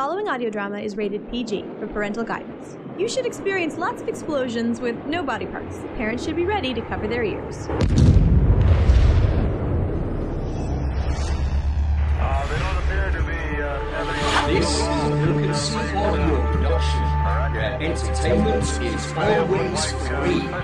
[0.00, 2.78] following audio drama is rated PG for parental guidance.
[2.96, 5.76] You should experience lots of explosions with no body parts.
[5.98, 7.68] Parents should be ready to cover their ears.
[7.68, 7.74] Uh,
[12.48, 17.02] they don't appear to be uh, This is a Milk Sea audio production,
[17.52, 20.60] where entertainment is always free.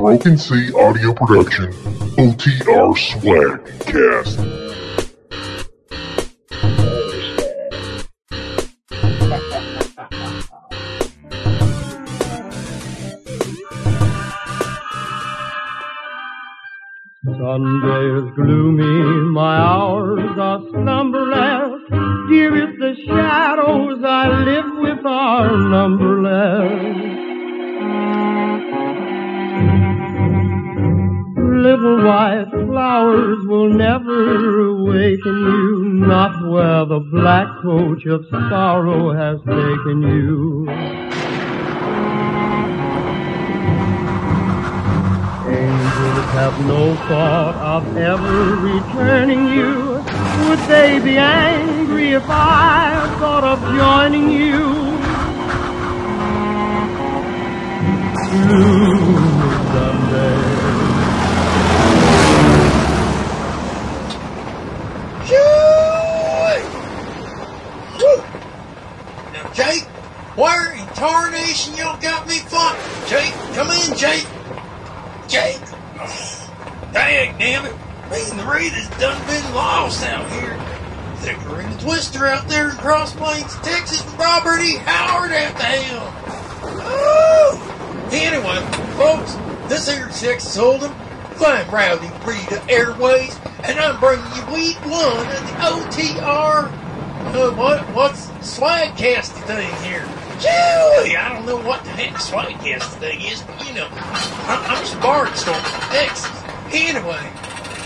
[0.00, 1.70] Broken Sea Audio Production
[2.16, 4.38] OTR Swag Cast.
[17.26, 22.30] Sunday is gloomy, my hours are slumberless.
[22.30, 27.09] Dear is the shadows I live with are numberless.
[31.70, 39.38] Little white flowers will never awaken you, not where the black coach of sorrow has
[39.42, 40.68] taken you.
[45.48, 50.02] Angels have no thought of ever returning you.
[50.48, 54.58] Would they be angry if I thought of joining you?
[58.48, 59.14] Blue
[59.72, 60.50] Sunday.
[69.32, 69.84] Now, Jake,
[70.36, 72.80] where in tarnation y'all got me fucked?
[73.10, 74.26] Jake, come in, Jake.
[75.28, 75.60] Jake.
[76.94, 77.74] Dang, damn it.
[78.10, 80.58] Me and the Rita's done been lost out here.
[81.16, 84.76] Thicker in the twister out there in Cross Plains, Texas with Robert E.
[84.76, 86.14] Howard at the helm.
[88.12, 88.62] Anyway,
[88.96, 89.34] folks,
[89.68, 90.94] this here Texas Hold'em.
[91.38, 96.79] I'm Rowdy Rita Airways, and I'm bringing you week one of the OTR
[97.26, 100.04] uh, what what's swagcasty thing here?
[100.40, 104.82] Joey, I don't know what the heck swagcasty thing is, but you know, I'm, I'm
[104.84, 106.40] just barnstorming from Texas.
[106.72, 107.20] Anyway,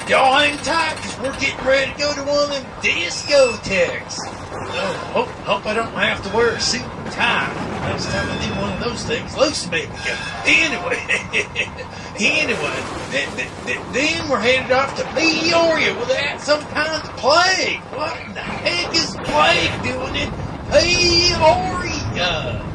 [0.09, 4.19] y'all hang tight because we're getting ready to go to one of them discotheques.
[4.56, 7.53] Oh, hope, hope I don't have to wear a suit and tie.
[7.84, 9.34] Last time I did one of those things,
[9.71, 10.15] made me.
[10.47, 11.01] Anyway,
[12.19, 17.86] anyway, th- th- th- then we're headed off to Peoria they some kind of plague.
[17.91, 20.34] What in the heck is plague doing in
[20.70, 22.70] Peoria?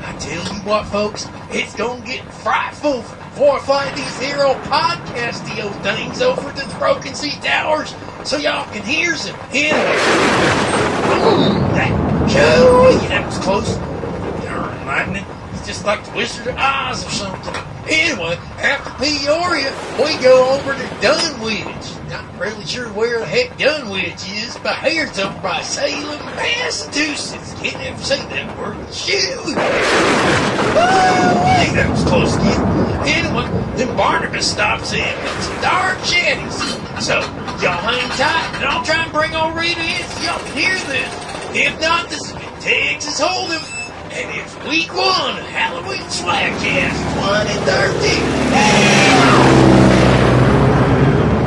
[0.00, 5.80] I tell you what, folks, it's gonna get frightful before I find these hero podcastio
[5.82, 9.38] things over to the Broken Sea Towers so y'all can hear them.
[9.50, 10.06] Anyway,
[11.72, 11.96] that
[13.08, 13.82] that was close.
[14.84, 15.28] Lightning.
[15.64, 17.54] Just like the Wizard of Oz or something.
[17.88, 22.10] Anyway, after Peoria, we go over to Dunwich.
[22.10, 27.54] Not really sure where the heck Dunwich is, but here it's over by Salem, Massachusetts.
[27.54, 28.76] Can't ever say that word.
[28.92, 29.38] Shoot!
[30.74, 32.60] Oh, that was close again.
[33.06, 33.46] Anyway,
[33.76, 36.58] then Barnabas stops in with some dark shanties.
[37.04, 37.20] So,
[37.62, 40.74] y'all hang tight, and I'll try and bring old Rita in so y'all can hear
[40.86, 41.56] this.
[41.56, 42.32] If not, this is
[42.64, 43.81] Texas Hold'em.
[44.14, 48.20] And it's week one of Halloween Swagcast 2013.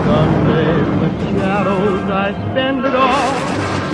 [0.05, 3.33] Sunday with shadows I spend it all.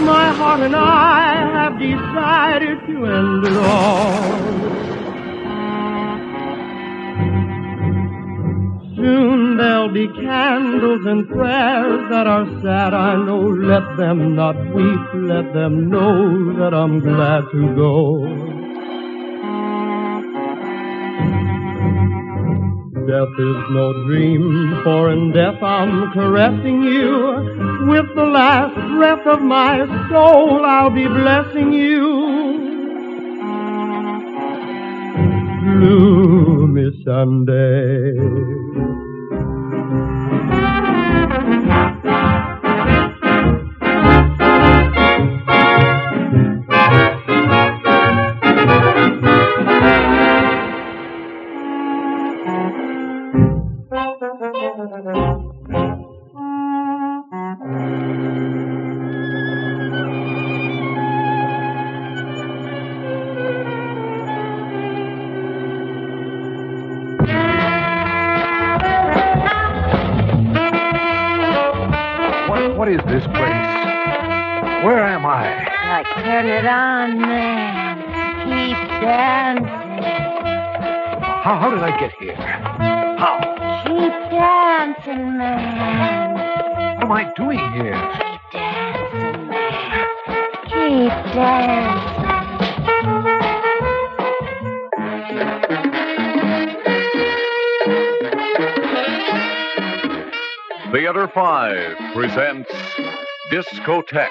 [0.05, 4.71] My heart and I have decided to end it all.
[8.95, 13.41] Soon there'll be candles and prayers that are sad, I know.
[13.41, 18.60] Let them not weep, let them know that I'm glad to go.
[23.07, 27.87] Death is no dream, for in death I'm caressing you.
[27.89, 32.61] With the last breath of my soul, I'll be blessing you.
[35.63, 38.61] Gloomy Sunday.
[87.11, 87.99] Am I doing here?
[88.21, 90.07] Keep dancing, man.
[90.65, 91.71] Keep.
[100.91, 102.71] Theater 5 presents
[103.51, 104.29] Discotheque.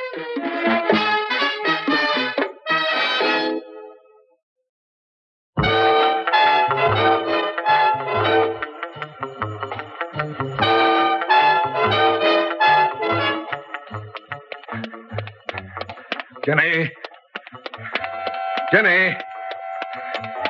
[18.83, 19.15] Jenny.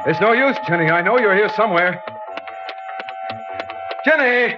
[0.07, 0.87] It's no use, Jenny.
[0.89, 2.01] I know you're here somewhere.
[4.05, 4.55] Jenny!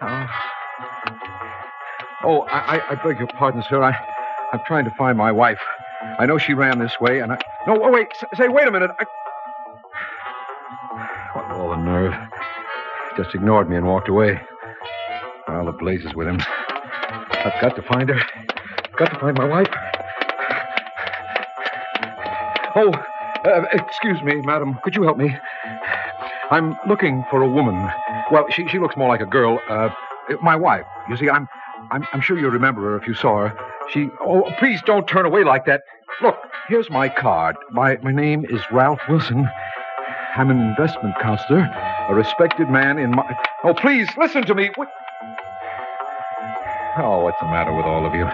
[0.00, 0.26] Oh,
[2.22, 3.82] oh I, I, I beg your pardon, sir.
[3.82, 3.96] I,
[4.52, 5.58] I'm trying to find my wife.
[6.20, 7.38] I know she ran this way, and I.
[7.66, 8.12] No, oh, wait.
[8.36, 8.92] Say, wait a minute.
[9.00, 9.04] I...
[11.34, 12.14] What all the nerve?
[13.16, 14.40] Just ignored me and walked away.
[15.48, 16.40] All the blazes with him.
[16.40, 18.20] I've got to find her.
[18.96, 19.68] Got to find my wife.
[22.80, 22.92] Oh,
[23.44, 24.78] uh, excuse me, madam.
[24.84, 25.36] Could you help me?
[26.48, 27.90] I'm looking for a woman.
[28.30, 29.58] Well, she, she looks more like a girl.
[29.68, 29.90] Uh,
[30.42, 30.86] my wife.
[31.10, 31.48] You see, I'm,
[31.90, 33.58] I'm I'm sure you remember her if you saw her.
[33.90, 34.10] She.
[34.20, 35.82] Oh, please don't turn away like that.
[36.22, 36.36] Look,
[36.68, 37.56] here's my card.
[37.72, 39.48] My my name is Ralph Wilson.
[40.36, 41.68] I'm an investment counselor,
[42.08, 43.36] a respected man in my.
[43.64, 44.70] Oh, please listen to me.
[44.76, 44.88] What...
[46.96, 48.28] Oh, what's the matter with all of you?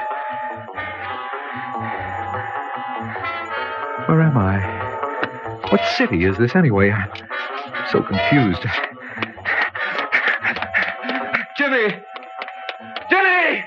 [4.15, 4.61] Where am I?
[5.71, 6.93] What city is this anyway?
[6.93, 7.11] I'm
[7.91, 8.65] so confused.
[11.59, 11.89] Jimmy!
[13.11, 13.65] Jimmy!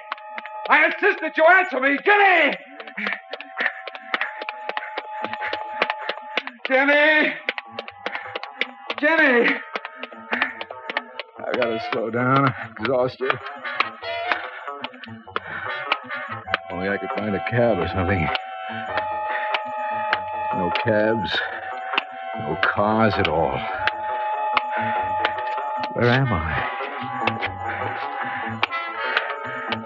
[0.69, 1.97] I insist that you answer me!
[2.05, 2.55] Jimmy!
[6.65, 7.33] Jimmy!
[9.01, 9.59] Jimmy!
[10.31, 12.45] I gotta slow down.
[12.45, 13.38] I'm exhausted.
[16.71, 18.29] Only I could find a cab or something.
[20.57, 21.38] No cabs.
[22.39, 23.57] No cars at all.
[25.94, 26.69] Where am I?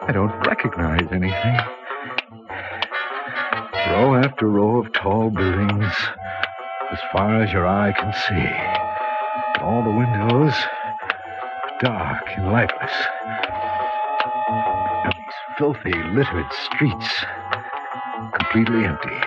[0.07, 1.57] I don't recognize anything.
[3.91, 5.94] Row after row of tall buildings,
[6.91, 9.63] as far as your eye can see.
[9.63, 10.53] All the windows
[11.81, 12.94] dark and lightless.
[15.03, 17.25] And these filthy, littered streets
[18.33, 19.20] completely empty.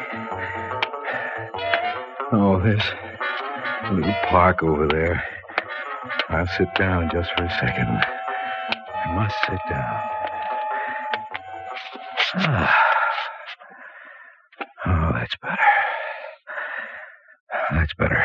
[2.64, 5.22] There's a little park over there.
[6.31, 7.88] I'll sit down just for a second.
[7.88, 10.02] I must sit down.
[12.37, 12.75] Ah.
[14.87, 15.58] Oh, that's better.
[17.72, 18.25] That's better.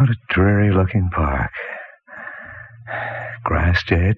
[0.00, 1.52] What a dreary looking park.
[3.44, 4.16] Grass dead.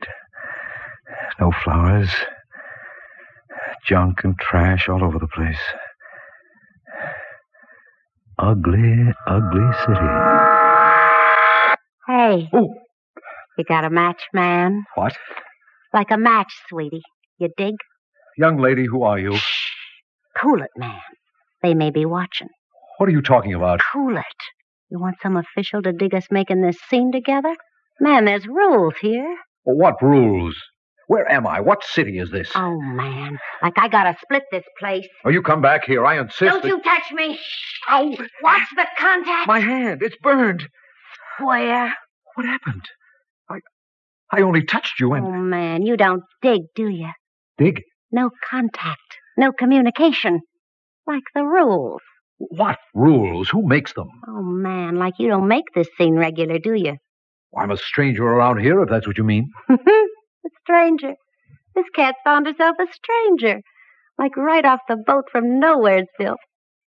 [1.38, 2.08] No flowers.
[3.86, 5.60] Junk and trash all over the place.
[8.50, 10.10] Ugly, ugly city.
[12.08, 12.74] Hey, Oh,
[13.56, 14.82] you got a match, man?
[14.96, 15.16] what?
[15.94, 17.02] Like a match, sweetie.
[17.38, 17.76] You dig?
[18.36, 19.38] Young lady, who are you?
[20.36, 20.98] Cool it, man.
[21.62, 22.48] They may be watching.
[22.98, 23.82] What are you talking about?
[23.92, 24.40] Cool it.
[24.90, 27.54] You want some official to dig us making this scene together?
[28.00, 29.36] Man, there's rules here.
[29.62, 30.56] What rules?
[31.10, 31.60] Where am I?
[31.60, 32.48] What city is this?
[32.54, 33.36] Oh, man.
[33.60, 35.08] Like I gotta split this place.
[35.24, 36.06] Oh, you come back here.
[36.06, 36.38] I insist.
[36.42, 37.36] Don't that- you touch me.
[37.88, 39.48] Oh, watch the contact.
[39.48, 40.04] My hand.
[40.04, 40.68] It's burned.
[41.40, 41.92] Where?
[42.36, 42.84] What happened?
[43.50, 43.58] I
[44.30, 47.10] I only touched you and Oh, man, you don't dig, do you?
[47.58, 47.82] dig.
[48.12, 49.18] No contact.
[49.36, 50.38] No communication.
[51.08, 52.02] Like the rules.
[52.38, 53.48] What rules?
[53.48, 54.06] Who makes them?
[54.28, 56.98] Oh, man, like you don't make this scene regular, do you?
[57.58, 59.50] I'm a stranger around here, if that's what you mean.
[60.44, 61.14] a stranger.
[61.74, 63.60] This cat found herself a stranger.
[64.18, 66.36] Like right off the boat from Nowheresville.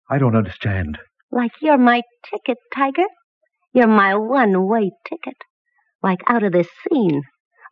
[0.08, 0.98] I don't understand.
[1.32, 3.06] Like you're my ticket, Tiger.
[3.72, 5.36] You're my one way ticket.
[6.02, 7.22] Like out of this scene.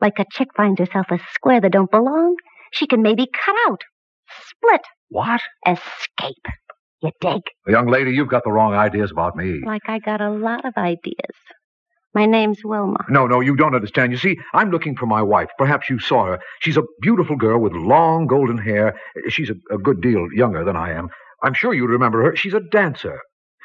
[0.00, 2.34] Like a chick finds herself a square that don't belong,
[2.72, 3.82] she can maybe cut out.
[4.48, 4.82] Split.
[5.08, 5.40] What?
[5.66, 6.46] Escape.
[7.00, 7.42] You dig?
[7.68, 9.60] Young lady, you've got the wrong ideas about me.
[9.64, 11.36] Like I got a lot of ideas.
[12.14, 12.98] My name's Wilma.
[13.08, 14.12] No, no, you don't understand.
[14.12, 15.48] You see, I'm looking for my wife.
[15.58, 16.38] Perhaps you saw her.
[16.60, 18.94] She's a beautiful girl with long golden hair.
[19.28, 21.08] She's a, a good deal younger than I am.
[21.42, 22.36] I'm sure you remember her.
[22.36, 23.20] She's a dancer.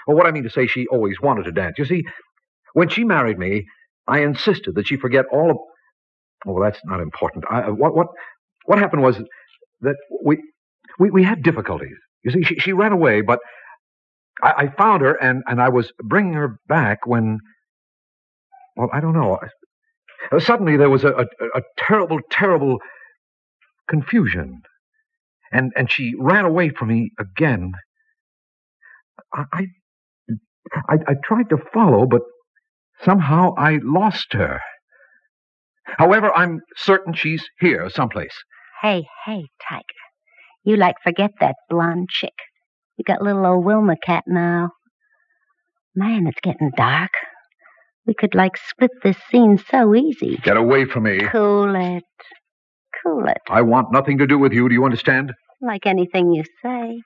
[0.08, 1.78] Well, what I mean to say, she always wanted to dance.
[1.78, 2.04] You see,
[2.74, 3.66] when she married me,
[4.08, 5.58] I insisted that she forget all of.
[6.48, 7.46] Oh, well, that's not important.
[7.50, 8.08] I, uh, what what
[8.66, 9.18] what happened was
[9.82, 10.42] that we
[11.00, 11.98] we we had difficulties.
[12.24, 13.40] You see, she she ran away, but
[14.42, 17.40] I, I found her and and I was bringing her back when.
[18.80, 19.38] Well, I don't know.
[20.32, 22.78] Uh, Suddenly there was a, a, a terrible, terrible
[23.90, 24.62] confusion,
[25.52, 27.74] and and she ran away from me again.
[29.34, 29.68] I, I
[31.08, 32.22] I, tried to follow, but
[33.04, 34.62] somehow I lost her.
[35.98, 38.36] However, I'm certain she's here someplace.
[38.82, 39.84] Hey, hey, Tiger.
[40.64, 42.36] You like forget that blonde chick.
[42.98, 44.70] You got little old Wilma cat now.
[45.96, 47.12] Man, it's getting dark.
[48.10, 50.38] We could like split this scene so easy.
[50.38, 51.20] Get away from me.
[51.32, 52.04] Cool it.
[53.04, 53.38] Cool it.
[53.48, 54.68] I want nothing to do with you.
[54.68, 55.32] Do you understand?
[55.62, 57.04] Like anything you say.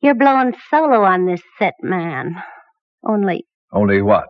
[0.00, 2.34] You're blowing solo on this set, man.
[3.06, 3.44] Only,
[3.74, 4.28] Only what?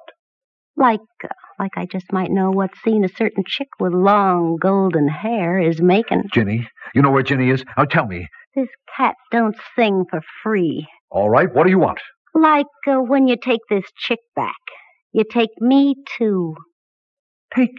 [0.76, 1.28] like, uh,
[1.60, 5.80] like I just might know what scene a certain chick with long golden hair is
[5.80, 6.24] making.
[6.34, 6.68] Ginny?
[6.96, 7.62] You know where Ginny is?
[7.76, 8.26] Now tell me.
[8.56, 10.88] This cat don't sing for free.
[11.12, 12.00] All right, what do you want?
[12.34, 14.56] Like uh, when you take this chick back.
[15.16, 16.54] You take me too.
[17.54, 17.70] Take.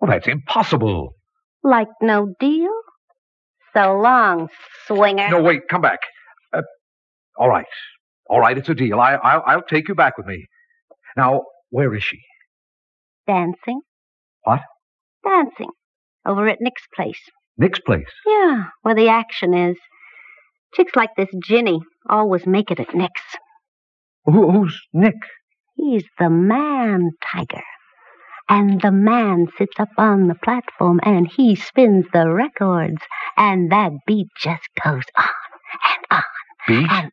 [0.00, 1.14] Well, that's impossible.
[1.62, 2.72] Like no deal?
[3.72, 4.48] So long,
[4.88, 5.28] swinger.
[5.30, 6.00] No, wait, come back.
[6.52, 6.62] Uh,
[7.38, 7.66] all right.
[8.28, 8.98] All right, it's a deal.
[8.98, 10.46] I, I'll, I'll take you back with me.
[11.16, 12.18] Now, where is she?
[13.28, 13.82] Dancing?
[14.42, 14.58] What?
[15.22, 15.70] Dancing.
[16.26, 17.20] Over at Nick's place.
[17.58, 18.10] Nick's place.
[18.26, 19.76] Yeah, where the action is.
[20.74, 21.78] Chicks like this Ginny
[22.08, 23.22] always make it at Nick's.
[24.24, 25.14] Who, who's Nick?
[25.74, 27.62] He's the man, Tiger.
[28.48, 33.00] And the man sits up on the platform and he spins the records.
[33.36, 35.28] And that beat just goes on
[35.86, 36.22] and on.
[36.66, 36.90] Beat?
[36.90, 37.10] And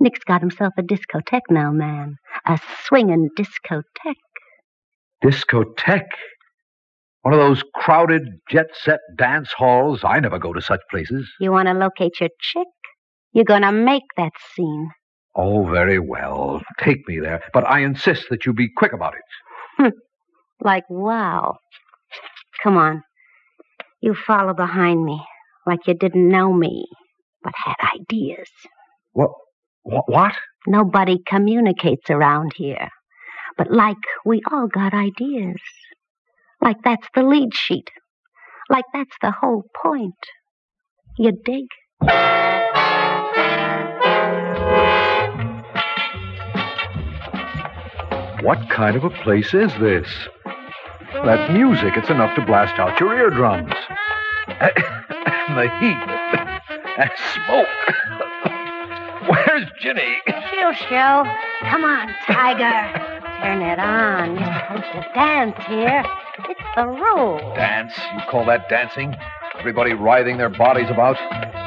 [0.00, 2.16] Nick's got himself a discotheque now, man.
[2.46, 4.16] A swinging discotheque.
[5.24, 6.06] Discotheque.
[7.22, 10.02] One of those crowded jet set dance halls.
[10.04, 11.28] I never go to such places.
[11.40, 12.66] You want to locate your chick?
[13.32, 14.90] You're going to make that scene.
[15.38, 16.60] Oh, very well.
[16.80, 17.42] Take me there.
[17.52, 19.22] But I insist that you be quick about it.
[19.78, 19.98] Hmm.
[20.60, 21.58] Like, wow.
[22.62, 23.02] Come on.
[24.00, 25.20] You follow behind me
[25.68, 26.86] like you didn't know me,
[27.42, 28.48] but had ideas.
[29.12, 29.30] What?
[29.82, 30.04] What?
[30.08, 30.32] what?
[30.66, 32.88] Nobody communicates around here.
[33.56, 35.60] But like we all got ideas.
[36.60, 37.90] Like that's the lead sheet.
[38.68, 40.14] Like that's the whole point.
[41.18, 41.66] You dig?
[48.48, 50.08] What kind of a place is this?
[51.12, 51.98] That music.
[51.98, 53.74] It's enough to blast out your eardrums.
[54.46, 54.72] and
[55.58, 56.08] the heat.
[56.96, 57.68] and smoke.
[59.28, 60.16] Where's Ginny?
[60.50, 61.26] She'll show.
[61.60, 63.20] Come on, Tiger.
[63.42, 64.36] Turn it on.
[64.36, 66.02] You're supposed to dance here.
[66.48, 67.52] It's the rule.
[67.54, 67.92] Dance?
[68.14, 69.14] You call that dancing?
[69.58, 71.16] Everybody writhing their bodies about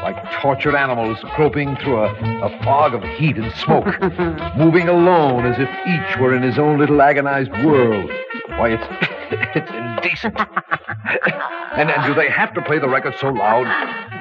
[0.01, 3.86] like tortured animals groping through a, a fog of heat and smoke,
[4.57, 8.10] moving alone as if each were in his own little agonized world.
[8.50, 8.83] Why, it's
[9.55, 10.39] it's indecent.
[11.75, 13.67] and, and do they have to play the record so loud?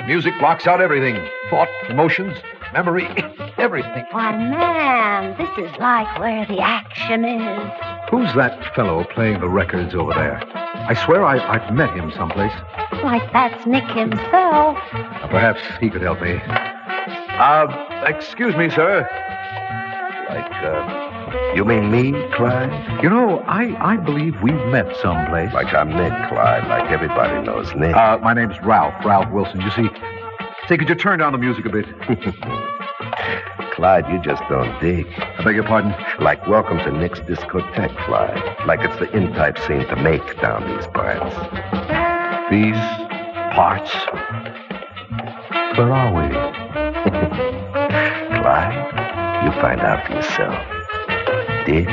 [0.07, 2.37] Music blocks out everything thought, emotions,
[2.73, 3.07] memory,
[3.59, 4.05] everything.
[4.11, 7.73] Why, man, this is like where the action is.
[8.11, 10.43] Who's that fellow playing the records over there?
[10.65, 12.53] I swear I, I've met him someplace.
[13.05, 14.77] Like that's Nick himself.
[14.93, 16.41] Uh, Perhaps he could help me.
[16.47, 19.09] Uh, excuse me, sir.
[20.29, 23.03] Like, uh, you mean me, Clyde?
[23.03, 25.53] You know, I, I believe we've met someplace.
[25.53, 26.69] Like I'm Nick, Clyde.
[26.69, 27.95] Like everybody knows Nick.
[27.97, 29.61] Uh, my name's Ralph, Ralph Wilson.
[29.61, 29.89] You see,
[30.71, 31.85] say, could you turn down the music a bit?
[33.75, 35.05] Clyde, you just don't dig.
[35.19, 35.93] I beg your pardon?
[36.21, 38.41] Like welcome to Nick's discotheque, Clyde.
[38.69, 41.35] Like it's the in-type scene to make down these parts.
[42.53, 42.79] These
[43.53, 43.91] parts?
[45.77, 46.29] Where are we?
[48.39, 50.55] Clyde, you find out for yourself.
[51.67, 51.89] Dig?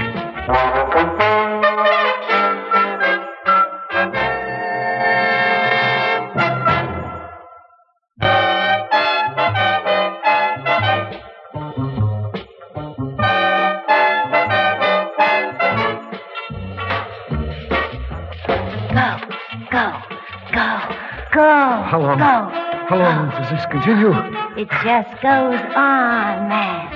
[21.37, 21.83] Go.
[21.85, 22.17] How long?
[22.17, 22.49] Go.
[22.89, 24.11] How long does this continue?
[24.57, 26.87] It just goes on, man.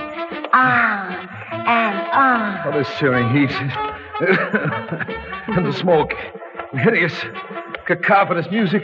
[0.54, 1.30] On
[1.68, 2.60] and on.
[2.66, 3.52] Oh, this searing heat.
[5.56, 6.14] and the smoke.
[6.74, 7.14] The hideous,
[7.86, 8.84] cacophonous music.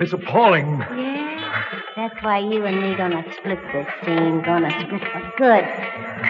[0.00, 0.78] It's appalling.
[0.78, 1.24] Yeah?
[1.96, 4.42] That's why you and me gonna split this scene.
[4.42, 5.64] Gonna split for good.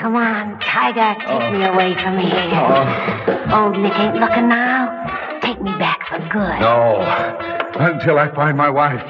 [0.01, 1.51] Come on, Tiger, take oh.
[1.51, 2.51] me away from here.
[2.55, 3.65] Oh.
[3.65, 5.39] Old Nick ain't looking now.
[5.43, 6.61] Take me back for good.
[6.61, 7.56] No.
[7.79, 9.03] Until I find my wife.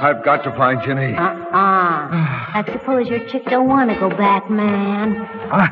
[0.00, 1.14] I've got to find Jenny.
[1.14, 1.48] Uh-uh.
[1.52, 2.50] Ah.
[2.54, 5.16] I suppose your chick don't want to go back, man.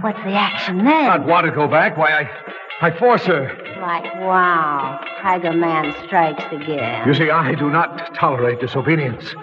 [0.03, 1.11] What's the action then?
[1.11, 1.97] I'd want to go back.
[1.97, 3.45] Why, I, I force her.
[3.81, 7.07] Like, wow, Tiger Man strikes again.
[7.07, 9.35] You see, I do not tolerate disobedience.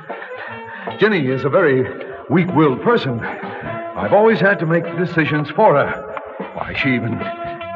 [0.99, 1.85] Jenny is a very
[2.29, 3.21] weak-willed person.
[3.21, 6.19] I've always had to make decisions for her.
[6.55, 7.17] Why, she even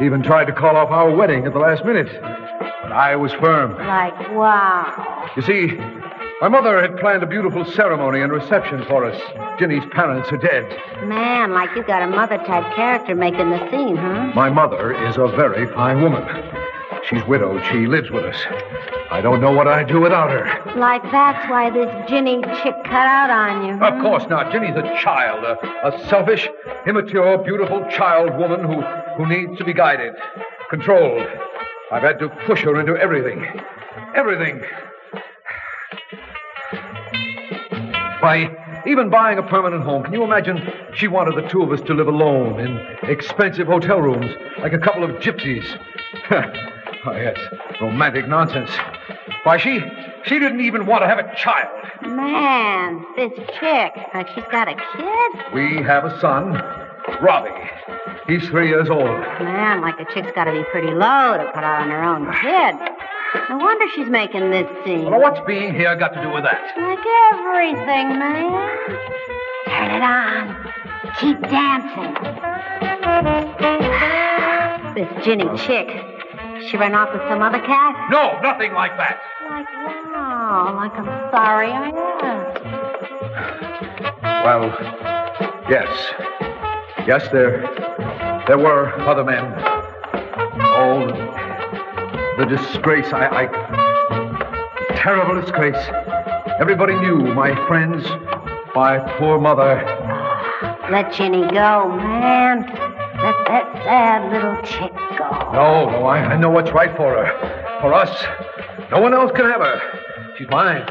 [0.02, 2.08] even tried to call off our wedding at the last minute.
[2.22, 3.78] But I was firm.
[3.78, 5.30] Like, wow.
[5.36, 5.68] You see,
[6.40, 9.20] my mother had planned a beautiful ceremony and reception for us.
[9.60, 10.64] Jenny's parents are dead.
[11.08, 14.32] Man, like you got a mother type character making the scene, huh?
[14.36, 16.24] My mother is a very fine woman.
[17.10, 17.64] She's widowed.
[17.66, 18.36] She lives with us.
[19.10, 20.74] I don't know what I'd do without her.
[20.76, 23.82] Like that's why this Ginny chick cut out on you.
[23.82, 24.52] Of course not.
[24.52, 26.50] Jenny's a child, a, a selfish,
[26.86, 28.82] immature, beautiful child woman who,
[29.16, 30.14] who needs to be guided,
[30.70, 31.26] controlled.
[31.92, 33.46] I've had to push her into everything.
[34.14, 34.62] Everything.
[38.20, 41.82] Why, even buying a permanent home, can you imagine she wanted the two of us
[41.82, 45.66] to live alone in expensive hotel rooms like a couple of gypsies?
[47.08, 47.38] oh, yes,
[47.82, 48.70] romantic nonsense.
[49.44, 49.80] Why, she
[50.26, 51.70] she didn't even want to have a child.
[52.02, 55.54] Man, this chick, like she's got a kid?
[55.54, 56.54] We have a son,
[57.22, 57.50] Robbie.
[58.28, 59.06] He's three years old.
[59.06, 62.26] Man, like the chick's got to be pretty low to put out on her own
[62.42, 62.76] kid.
[63.50, 65.06] No wonder she's making this scene.
[65.10, 66.60] Well, what's being here got to do with that?
[66.78, 67.00] Like
[67.32, 68.78] everything, man.
[69.66, 70.74] Turn it on.
[71.20, 72.16] Keep dancing.
[74.98, 76.17] This Ginny chick.
[76.66, 78.10] She ran off with some other cat?
[78.10, 79.20] No, nothing like that.
[79.50, 80.74] Like, wow.
[80.76, 81.90] Like I'm sorry I
[82.24, 82.64] asked.
[84.46, 84.70] Well,
[85.70, 86.14] yes.
[87.08, 87.62] Yes, there
[88.48, 89.54] there were other men.
[90.80, 91.06] Oh,
[92.38, 93.12] the disgrace.
[93.14, 95.78] I, I terrible disgrace.
[96.60, 97.18] Everybody knew.
[97.34, 98.06] My friends,
[98.76, 99.84] my poor mother.
[100.90, 102.87] Let Ginny go, man.
[103.28, 105.52] Let that sad little chick go.
[105.52, 107.80] No, no, I, I know what's right for her.
[107.82, 108.10] For us.
[108.90, 109.82] No one else can have her.
[110.38, 110.88] She's mine.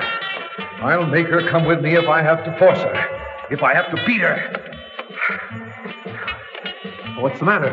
[0.83, 3.09] I'll make her come with me if I have to force her.
[3.51, 4.53] If I have to beat her.
[7.21, 7.73] What's the matter?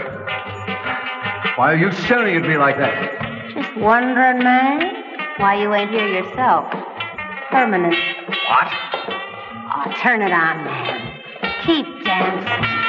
[1.58, 3.52] Why are you staring at me like that?
[3.54, 5.04] Just wondering, man,
[5.40, 6.72] why you ain't here yourself.
[7.52, 7.96] Permanent.
[8.48, 8.72] What?
[9.76, 11.22] Oh, turn it on, man.
[11.66, 12.83] Keep dancing.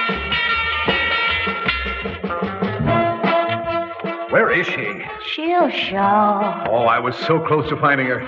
[4.34, 5.00] Where is she?
[5.32, 6.64] She'll show.
[6.68, 8.20] Oh, I was so close to finding her.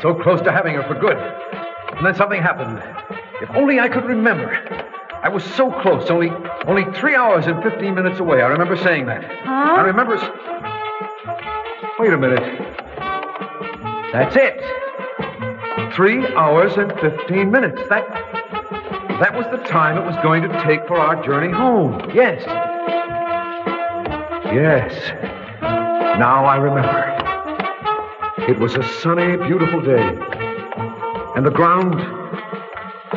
[0.00, 1.18] So close to having her for good.
[1.18, 2.82] And then something happened.
[3.42, 4.50] If only I could remember.
[5.22, 6.30] I was so close, only
[6.66, 8.40] only three hours and fifteen minutes away.
[8.40, 9.24] I remember saying that.
[9.24, 9.74] Huh?
[9.76, 10.16] I remember.
[11.98, 12.40] Wait a minute.
[14.10, 15.92] That's it.
[15.94, 17.78] Three hours and fifteen minutes.
[17.90, 18.08] That
[19.20, 22.10] that was the time it was going to take for our journey home.
[22.14, 22.42] Yes.
[24.46, 25.31] Yes.
[26.18, 27.22] Now I remember.
[28.48, 30.18] It was a sunny, beautiful day.
[31.36, 31.94] And the ground,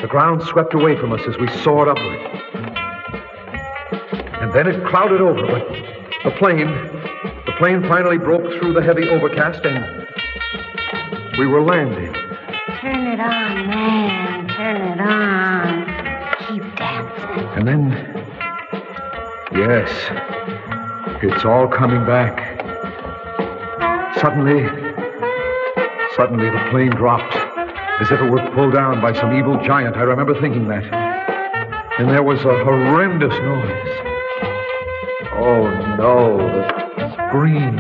[0.02, 2.20] the ground swept away from us as we soared upward.
[4.42, 5.68] And then it clouded over, but
[6.24, 6.68] the plane,
[7.46, 10.08] the plane finally broke through the heavy overcast and
[11.38, 12.14] we were landing.
[12.80, 14.48] Turn it on, man.
[14.48, 15.86] Turn it on.
[16.48, 17.48] Keep dancing.
[17.58, 17.92] And then,
[19.52, 19.92] yes,
[21.22, 22.55] it's all coming back.
[24.26, 24.64] Suddenly,
[26.16, 27.36] suddenly the plane dropped
[28.02, 29.98] as if it were pulled down by some evil giant.
[29.98, 30.84] I remember thinking that.
[32.00, 33.88] And there was a horrendous noise.
[35.34, 36.38] Oh no,
[36.96, 37.78] the screams,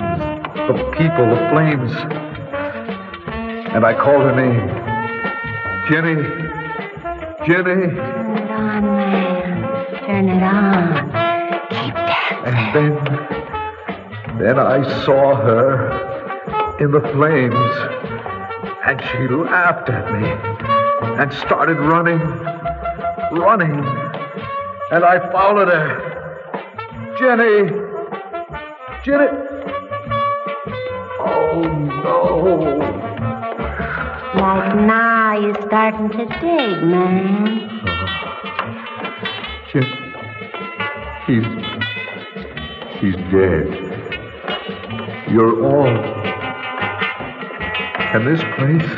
[0.53, 1.91] the people, the flames.
[3.73, 4.69] And I called her name.
[5.89, 6.21] Jenny.
[7.47, 7.88] Jenny.
[7.89, 9.97] Turn it on, man.
[10.05, 11.10] Turn it on.
[11.71, 12.45] Keep dancing.
[12.45, 16.14] And then, then I saw her
[16.79, 17.55] in the flames,
[18.85, 20.27] and she laughed at me
[21.21, 22.19] and started running,
[23.31, 23.79] running,
[24.91, 27.15] and I followed her.
[27.17, 27.71] Jenny!
[29.05, 29.27] Jenny!
[31.19, 32.95] Oh no!
[34.35, 37.69] Like now you're starting to dig, man.
[39.71, 39.85] Jen,
[41.25, 41.45] he's,
[42.99, 43.85] he's dead.
[45.31, 46.24] You're all.
[48.13, 48.91] And this place,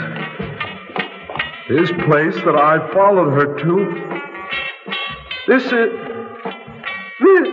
[1.70, 3.74] This place that I followed her to.
[5.48, 5.72] This is.
[7.20, 7.48] This.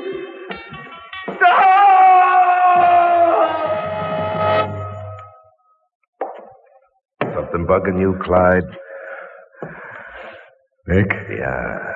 [7.35, 8.65] Something bugging you, Clyde?
[10.89, 11.11] Nick?
[11.31, 11.93] Yeah.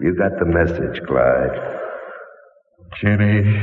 [0.00, 1.78] You got the message, Clyde.
[3.00, 3.60] Jenny.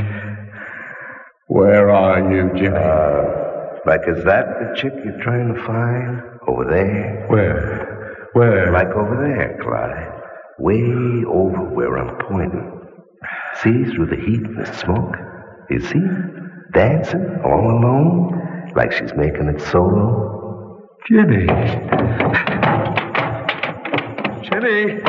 [1.47, 2.75] Where are you, Jenny?
[2.75, 3.48] Uh,
[3.85, 6.21] like, is that the chick you're trying to find?
[6.47, 7.25] Over there?
[7.27, 8.27] Where?
[8.33, 8.71] Where?
[8.71, 10.21] Like over there, Clyde.
[10.59, 12.81] Way over where I'm pointing.
[13.61, 15.15] See through the heat and the smoke?
[15.69, 16.01] You see?
[16.73, 18.71] Dancing all alone?
[18.75, 20.87] Like she's making it solo?
[21.09, 21.47] Jenny.
[24.43, 25.01] Jenny.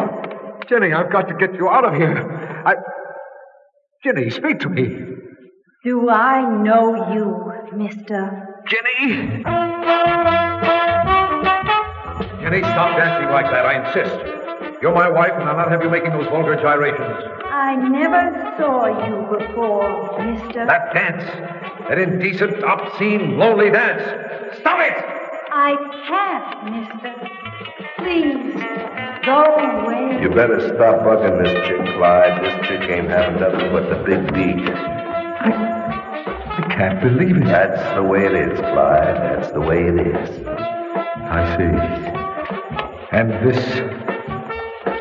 [0.68, 2.62] Jenny, I've got to get you out of here.
[2.64, 2.74] I.
[4.04, 4.96] Jenny, speak to me.
[5.84, 8.49] Do I know you, mister?
[8.70, 9.42] Jenny!
[12.40, 14.14] Jenny, stop dancing like that, I insist.
[14.80, 17.16] You're my wife, and I'll not have you making those vulgar gyrations.
[17.46, 20.66] I never saw you before, mister.
[20.66, 21.24] That dance,
[21.88, 24.02] that indecent, obscene, lonely dance.
[24.60, 24.94] Stop it!
[25.52, 25.74] I
[26.06, 27.12] can't, mister.
[27.98, 28.54] Please,
[29.26, 30.22] go away.
[30.22, 32.44] You better stop bugging this chick, Clyde.
[32.44, 34.70] This chick ain't having nothing but the big beat.
[35.42, 35.99] I
[36.68, 37.44] can't believe it.
[37.44, 39.16] That's the way it is, Clyde.
[39.16, 40.46] That's the way it is.
[40.46, 41.72] I see.
[43.12, 43.64] And this.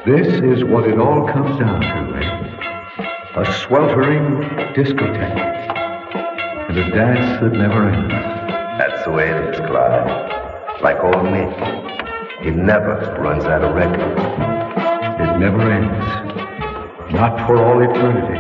[0.06, 3.42] This is what it all comes down to, eh?
[3.42, 4.42] A sweltering
[4.74, 5.50] discotheque.
[6.70, 8.12] And a dance that never ends.
[8.80, 10.82] That's the way it is, Clyde.
[10.82, 11.56] Like old Nick.
[12.48, 14.22] It never runs out of records.
[15.22, 17.14] It never ends.
[17.14, 18.40] Not for all eternity.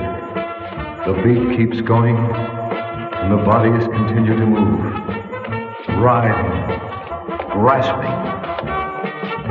[1.05, 2.15] The beat keeps going,
[3.21, 4.79] and the bodies continue to move.
[5.99, 6.79] Writhing,
[7.51, 8.15] grasping,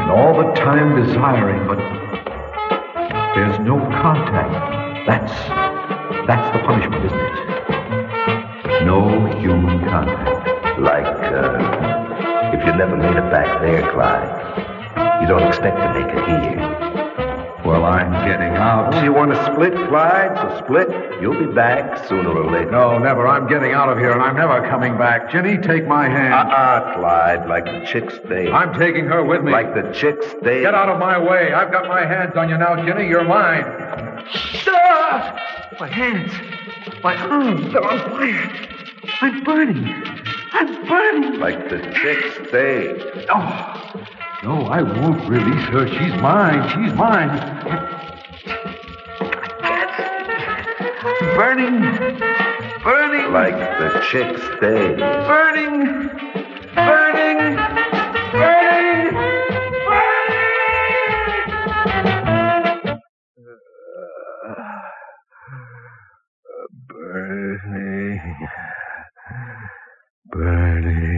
[0.00, 1.78] and all the time desiring, but
[3.35, 5.07] there's no contact.
[5.07, 5.33] That's
[6.26, 8.85] that's the punishment, isn't it?
[8.85, 10.78] No human contact.
[10.78, 16.07] Like, uh, if you never made it back there, Clyde, you don't expect to make
[16.07, 16.88] it here.
[17.68, 18.94] Well, I'm getting out.
[18.94, 20.38] Oh, you want to split, Clyde?
[20.38, 20.88] So split.
[21.20, 22.70] You'll be back sooner or later.
[22.70, 23.28] No, never.
[23.28, 25.31] I'm getting out of here, and I'm never coming back.
[25.31, 26.33] Jenny, take my hand.
[26.33, 27.46] Uh-uh, Clyde.
[27.46, 28.50] Like the chick stay.
[28.50, 29.52] I'm taking her with me.
[29.52, 30.62] Like the chick stay.
[30.62, 31.52] Get out of my way.
[31.52, 33.07] I've got my hands on you now, Jenny.
[33.07, 33.64] You're mine.
[34.66, 35.38] Ah!
[35.78, 36.33] My hands.
[37.02, 37.70] My arms.
[37.70, 38.78] They're on fire.
[39.20, 39.85] I'm burning.
[40.52, 41.38] I'm burning.
[41.38, 43.26] Like the chick stay.
[43.28, 44.04] Oh.
[44.44, 45.88] No, I won't release her.
[45.88, 46.68] She's mine.
[46.68, 47.29] She's mine.
[51.35, 51.81] Burning.
[52.85, 53.33] Burning.
[53.33, 54.94] Like the chick stay.
[54.94, 56.09] Burning.
[56.77, 57.57] Burning.
[58.33, 59.14] Burning.
[66.88, 68.20] Burning.
[70.31, 71.17] Burning.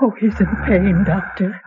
[0.00, 1.60] Oh, he's in pain, Doctor.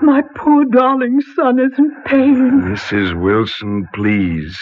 [0.00, 2.60] My poor darling son is in pain.
[2.62, 3.20] Mrs.
[3.20, 4.56] Wilson, please.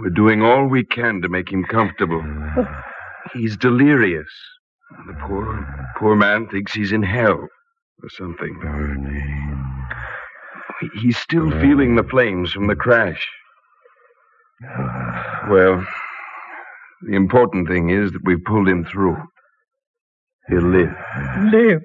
[0.00, 2.22] We're doing all we can to make him comfortable.
[2.56, 2.82] Oh.
[3.32, 4.28] He's delirious.
[5.06, 7.48] The poor, poor man thinks he's in hell
[8.02, 8.58] or something.
[8.60, 9.86] Burning.
[11.00, 13.26] He's still feeling the flames from the crash.
[15.50, 15.86] Well,
[17.02, 19.16] the important thing is that we've pulled him through.
[20.48, 20.94] He'll live.
[21.52, 21.82] Live.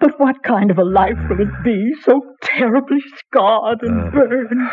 [0.00, 4.10] But what kind of a life will it be, so terribly scarred and uh.
[4.10, 4.70] burned?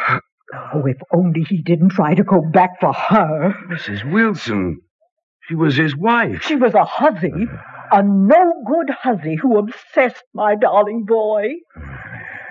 [0.73, 3.53] Oh, if only he didn't try to go back for her.
[3.69, 4.11] Mrs.
[4.11, 4.81] Wilson,
[5.47, 6.41] she was his wife.
[6.43, 7.31] She was a hussy,
[7.91, 11.47] a no good hussy who obsessed my darling boy.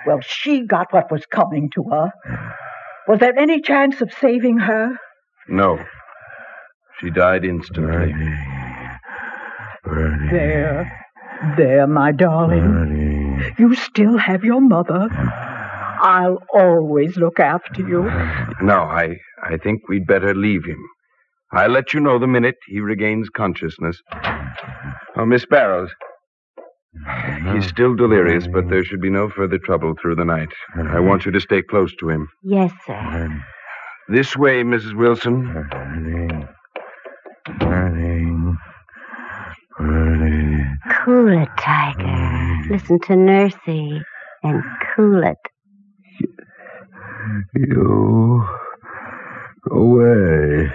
[0.07, 2.11] Well, she got what was coming to her.
[3.07, 4.97] Was there any chance of saving her?
[5.47, 5.79] No.
[6.99, 8.13] She died instantly.
[9.83, 10.29] Burning.
[10.31, 11.05] There.
[11.57, 13.53] There, my darling.
[13.57, 15.09] You still have your mother.
[16.03, 18.03] I'll always look after you.
[18.61, 20.79] No, I, I think we'd better leave him.
[21.51, 24.01] I'll let you know the minute he regains consciousness.
[25.17, 25.91] Oh, Miss Barrows.
[27.53, 30.49] He's still delirious, but there should be no further trouble through the night.
[30.77, 32.27] I want you to stay close to him.
[32.43, 33.29] Yes, sir.
[34.09, 34.95] This way, Mrs.
[34.95, 35.67] Wilson.
[40.89, 42.57] Cool it, Tiger.
[42.69, 44.01] Listen to Nursey
[44.43, 44.63] and
[44.95, 45.37] cool it.
[47.55, 48.43] You.
[49.69, 50.71] Go away.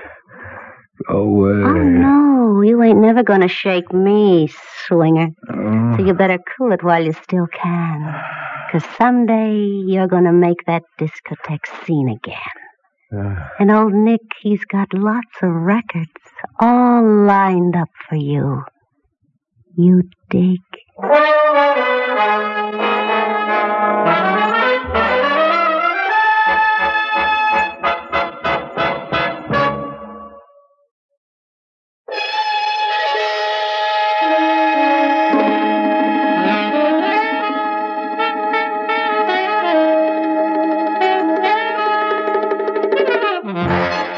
[1.08, 1.62] Go away.
[1.64, 2.62] Oh, no.
[2.62, 4.48] You ain't never never gonna shake me,
[4.86, 5.28] swinger.
[5.50, 5.96] Oh.
[5.96, 8.14] So you better cool it while you still can.
[8.70, 12.56] 'Cause someday you're gonna make that discotheque scene again.
[13.16, 16.10] Uh, And old Nick, he's got lots of records
[16.60, 18.64] all lined up for you.
[19.78, 20.60] You dig?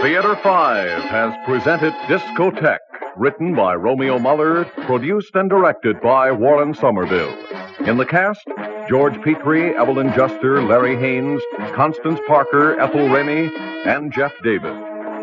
[0.00, 2.78] Theater 5 has presented Discotheque,
[3.18, 7.34] written by Romeo Muller, produced and directed by Warren Somerville.
[7.80, 8.46] In the cast,
[8.88, 11.42] George Petrie, Evelyn Juster, Larry Haines,
[11.74, 13.50] Constance Parker, Ethel Rennie,
[13.84, 14.72] and Jeff David.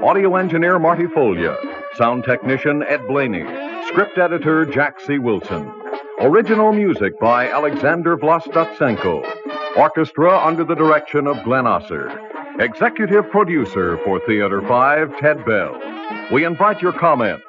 [0.03, 1.55] Audio engineer Marty Folia.
[1.95, 3.45] Sound technician Ed Blainey.
[3.87, 5.17] Script editor Jack C.
[5.17, 5.71] Wilson.
[6.19, 9.25] Original music by Alexander Vlastotsenko.
[9.77, 12.13] Orchestra under the direction of Glenn Osser.
[12.59, 15.79] Executive producer for Theater 5, Ted Bell.
[16.31, 17.45] We invite your comments.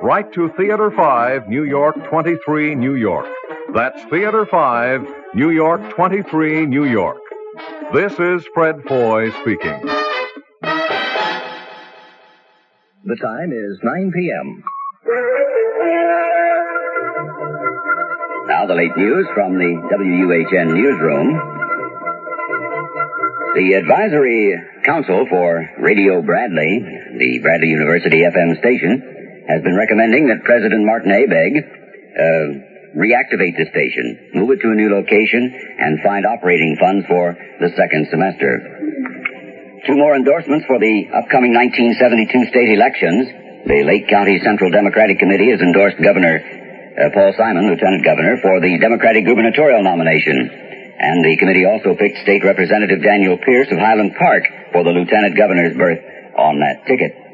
[0.00, 3.26] Write to Theater 5, New York 23, New York.
[3.74, 7.18] That's Theater 5, New York 23, New York.
[7.92, 9.80] This is Fred Foy speaking.
[13.04, 14.62] The time is 9 p.m.
[18.46, 21.56] Now the late news from the WUHN newsroom.
[23.56, 26.86] The Advisory Council for Radio Bradley,
[27.18, 29.17] the Bradley University FM station,
[29.48, 34.76] has been recommending that President Martin Abegg uh, reactivate the station, move it to a
[34.76, 35.48] new location,
[35.80, 38.60] and find operating funds for the second semester.
[39.88, 43.64] Two more endorsements for the upcoming 1972 state elections.
[43.64, 46.44] The Lake County Central Democratic Committee has endorsed Governor
[46.98, 50.36] uh, Paul Simon, Lieutenant Governor, for the Democratic gubernatorial nomination.
[50.98, 55.36] And the committee also picked State Representative Daniel Pierce of Highland Park for the Lieutenant
[55.38, 56.02] Governor's berth
[56.36, 57.27] on that ticket.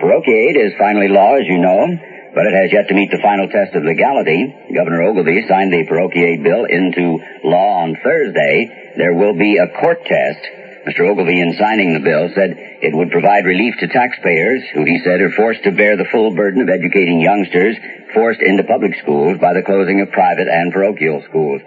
[0.00, 1.86] Parochiaid is finally law, as you know,
[2.34, 4.50] but it has yet to meet the final test of legality.
[4.74, 8.92] Governor Ogilvie signed the parochiaid bill into law on Thursday.
[8.96, 10.42] There will be a court test.
[10.84, 11.08] Mr.
[11.08, 15.20] Ogilvie, in signing the bill, said it would provide relief to taxpayers who, he said,
[15.20, 17.76] are forced to bear the full burden of educating youngsters
[18.12, 21.62] forced into public schools by the closing of private and parochial schools.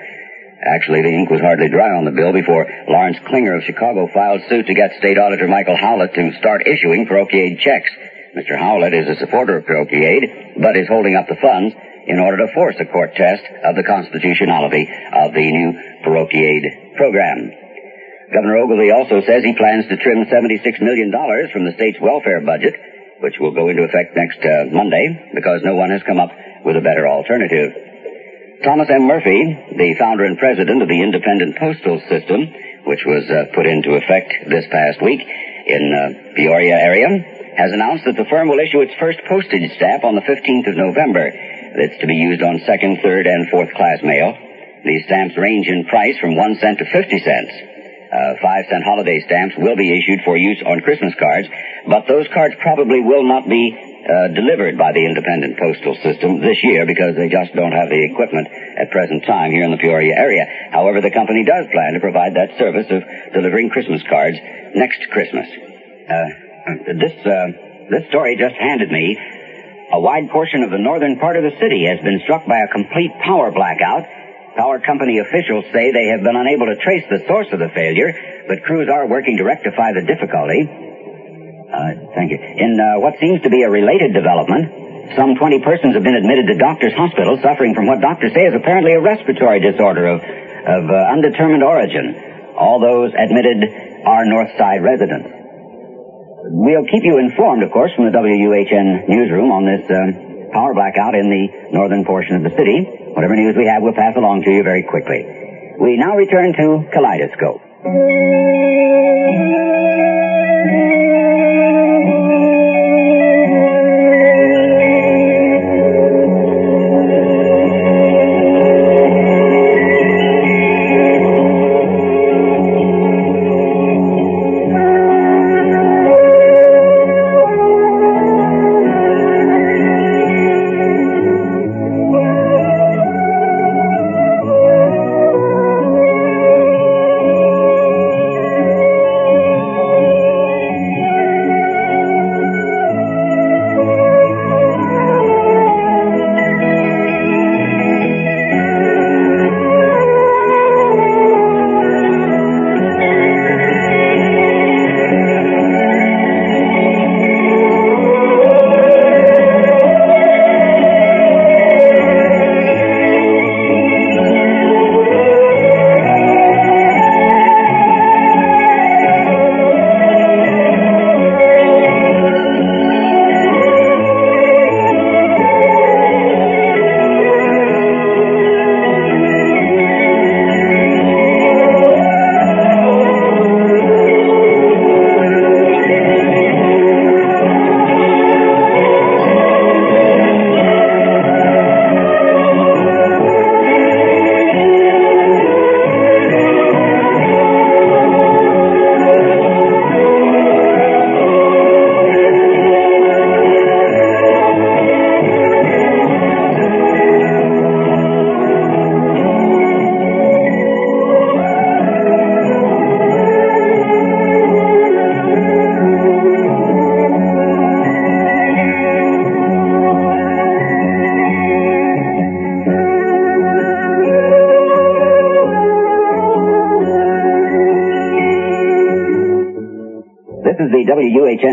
[0.62, 4.42] Actually, the ink was hardly dry on the bill before Lawrence Klinger of Chicago filed
[4.50, 7.90] suit to get State Auditor Michael Howlett to start issuing parochiaid checks.
[8.38, 8.54] Mr.
[8.54, 11.73] Howlett is a supporter of parochiaid, but is holding up the funds
[12.06, 15.73] in order to force a court test of the constitutionality of the new
[16.06, 17.50] parochiaid program.
[18.30, 21.10] Governor Ogilvie also says he plans to trim $76 million
[21.50, 22.76] from the state's welfare budget,
[23.26, 26.30] which will go into effect next uh, Monday, because no one has come up
[26.63, 27.73] with a better alternative.
[28.63, 29.08] Thomas M.
[29.08, 32.54] Murphy, the founder and president of the Independent Postal System,
[32.86, 38.06] which was uh, put into effect this past week in uh, Peoria area, has announced
[38.06, 41.34] that the firm will issue its first postage stamp on the 15th of November.
[41.74, 44.38] That's to be used on second, third, and fourth class mail.
[44.86, 47.54] These stamps range in price from one cent to 50 cents.
[48.08, 51.50] Uh, five cent holiday stamps will be issued for use on Christmas cards,
[51.89, 56.63] but those cards probably will not be uh, delivered by the independent postal system this
[56.63, 60.15] year because they just don't have the equipment at present time here in the Peoria
[60.15, 60.46] area.
[60.72, 64.38] However, the company does plan to provide that service of delivering Christmas cards
[64.74, 65.50] next Christmas.
[66.08, 69.15] Uh, this uh, this story just handed me.
[69.91, 72.67] A wide portion of the northern part of the city has been struck by a
[72.67, 74.03] complete power blackout.
[74.60, 78.12] Power company officials say they have been unable to trace the source of the failure,
[78.51, 80.67] but crews are working to rectify the difficulty.
[80.67, 82.39] Uh, thank you.
[82.41, 86.51] In uh, what seems to be a related development, some 20 persons have been admitted
[86.51, 90.84] to doctors' hospitals suffering from what doctors say is apparently a respiratory disorder of, of
[90.89, 92.51] uh, undetermined origin.
[92.60, 93.63] All those admitted
[94.03, 95.46] are North Side residents.
[96.39, 101.15] We'll keep you informed, of course, from the WUHN newsroom on this uh, power blackout
[101.15, 102.86] in the northern portion of the city.
[103.13, 105.26] Whatever news we have, we'll pass along to you very quickly.
[105.82, 107.62] We now return to Kaleidoscope.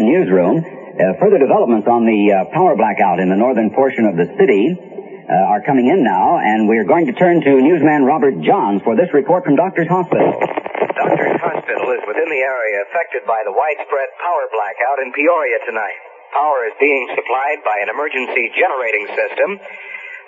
[0.04, 0.60] Newsroom.
[0.60, 4.70] Uh, further developments on the uh, power blackout in the northern portion of the city
[4.76, 8.94] uh, are coming in now, and we're going to turn to newsman Robert Johns for
[8.94, 10.36] this report from Doctors Hospital.
[10.94, 15.98] Doctors Hospital is within the area affected by the widespread power blackout in Peoria tonight.
[16.30, 19.58] Power is being supplied by an emergency generating system.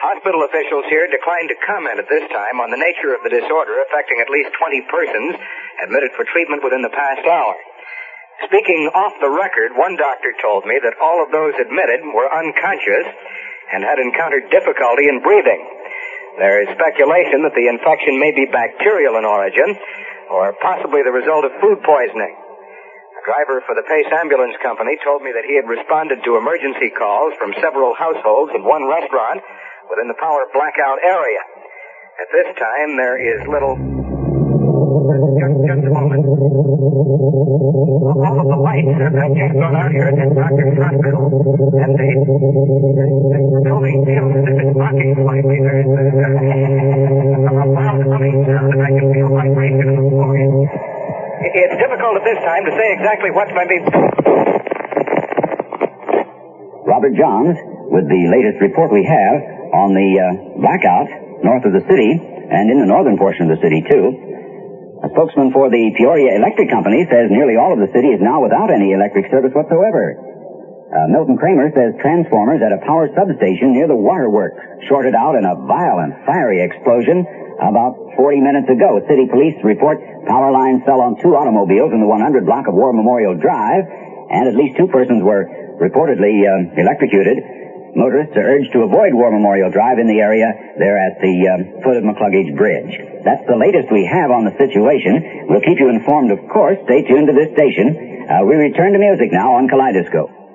[0.00, 3.80] Hospital officials here declined to comment at this time on the nature of the disorder
[3.86, 5.32] affecting at least 20 persons
[5.82, 7.56] admitted for treatment within the past hour.
[8.44, 13.08] Speaking off the record, one doctor told me that all of those admitted were unconscious
[13.72, 15.64] and had encountered difficulty in breathing.
[16.36, 19.72] There is speculation that the infection may be bacterial in origin
[20.28, 22.36] or possibly the result of food poisoning.
[22.36, 26.92] A driver for the Pace Ambulance Company told me that he had responded to emergency
[26.92, 29.40] calls from several households and one restaurant
[29.88, 31.40] within the power blackout area.
[32.20, 33.76] At this time, there is little.
[35.66, 36.05] Just a
[51.56, 53.78] It's difficult at this time to say exactly what might be.
[56.86, 57.56] Robert Johns
[57.90, 59.36] with the latest report we have
[59.72, 61.08] on the uh, blackout
[61.44, 64.45] north of the city and in the northern portion of the city, too.
[64.96, 68.40] A spokesman for the Peoria Electric Company says nearly all of the city is now
[68.40, 70.16] without any electric service whatsoever.
[70.88, 74.56] Uh, Milton Kramer says transformers at a power substation near the waterworks
[74.88, 77.28] shorted out in a violent, fiery explosion
[77.60, 79.04] about 40 minutes ago.
[79.04, 82.96] City police report power lines fell on two automobiles in the 100 block of War
[82.96, 83.84] Memorial Drive,
[84.32, 85.44] and at least two persons were
[85.76, 87.36] reportedly uh, electrocuted.
[87.96, 91.80] Motorists are urged to avoid War Memorial Drive in the area there at the um,
[91.80, 92.92] foot of McCluggage Bridge.
[93.24, 95.48] That's the latest we have on the situation.
[95.48, 96.76] We'll keep you informed, of course.
[96.84, 98.28] Stay tuned to this station.
[98.28, 100.45] Uh, we return to music now on Kaleidoscope.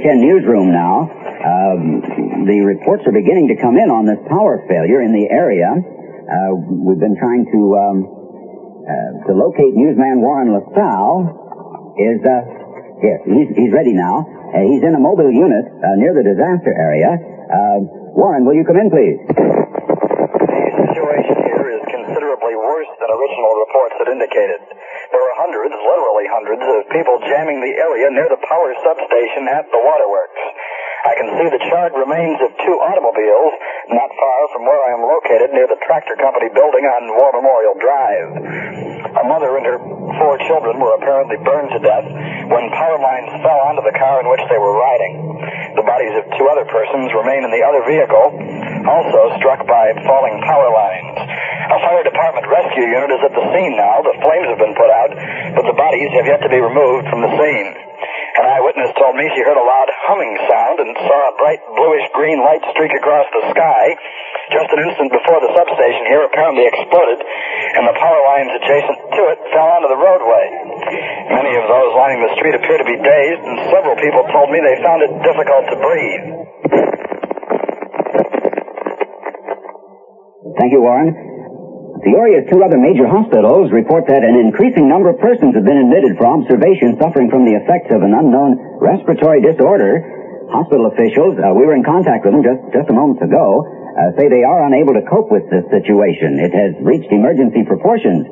[0.00, 1.12] WUHN newsroom now.
[1.12, 5.68] Um, the reports are beginning to come in on this power failure in the area.
[5.76, 7.96] Uh, we've been trying to um,
[8.80, 11.92] uh, to locate newsman Warren LaSalle.
[12.00, 12.32] Is uh,
[13.04, 14.24] yes, he's he's ready now.
[14.24, 17.12] Uh, he's in a mobile unit uh, near the disaster area.
[17.12, 17.84] Uh,
[18.16, 19.20] Warren, will you come in, please?
[19.20, 24.64] The situation here is considerably worse than original reports had indicated.
[25.10, 29.66] There are hundreds, literally hundreds, of people jamming the area near the power substation at
[29.70, 30.42] the waterworks.
[31.02, 33.54] I can see the charred remains of two automobiles
[33.88, 37.32] not far from where I am located near the tractor company building on War
[38.10, 38.34] Drive.
[39.10, 42.06] A mother and her four children were apparently burned to death
[42.50, 45.14] when power lines fell onto the car in which they were riding.
[45.78, 48.34] The bodies of two other persons remain in the other vehicle,
[48.90, 51.16] also struck by falling power lines.
[51.70, 54.02] A fire department rescue unit is at the scene now.
[54.02, 55.10] The flames have been put out,
[55.54, 57.70] but the bodies have yet to be removed from the scene.
[58.40, 61.62] An eyewitness told me she heard a loud humming sound and saw a bright
[62.60, 63.96] white streak across the sky
[64.50, 69.22] just an instant before the substation here apparently exploded, and the power lines adjacent to
[69.30, 70.44] it fell onto the roadway.
[71.30, 74.58] Many of those lining the street appear to be dazed, and several people told me
[74.58, 76.26] they found it difficult to breathe.
[80.58, 81.14] Thank you, Warren.
[82.02, 86.18] Peoria's two other major hospitals report that an increasing number of persons have been admitted
[86.18, 90.19] for observation suffering from the effects of an unknown respiratory disorder
[90.50, 94.10] Hospital officials, uh, we were in contact with them just, just a moment ago, uh,
[94.18, 96.42] say they are unable to cope with this situation.
[96.42, 98.26] It has reached emergency proportions.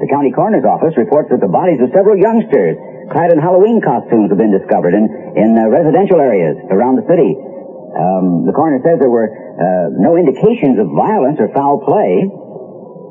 [0.00, 2.80] The county coroner's office reports that the bodies of several youngsters
[3.12, 7.36] clad in Halloween costumes have been discovered in, in uh, residential areas around the city.
[7.36, 12.24] Um, the coroner says there were uh, no indications of violence or foul play.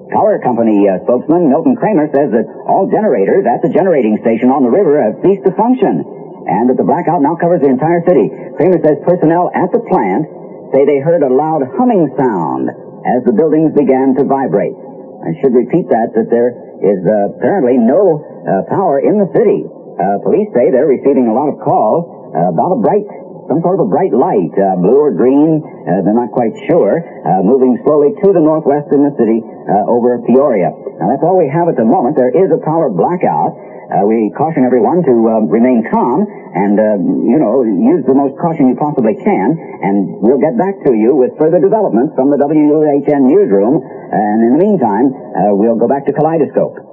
[0.09, 4.65] Power company uh, spokesman Milton Kramer says that all generators at the generating station on
[4.65, 6.01] the river have ceased to function
[6.47, 8.31] and that the blackout now covers the entire city.
[8.55, 10.25] Kramer says personnel at the plant
[10.71, 12.71] say they heard a loud humming sound
[13.07, 14.75] as the buildings began to vibrate.
[15.23, 19.65] I should repeat that, that there is uh, apparently no uh, power in the city.
[19.65, 23.07] Uh, police say they're receiving a lot of calls uh, about a bright
[23.47, 26.99] some sort of a bright light, uh, blue or green, uh, they're not quite sure,
[27.47, 29.39] moving slowly to the northwest in the city
[29.87, 30.67] over Peoria.
[30.99, 32.19] Now that's all we have at the moment.
[32.19, 33.55] There is a power blackout.
[33.87, 36.75] Uh, we caution everyone to uh, remain calm and,
[37.23, 39.55] you know, use the most caution you possibly can.
[39.55, 43.79] And we'll get back to you with further developments from the WHN newsroom.
[43.79, 45.15] And in the meantime,
[45.55, 46.83] we'll go back to Kaleidoscope.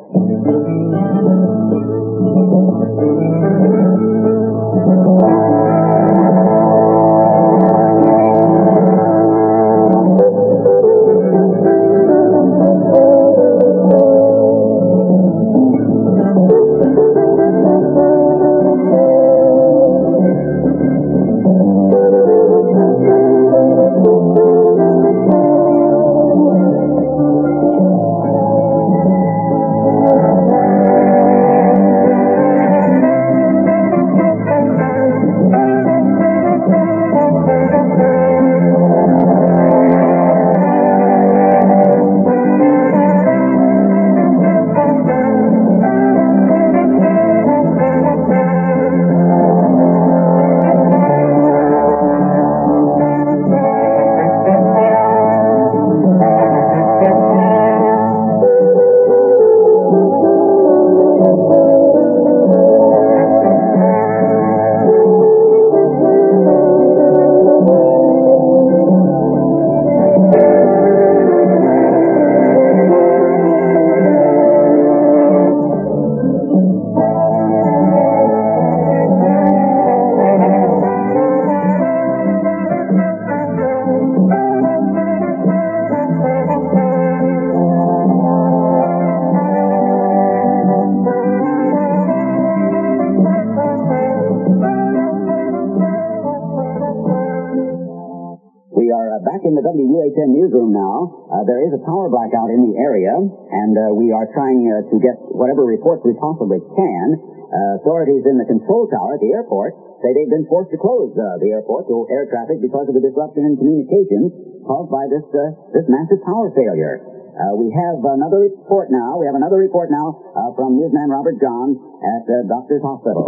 [110.45, 113.57] Been forced to close uh, the airport to air traffic because of the disruption in
[113.57, 114.29] communications
[114.69, 115.41] caused by this uh,
[115.73, 117.01] this massive power failure.
[117.33, 119.17] Uh, we have another report now.
[119.17, 123.25] We have another report now uh, from newsman Robert John at Doctor's Hospital.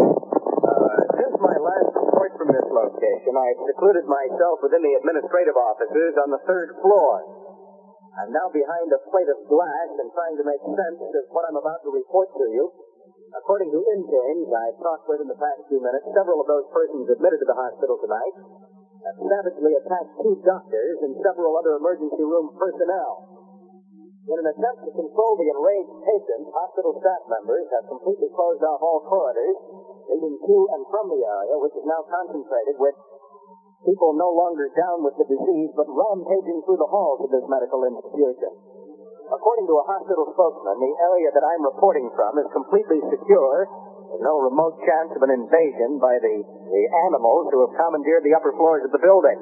[1.17, 6.29] since my last report from this location, I've secluded myself within the administrative offices on
[6.37, 7.25] the third floor.
[8.17, 11.59] I'm now behind a plate of glass and trying to make sense of what I'm
[11.59, 12.65] about to report to you.
[13.37, 17.05] According to interns I've talked with in the past few minutes, several of those persons
[17.13, 18.37] admitted to the hospital tonight
[19.07, 23.37] have savagely attacked two doctors and several other emergency room personnel.
[24.27, 28.83] In an attempt to control the enraged patients, hospital staff members have completely closed off
[28.83, 29.59] all corridors
[30.11, 32.97] leading to and from the area, which is now concentrated with
[33.87, 37.85] people no longer down with the disease, but rampaging through the halls of this medical
[37.87, 38.76] institution.
[39.27, 43.67] According to a hospital spokesman, the area that I'm reporting from is completely secure.
[44.07, 48.39] There's no remote chance of an invasion by the, the animals who have commandeered the
[48.39, 49.39] upper floors of the building.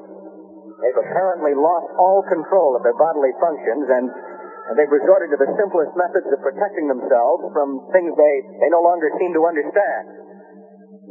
[0.80, 5.52] They've apparently lost all control of their bodily functions and, and they've resorted to the
[5.60, 10.04] simplest methods of protecting themselves from things they, they no longer seem to understand.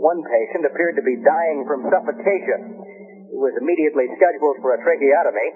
[0.01, 2.81] One patient appeared to be dying from suffocation
[3.33, 5.49] he was immediately scheduled for a tracheotomy,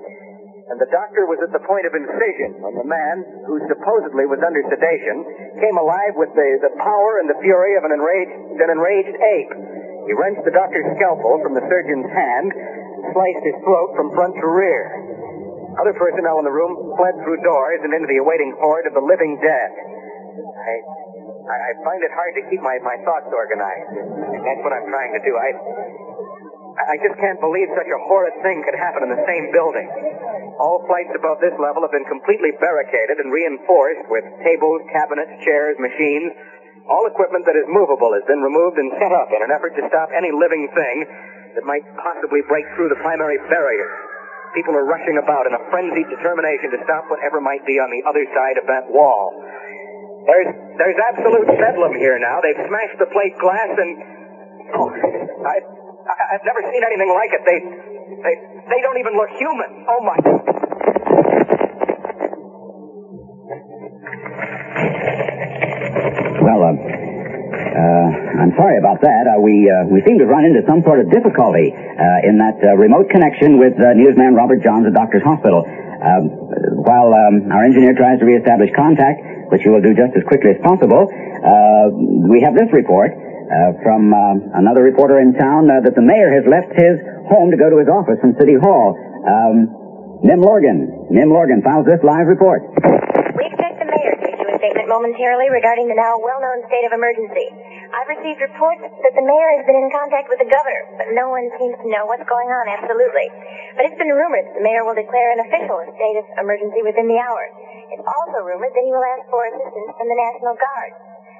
[0.67, 4.43] and the doctor was at the point of incision when the man, who supposedly was
[4.43, 5.23] under sedation,
[5.63, 9.53] came alive with the, the power and the fury of an enraged, an enraged ape.
[10.11, 12.51] He wrenched the doctor's scalpel from the surgeon's hand,
[13.15, 14.91] sliced his throat from front to rear.
[15.79, 19.03] Other personnel in the room fled through doors and into the awaiting horde of the
[19.03, 19.71] living dead.
[19.71, 20.73] I,
[21.47, 24.03] I find it hard to keep my, my thoughts organized.
[24.43, 25.31] That's what I'm trying to do.
[25.31, 25.49] I
[26.77, 29.89] I just can't believe such a horrid thing could happen in the same building.
[30.57, 35.77] All flights above this level have been completely barricaded and reinforced with tables, cabinets, chairs,
[35.77, 36.33] machines.
[36.89, 39.83] All equipment that is movable has been removed and set up in an effort to
[39.85, 41.05] stop any living thing
[41.53, 43.89] that might possibly break through the primary barrier.
[44.55, 48.01] People are rushing about in a frenzied determination to stop whatever might be on the
[48.09, 49.35] other side of that wall.
[50.25, 52.41] There's there's absolute bedlam here now.
[52.41, 53.91] They've smashed the plate glass and
[54.75, 54.89] oh,
[55.45, 57.41] I, I I've never seen anything like it.
[57.45, 57.59] They
[58.21, 58.33] they
[58.67, 59.85] they don't even look human.
[59.87, 60.17] Oh my.
[64.07, 64.23] Well,
[66.63, 68.07] uh, uh,
[68.39, 69.27] I'm sorry about that.
[69.27, 72.55] Uh, we uh, we seem to run into some sort of difficulty uh, in that
[72.63, 75.67] uh, remote connection with newsman Robert Johns at Doctors Hospital.
[75.67, 76.31] Um,
[76.87, 80.55] while um, our engineer tries to reestablish contact, which he will do just as quickly
[80.55, 81.11] as possible,
[82.31, 83.11] we have this report
[83.83, 84.13] from
[84.55, 86.95] another reporter in town that the mayor has left his
[87.27, 88.95] home to go to his office from City Hall.
[89.27, 89.67] Um,
[90.23, 91.07] Nim Lorgan.
[91.11, 92.63] Nim Lorgan files this live report.
[93.37, 96.93] We expect the mayor to issue a statement momentarily regarding the now well-known state of
[96.93, 97.47] emergency.
[97.93, 101.31] I've received reports that the mayor has been in contact with the governor, but no
[101.31, 103.27] one seems to know what's going on absolutely.
[103.79, 107.07] But it's been rumored that the mayor will declare an official state of emergency within
[107.07, 107.43] the hour.
[107.95, 110.91] It's also rumored that he will ask for assistance from the National Guard.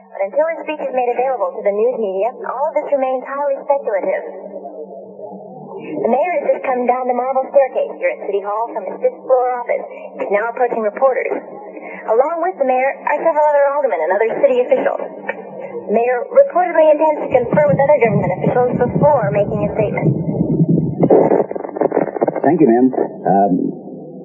[0.08, 3.22] But until his speech is made available to the news media, all of this remains
[3.28, 4.57] highly speculative.
[5.78, 8.98] The mayor has just come down the marble staircase here at City Hall from his
[8.98, 9.86] fifth floor office.
[10.18, 11.30] He's now approaching reporters.
[12.10, 15.02] Along with the mayor are several other aldermen and other city officials.
[15.86, 20.10] The mayor reportedly intends to confer with other government officials before making a statement.
[22.42, 22.88] Thank you, ma'am.
[22.98, 23.54] Um,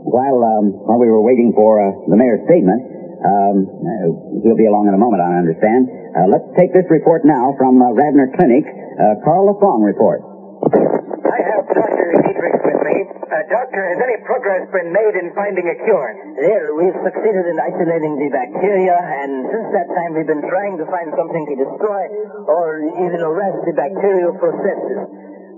[0.08, 2.80] while um, while we were waiting for uh, the mayor's statement,
[3.28, 3.56] um,
[4.40, 5.86] he'll be along in a moment, I understand.
[6.16, 8.64] Uh, let's take this report now from uh, Radnor Clinic.
[8.66, 10.31] Uh, Carl LaFong report.
[10.62, 12.06] I have Dr.
[12.22, 12.96] Dietrich with me.
[13.02, 16.10] Uh, doctor, has any progress been made in finding a cure?
[16.38, 20.86] Well, we've succeeded in isolating the bacteria, and since that time we've been trying to
[20.86, 22.02] find something to destroy
[22.46, 25.02] or even arrest the bacterial processes.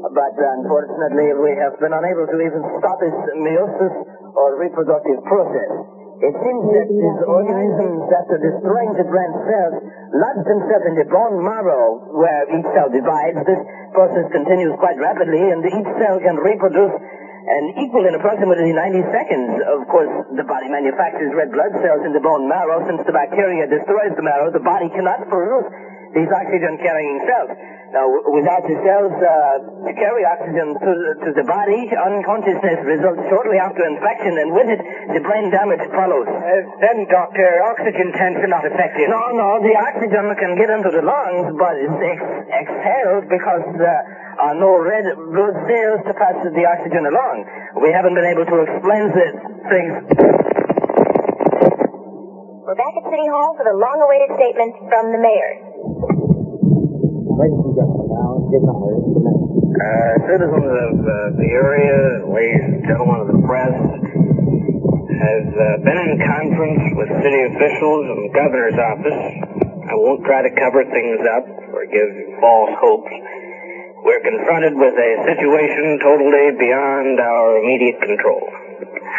[0.08, 3.94] But unfortunately, we have been unable to even stop its meiosis
[4.40, 6.03] or reproductive process.
[6.22, 9.76] It seems that these organisms, after destroying the branch cells,
[10.14, 13.42] lodge themselves in the bone marrow, where each cell divides.
[13.42, 13.58] This
[13.90, 16.94] process continues quite rapidly, and each cell can reproduce
[17.44, 19.50] and equal in approximately 90 seconds.
[19.68, 22.80] Of course, the body manufactures red blood cells in the bone marrow.
[22.88, 25.68] Since the bacteria destroys the marrow, the body cannot produce
[26.14, 27.52] these oxygen-carrying cells.
[27.94, 33.54] Now, without the cells uh, to carry oxygen to, to the body, unconsciousness results shortly
[33.62, 34.82] after infection, and with it,
[35.14, 36.26] the brain damage follows.
[36.82, 39.06] then, doctor, oxygen tanks are not effective.
[39.06, 44.02] No, no, the oxygen can get into the lungs, but it's ex- exhaled because there
[44.42, 47.46] are no red blood cells to pass the oxygen along.
[47.78, 49.26] We haven't been able to explain the
[49.70, 49.94] things.
[52.66, 55.63] We're back at City Hall for the long-awaited statement from the mayor.
[57.34, 59.02] Ladies and gentlemen, now, get numbers.
[59.10, 65.98] Uh, citizens of uh, the area, ladies and gentlemen of the press, has uh, been
[65.98, 69.18] in conference with city officials and the governor's office.
[69.82, 71.42] I won't try to cover things up
[71.74, 73.10] or give false hopes.
[74.06, 78.46] We're confronted with a situation totally beyond our immediate control.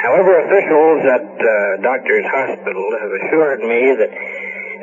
[0.07, 1.51] However, officials at uh,
[1.84, 4.11] Doctors Hospital have assured me that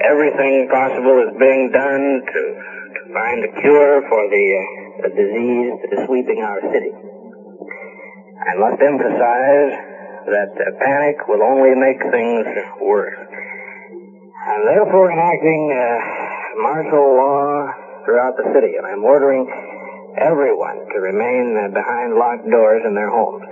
[0.04, 2.71] everything possible is being done to
[3.12, 6.92] find a cure for the, uh, the disease that is sweeping our city.
[8.42, 9.72] I must emphasize
[10.26, 12.46] that uh, panic will only make things
[12.80, 13.20] worse.
[14.48, 17.70] I'm therefore enacting uh, martial law
[18.04, 19.46] throughout the city, and I'm ordering
[20.18, 23.46] everyone to remain uh, behind locked doors in their homes.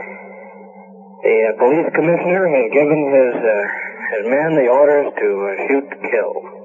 [1.22, 3.64] The uh, police commissioner has given his uh,
[4.10, 5.28] his men the orders to
[5.68, 6.59] shoot to kill.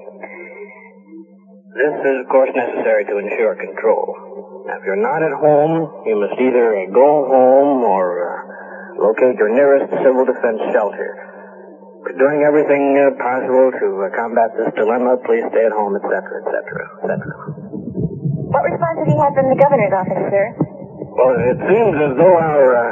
[1.76, 4.64] This is, of course, necessary to ensure control.
[4.64, 9.52] Now, if you're not at home, you must either go home or uh, locate your
[9.52, 11.10] nearest civil defense shelter.
[12.00, 15.20] We're doing everything uh, possible to uh, combat this dilemma.
[15.28, 16.56] Please stay at home, etc., etc.,
[16.96, 17.12] etc.
[18.48, 20.44] What response have you had from the governor's office, sir?
[21.12, 22.88] Well, it seems as though our uh,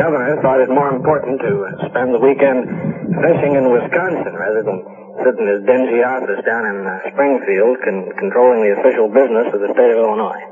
[0.00, 2.72] governor thought it more important to uh, spend the weekend
[3.20, 4.80] fishing in Wisconsin rather than
[5.20, 9.60] sit in his dingy office down in uh, Springfield con- controlling the official business of
[9.60, 10.42] the state of Illinois.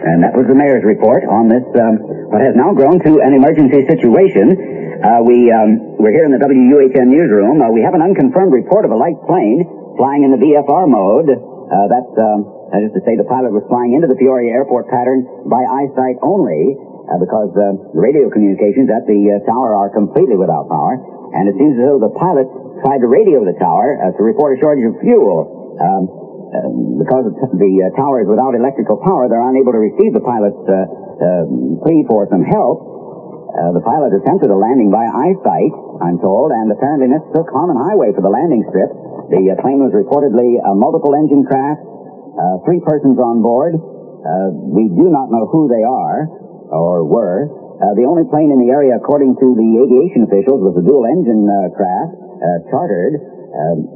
[0.00, 2.00] And that was the mayor's report on this, um,
[2.32, 5.00] what has now grown to an emergency situation.
[5.00, 7.60] Uh, we, um, we're here in the WUHN newsroom.
[7.60, 9.64] Uh, we have an unconfirmed report of a light plane
[9.96, 11.28] flying in the VFR mode.
[11.32, 12.38] Uh, that's, um,
[12.72, 16.20] That is to say, the pilot was flying into the Peoria airport pattern by eyesight
[16.22, 21.00] only, uh, because uh, the radio communications at the uh, tower are completely without power.
[21.30, 22.46] And it seems as though the pilot
[22.82, 25.78] tried to radio the tower uh, to report a shortage of fuel.
[25.78, 26.20] Um,
[26.50, 26.66] uh,
[26.98, 30.74] because the, uh, tower is without electrical power, they're unable to receive the pilot's uh,
[30.74, 31.46] uh,
[31.86, 32.82] plea for some help.
[33.54, 35.70] Uh, the pilot attempted a landing by eyesight,
[36.02, 38.90] I'm told, and apparently mistook Harmon Highway for the landing strip.
[39.30, 41.86] The uh, plane was reportedly a multiple engine craft,
[42.66, 43.78] three persons on board.
[44.74, 46.26] We do not know who they are
[46.74, 47.59] or were.
[47.80, 51.08] Uh, the only plane in the area, according to the aviation officials, was a dual
[51.08, 53.16] engine uh, craft uh, chartered.
[53.56, 53.88] Um,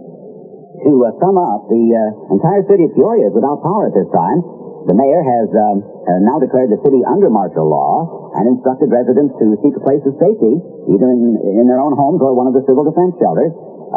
[0.88, 4.08] to uh, sum up, the uh, entire city of Peoria is without power at this
[4.08, 4.40] time.
[4.88, 5.84] The mayor has um,
[6.24, 10.12] now declared the city under martial law and instructed residents to seek a place of
[10.20, 10.60] safety,
[10.92, 13.52] either in, in their own homes or one of the civil defense shelters.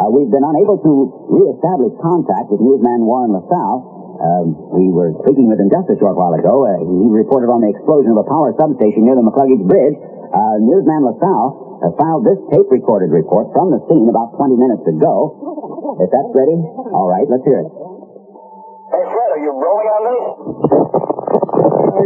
[0.08, 0.92] We've been unable to
[1.28, 3.97] reestablish contact with newsman Warren LaSalle.
[4.18, 6.66] Um, we were speaking with him just a short while ago.
[6.66, 9.94] Uh, he reported on the explosion of a power substation near the McCluggage Bridge.
[9.94, 15.96] Uh, newsman LaSalle uh, filed this tape-recorded report from the scene about 20 minutes ago.
[16.02, 16.58] If that's ready,
[16.92, 17.70] all right, let's hear it.
[17.70, 20.24] Hey, Fred, are you rolling on this?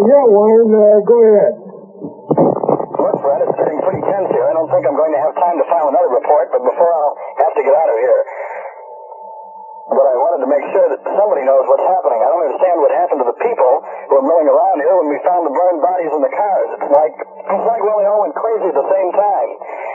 [0.03, 1.55] yeah, Warren, uh, go ahead.
[2.93, 4.47] Look, Fred, it's getting pretty tense here.
[4.47, 7.17] I don't think I'm going to have time to file another report, but before I'll
[7.41, 8.21] have to get out of here.
[9.93, 12.21] But I wanted to make sure that somebody knows what's happening.
[12.25, 13.73] I don't understand what happened to the people
[14.09, 16.69] who were milling around here when we found the burned bodies in the cars.
[16.81, 19.49] It's like it's like we all went crazy at the same time.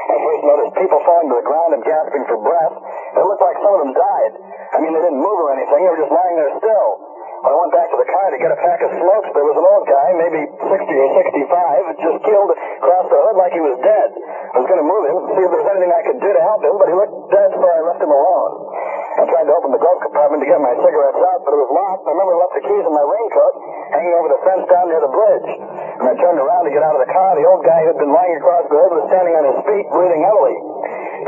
[0.07, 2.75] I first noticed people falling to the ground and gasping for breath.
[3.17, 4.33] It looked like some of them died.
[4.71, 5.81] I mean, they didn't move or anything.
[5.81, 6.89] They were just lying there still.
[7.37, 9.67] I went back to the car to get a pack of smokes, there was an
[9.69, 12.49] old guy, maybe 60 or 65, just killed
[12.81, 14.09] across the hood like he was dead.
[14.51, 16.41] I was going to move him, see if there was anything I could do to
[16.41, 18.96] help him, but he looked dead, so I left him alone.
[19.17, 21.73] I tried to open the glove compartment to get my cigarettes out, but it was
[21.73, 22.05] locked.
[22.05, 23.55] I remember I left the keys in my raincoat
[23.97, 25.49] hanging over the fence down near the bridge.
[25.97, 27.99] When I turned around to get out of the car, the old guy who had
[27.99, 30.57] been lying across the hood was standing on his feet, breathing heavily.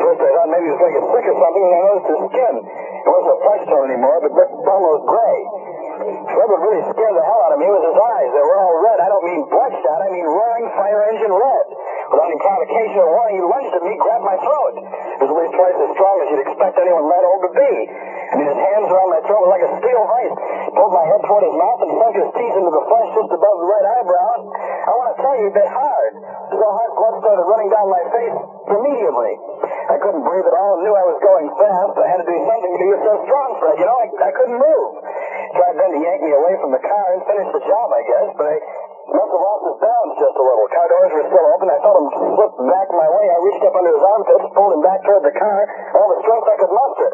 [0.06, 2.10] First I thought maybe he was going to get sick or something, and I noticed
[2.14, 2.56] his skin.
[2.62, 5.40] It wasn't a flesh tone anymore, but looked almost gray.
[6.00, 8.30] What really scare the hell out of me was his eyes.
[8.34, 8.98] They were all red.
[9.00, 10.00] I don't mean bloodshot.
[10.02, 11.66] I mean roaring fire engine red.
[12.10, 14.74] Without any provocation or warning, he lunged at me, grabbed my throat.
[14.82, 17.74] It was at least twice as strong as you'd expect anyone that old to be.
[18.40, 20.36] Mean, his hands around my throat were like a steel vice.
[20.38, 23.32] He pulled my head toward his mouth and sunk his teeth into the flesh just
[23.36, 24.34] above the right eyebrow.
[24.86, 26.12] I want to tell you, he bit hard.
[26.54, 28.38] So hard blood started running down my face
[28.70, 29.34] immediately.
[29.90, 31.94] I couldn't breathe at all and knew I was going fast.
[31.98, 33.76] I had to do something to get so strong, Fred.
[33.82, 34.92] You know, I, I couldn't move.
[35.58, 38.28] Tried then to yank me away from the car and finish the job, I guess,
[38.38, 38.58] but I
[39.14, 40.66] must have lost his balance just a little.
[40.70, 41.68] Car doors were still open.
[41.70, 43.26] I felt him slip back my way.
[43.30, 45.60] I reached up under his armpits, pulled him back toward the car,
[45.98, 47.10] all the strength I could muster.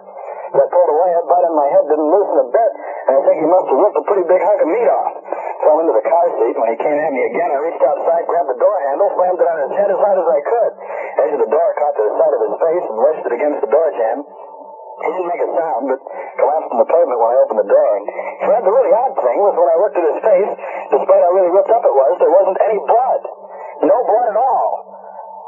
[0.56, 2.72] As I pulled away, that bite on my head didn't loosen a bit,
[3.10, 5.12] and I think he must have ripped a pretty big hunk of meat off.
[5.66, 6.56] Fell into the car seat.
[6.56, 9.48] When he came at me again, I reached outside, grabbed the door handle, slammed it
[9.52, 10.72] on his head as hard as I could.
[11.26, 13.60] Edge of the door caught to the side of his face and wedged it against
[13.66, 14.20] the door jamb.
[14.96, 16.00] He didn't make a sound, but
[16.40, 17.94] collapsed on the pavement when I opened the door.
[18.48, 20.52] Fred, the really odd thing was when I looked at his face,
[20.96, 23.22] despite how really ripped up it was, there wasn't any blood.
[23.84, 24.95] No blood at all.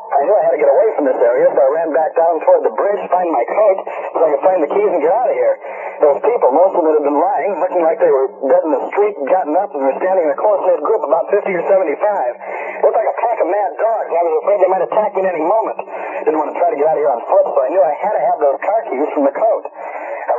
[0.08, 2.40] I knew I had to get away from this area, so I ran back down
[2.40, 3.78] toward the bridge, find my coat,
[4.16, 5.56] so I could find the keys and get out of here.
[6.00, 8.84] Those people, most of them had been lying, looking like they were dead in the
[8.94, 12.88] street, gotten up, and were standing in a close-knit group, about 50 or 75.
[12.88, 14.08] Looked like a pack of mad dogs.
[14.08, 15.78] and I was afraid they might attack me at any moment.
[16.24, 17.96] Didn't want to try to get out of here on foot, so I knew I
[18.00, 19.64] had to have those car keys from the coat.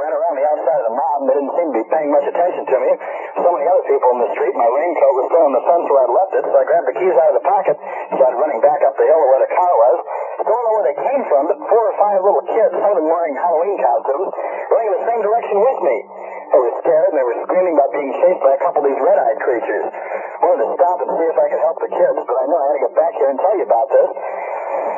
[0.09, 2.09] I ran around the outside of the mob, and they didn't seem to be paying
[2.09, 2.91] much attention to me.
[3.45, 6.01] So many other people in the street, my raincoat was still on the fence where
[6.01, 7.77] I'd left it, so I grabbed the keys out of the pocket,
[8.17, 9.97] started running back up the hill to where the car was.
[10.49, 13.09] Don't know where they came from, but four or five little kids, some of them
[13.13, 14.33] wearing Halloween costumes,
[14.73, 15.97] running in the same direction with me.
[16.57, 19.03] They were scared, and they were screaming about being chased by a couple of these
[19.05, 19.87] red-eyed creatures.
[20.41, 22.65] Wanted to stop and see if I could help the kids, but I knew I
[22.65, 24.09] had to get back here and tell you about this.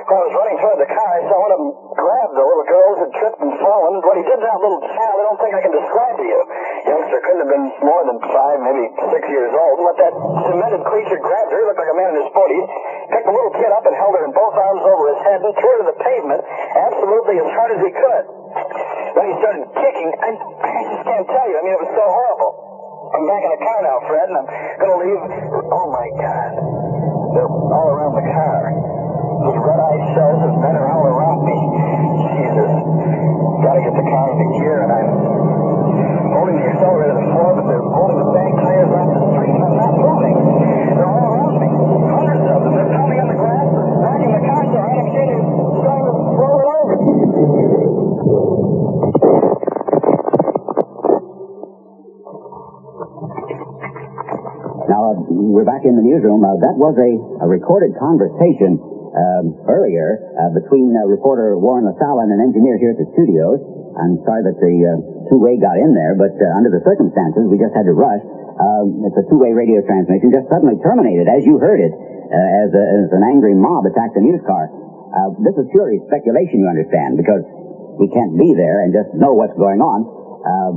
[0.00, 2.66] When I was running toward the car, I saw one of them grab the little
[2.66, 4.00] girl who had tripped and fallen.
[4.00, 6.40] What he did to that little child, I don't think I can describe to you.
[6.88, 9.76] Youngster couldn't have been more than five, maybe six years old.
[9.84, 10.12] What that
[10.48, 12.68] cemented creature grabbed her, he looked like a man in his 40s,
[13.12, 15.52] picked the little kid up and held her in both arms over his head and
[15.52, 18.24] threw her to the pavement absolutely as hard as he could.
[19.20, 20.10] Then he started kicking.
[20.16, 20.28] I,
[20.64, 21.56] I just can't tell you.
[21.58, 22.52] I mean, it was so horrible.
[23.10, 24.48] I'm back in the car now, Fred, and I'm
[24.80, 25.22] going to leave.
[25.66, 26.50] Oh, my God.
[27.36, 28.99] They're all around the car.
[29.40, 31.56] Those red-eyed shells of men around me.
[32.28, 32.72] Jesus.
[33.64, 35.08] Gotta get the car into gear, and I'm
[36.36, 39.54] holding the accelerator to the floor, but they're holding the back tires on the street,
[39.56, 40.36] and I'm not moving.
[40.92, 41.68] They're all around me.
[41.72, 42.72] Hundreds of them.
[42.76, 44.60] They're pounding on the grass, they're knocking the car.
[44.60, 45.44] I'm seeing it
[45.80, 46.96] starting to roll it over.
[54.84, 56.44] Now, uh, we're back in the newsroom.
[56.44, 62.30] Uh, that was a recorded conversation um, earlier uh, between uh, reporter Warren LaSalle and
[62.30, 63.58] an engineer here at the studios.
[63.98, 64.94] I'm sorry that the uh,
[65.28, 68.22] two-way got in there, but uh, under the circumstances, we just had to rush.
[68.60, 72.70] Um, it's a two-way radio transmission, just suddenly terminated, as you heard it, uh, as,
[72.70, 74.70] a, as an angry mob attacked the news car.
[75.10, 77.42] Uh, this is purely speculation, you understand, because
[77.98, 80.06] we can't be there and just know what's going on.
[80.46, 80.76] Um,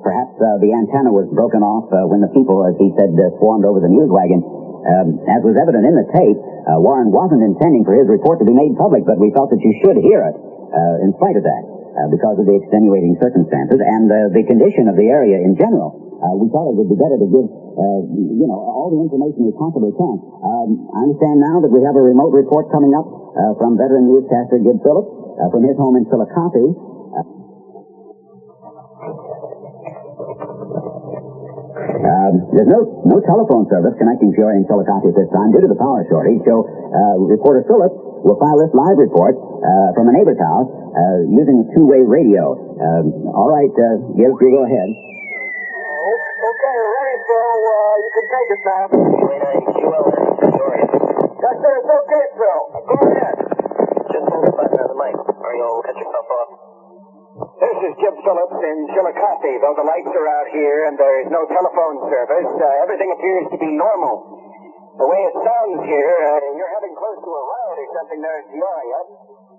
[0.00, 3.36] perhaps uh, the antenna was broken off uh, when the people, as he said, uh,
[3.36, 4.40] swarmed over the news wagon.
[4.84, 6.36] Um, as was evident in the tape,
[6.68, 9.60] uh, Warren wasn't intending for his report to be made public, but we felt that
[9.64, 13.80] you should hear it uh, in spite of that, uh, because of the extenuating circumstances
[13.80, 16.04] and uh, the condition of the area in general.
[16.20, 19.44] Uh, we thought it would be better to give, uh, you know, all the information
[19.44, 20.16] we possibly can.
[20.40, 23.08] Um, I understand now that we have a remote report coming up
[23.60, 25.10] from veteran newscaster Gib Phillips
[25.50, 26.93] from his home in Chillicothe.
[32.04, 35.60] Uh, Um, there's no no telephone service connecting Peoria and Chillicothe at this time due
[35.60, 36.40] to the power shortage.
[36.48, 37.94] So uh, reporter Phillips
[38.24, 42.56] will file this live report uh, from a neighbor's house uh, using a two-way radio.
[42.80, 44.88] Um, all right, uh, Gil, you go ahead.
[44.88, 47.60] Okay, ready, Phil.
[47.60, 48.84] Uh, you can take it now.
[51.44, 52.60] Yes, sir, it's okay, Phil.
[52.88, 53.36] Go ahead.
[54.10, 56.73] Just hold the button on the mic, or you'll cut yourself off.
[57.34, 59.58] This is Jim Phillips in Chillicothe.
[59.58, 63.50] Though the lights are out here and there is no telephone service, uh, everything appears
[63.50, 64.22] to be normal.
[64.94, 68.38] The way it sounds here, uh, you're having close to a riot or something there
[68.38, 69.00] in Peoria.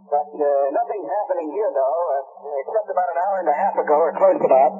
[0.08, 3.96] But uh, nothing's happening here, though, uh, except about an hour and a half ago,
[4.08, 4.72] or close to that.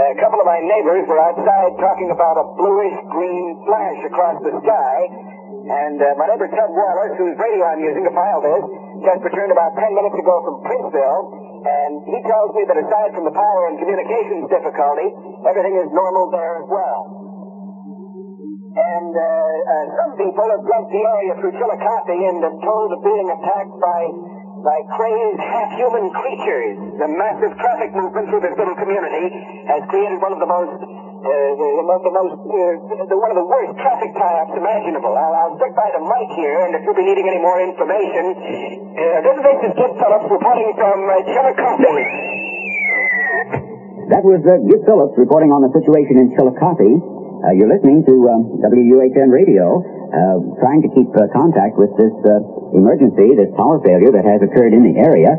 [0.00, 4.56] A couple of my neighbors were outside talking about a bluish green flash across the
[4.64, 4.96] sky.
[5.60, 8.64] And uh, my neighbor Ted Wallace, whose radio I'm using to file this,
[9.04, 11.49] just returned about 10 minutes ago from Princeville.
[11.60, 15.08] And he tells me that aside from the power and communications difficulty,
[15.44, 17.00] everything is normal there as well.
[18.70, 23.00] And uh, uh, some people have drugged the area through Chillicothe and are told of
[23.02, 24.00] being attacked by
[24.60, 26.76] by crazed half-human creatures.
[27.00, 29.26] The massive traffic movement through this little community
[29.72, 30.76] has created one of the most,
[31.20, 35.12] uh, the, most, uh, the, one of the worst traffic tie-ups imaginable.
[35.12, 38.24] I'll, I'll stick by the mic here, and if you'll be needing any more information,
[38.96, 41.92] uh, this is Agent Phillips reporting from uh, Chillicothe.
[44.08, 44.58] That was uh,
[44.88, 46.88] Phillips reporting on the situation in Chillicothe.
[47.40, 52.12] Uh, you're listening to um, WUHN Radio, uh, trying to keep contact with this
[52.72, 55.36] emergency, this power failure that has occurred in the area.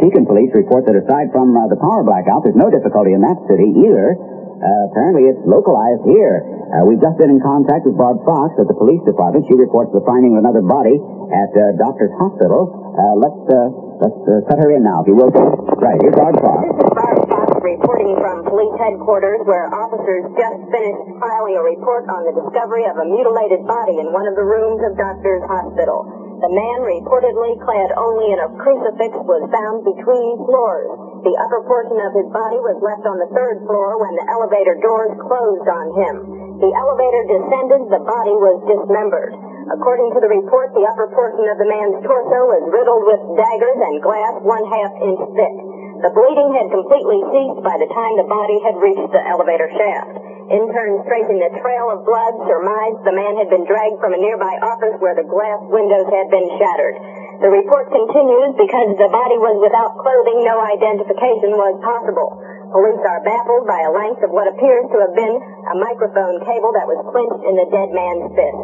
[0.00, 3.68] Pekin police report that aside from the power blackout, there's no difficulty in that city
[3.84, 4.16] either.
[4.64, 6.40] Uh, apparently, it's localized here.
[6.72, 9.44] Uh, we've just been in contact with Barb Fox at the police department.
[9.44, 12.72] She reports the finding of another body at uh, Doctor's Hospital.
[12.96, 13.68] Uh, let's uh,
[14.00, 15.28] let's uh, set her in now, if you will.
[15.28, 16.64] Right, here's Barb Fox.
[16.64, 22.08] This is Barb Fox reporting from police headquarters where officers just finished filing a report
[22.08, 26.24] on the discovery of a mutilated body in one of the rooms of Doctor's Hospital.
[26.40, 30.92] The man, reportedly clad only in a crucifix, was found between floors.
[31.24, 34.76] The upper portion of his body was left on the third floor when the elevator
[34.76, 36.14] doors closed on him.
[36.60, 39.32] The elevator descended, the body was dismembered.
[39.72, 43.80] According to the report, the upper portion of the man's torso was riddled with daggers
[43.80, 45.56] and glass one half inch thick.
[46.04, 50.20] The bleeding had completely ceased by the time the body had reached the elevator shaft.
[50.52, 54.52] Interns tracing the trail of blood surmised the man had been dragged from a nearby
[54.60, 57.00] office where the glass windows had been shattered.
[57.44, 62.40] The report continues because the body was without clothing, no identification was possible.
[62.72, 66.72] Police are baffled by a length of what appears to have been a microphone cable
[66.72, 68.60] that was clinched in the dead man's fist.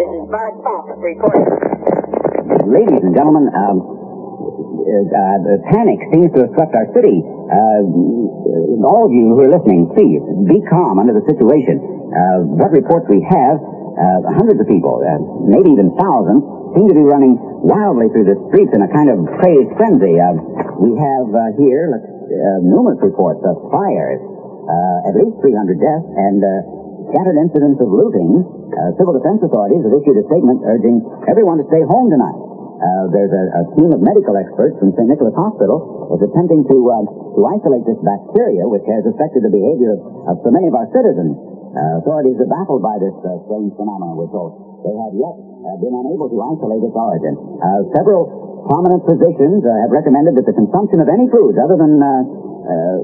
[0.00, 1.44] This is Bart Fox reporting.
[2.72, 7.20] Ladies and gentlemen, um, uh, the panic seems to have swept our city.
[7.20, 7.84] Uh,
[8.88, 11.84] all of you who are listening, please be calm under the situation.
[12.16, 16.96] Uh, what reports we have, uh, hundreds of people, uh, maybe even thousands, seem to
[16.96, 20.16] be running wildly through the streets in a kind of crazed frenzy.
[20.16, 20.34] Uh,
[20.80, 26.40] we have uh, here uh, numerous reports of fires, uh, at least 300 deaths, and
[26.40, 26.50] uh,
[27.12, 28.40] scattered incidents of looting.
[28.72, 32.40] Uh, civil defense authorities have issued a statement urging everyone to stay home tonight.
[33.14, 35.06] There's a, a team of medical experts from St.
[35.06, 36.76] Nicholas Hospital is attempting to
[37.36, 40.88] to isolate this bacteria, which has affected the behavior of, of so many of our
[40.90, 41.36] citizens.
[42.02, 43.14] Authorities are baffled by this
[43.46, 44.82] strange phenomenon, told.
[44.82, 47.34] They have yet uh, been unable to isolate its origin.
[47.38, 52.02] Uh, several prominent physicians uh, have recommended that the consumption of any foods other than
[52.02, 52.10] uh,
[52.62, 52.98] uh,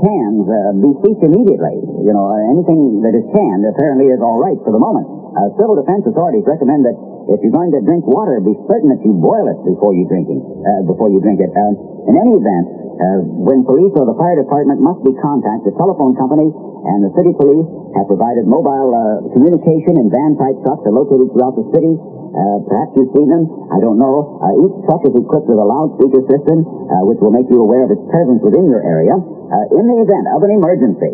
[0.00, 1.76] cans uh, be ceased immediately.
[2.04, 5.08] You know, anything that is canned apparently is all right for the moment.
[5.56, 6.92] Civil defense authorities recommend that
[7.30, 10.42] if you're going to drink water, be certain that you boil it before you drinking,
[10.42, 11.50] uh, before you drink it.
[11.54, 12.66] Uh, in any event,
[12.98, 17.12] uh, when police or the fire department must be contacted, the telephone company and the
[17.14, 21.94] city police have provided mobile uh, communication and van-type trucks are located throughout the city.
[21.94, 23.44] Uh, perhaps you've seen them.
[23.70, 24.40] I don't know.
[24.40, 26.64] Uh, each truck is equipped with a loudspeaker system,
[27.04, 29.14] which will make you aware of its presence within your area.
[29.14, 31.12] In the event of an emergency,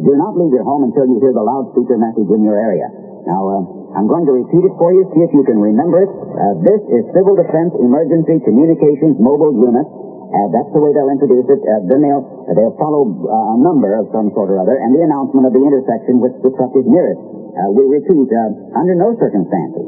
[0.00, 2.88] do not leave your home until you hear the loudspeaker message in your area.
[3.28, 6.10] Now, I'm going to repeat it for you, see if you can remember it.
[6.10, 9.86] Uh, this is Civil Defense Emergency Communications Mobile Unit.
[9.86, 11.62] Uh, that's the way they'll introduce it.
[11.62, 12.26] Uh, then they'll
[12.58, 15.62] they'll follow uh, a number of some sort or other, and the announcement of the
[15.62, 17.22] intersection which the truck is nearest.
[17.54, 19.86] Uh, we repeat, uh, under no circumstances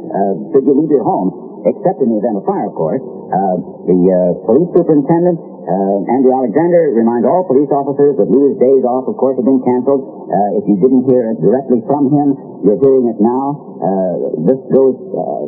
[0.54, 3.02] should you leave your home, except in the event of fire, of course.
[3.02, 3.98] The
[4.46, 9.34] police superintendent, uh, Andrew Alexander, reminds all police officers that Leader's days off, of course,
[9.34, 10.30] have been canceled.
[10.30, 13.74] Uh, if you didn't hear it directly from him, you're hearing it now.
[13.82, 14.14] Uh,
[14.46, 15.44] this goes uh,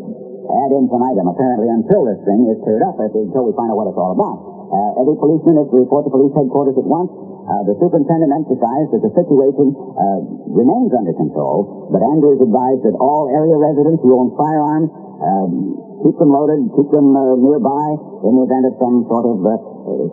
[0.66, 4.00] ad infinitum, apparently, until this thing is cleared up, until we find out what it's
[4.00, 4.58] all about.
[4.68, 7.08] Uh, every policeman is to report to police headquarters at once.
[7.48, 10.20] Uh, the superintendent emphasized that the situation uh,
[10.52, 15.50] remains under control, but Andrew is advised that all area residents who own firearms um,
[16.06, 17.86] keep them loaded, keep them uh, nearby
[18.22, 19.52] in the event of some sort of uh,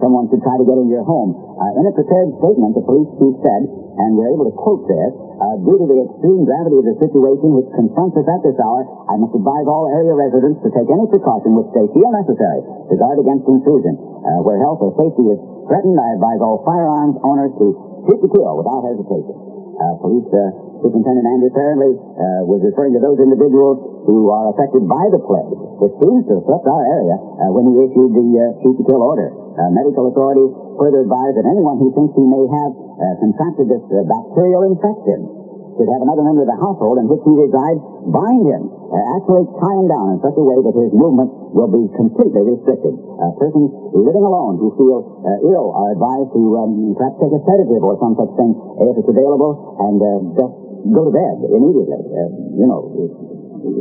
[0.02, 1.36] someone should try to get into your home.
[1.62, 5.12] Uh, in a prepared statement, the police chief said, and we're able to quote this,
[5.36, 8.88] uh, due to the extreme gravity of the situation which confronts us at this hour,
[9.08, 12.94] I must advise all area residents to take any precaution which they feel necessary to
[12.96, 13.96] guard against intrusion.
[14.26, 15.40] Uh, where health or safety is
[15.70, 17.66] threatened, I advise all firearms owners to
[18.10, 19.55] shoot to kill without hesitation.
[19.76, 24.88] Uh, police uh, Superintendent Andrew apparently uh, was referring to those individuals who are affected
[24.88, 25.52] by the plague,
[25.84, 28.84] which seems to have swept our area uh, when he issued the uh, shoot to
[28.88, 29.36] kill order.
[29.56, 33.84] Uh, medical authorities further advise that anyone who thinks he may have uh, contracted this
[33.92, 35.45] uh, bacterial infection
[35.76, 39.44] should have another member of the household in which he resides bind him, uh, actually
[39.60, 42.96] tie him down in such a way that his movement will be completely restricted.
[42.96, 47.42] Uh, persons living alone who feel uh, ill are advised to um, perhaps take a
[47.44, 48.56] sedative or some such thing
[48.88, 50.10] if it's available and uh,
[50.40, 50.54] just
[50.96, 52.02] go to bed immediately.
[52.14, 52.82] Uh, you know,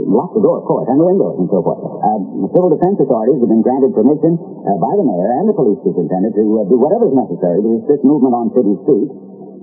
[0.09, 1.81] lock the door, of course, and the windows and so forth.
[2.01, 5.81] Uh, civil defense authorities have been granted permission uh, by the mayor and the police
[5.85, 9.13] superintendent to uh, do whatever is necessary to restrict movement on city streets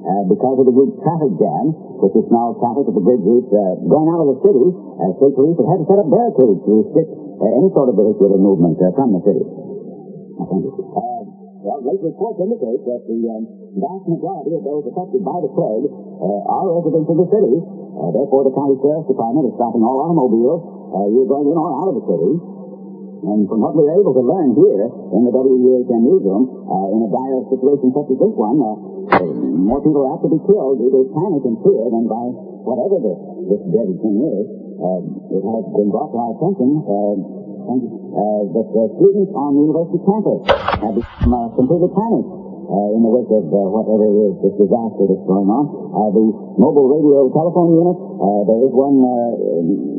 [0.01, 1.65] uh, because of the big traffic jam,
[2.01, 4.65] which is now traffic at the bridge route uh, going out of the city.
[4.97, 7.95] Uh, state police have had to set up barricades to restrict uh, any sort of
[7.97, 9.45] vehicular movement uh, from the city.
[10.41, 11.21] Uh,
[11.61, 13.45] well, late reports indicate that the um,
[13.77, 17.55] vast majority of those affected by the plague uh, are residents of the city.
[17.61, 21.69] Uh, therefore, the county sheriff's department is stopping all automobiles uh, either going in or
[21.69, 22.33] out of the city.
[23.21, 27.09] And from what we're able to learn here in the WEHN newsroom, uh, in a
[27.13, 28.73] dire situation such as this one, uh,
[29.61, 32.25] more people are apt to be killed due to panic and fear than by
[32.65, 34.45] whatever this, dreaded thing is.
[34.81, 34.99] Uh,
[35.37, 37.13] it has been brought to our attention uh,
[37.69, 38.67] uh, that
[38.97, 40.41] students on the university campus
[40.81, 42.31] have become uh, completely panicked
[42.71, 45.65] uh, in the wake of uh, whatever it is, this disaster that's going on.
[45.91, 48.97] Uh, the mobile radio telephone unit, uh, there is one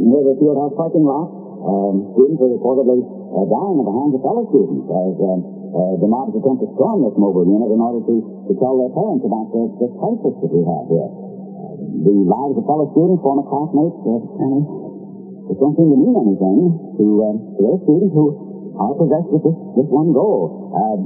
[0.08, 1.41] near the fieldhouse parking lot.
[1.62, 5.40] Um, students are reportedly uh, dying at the hands of fellow students as um,
[5.72, 8.14] uh, the mobs attempt to storm this mobile unit in order to,
[8.50, 11.06] to tell their parents about the, the crisis that we have here.
[11.06, 14.54] Uh, the lives of fellow students, former classmates, uh, and
[15.54, 16.58] it don't seem to mean anything
[16.98, 18.26] to, uh, to those students who
[18.82, 20.74] are possessed with this, this one goal.
[20.74, 21.00] Um,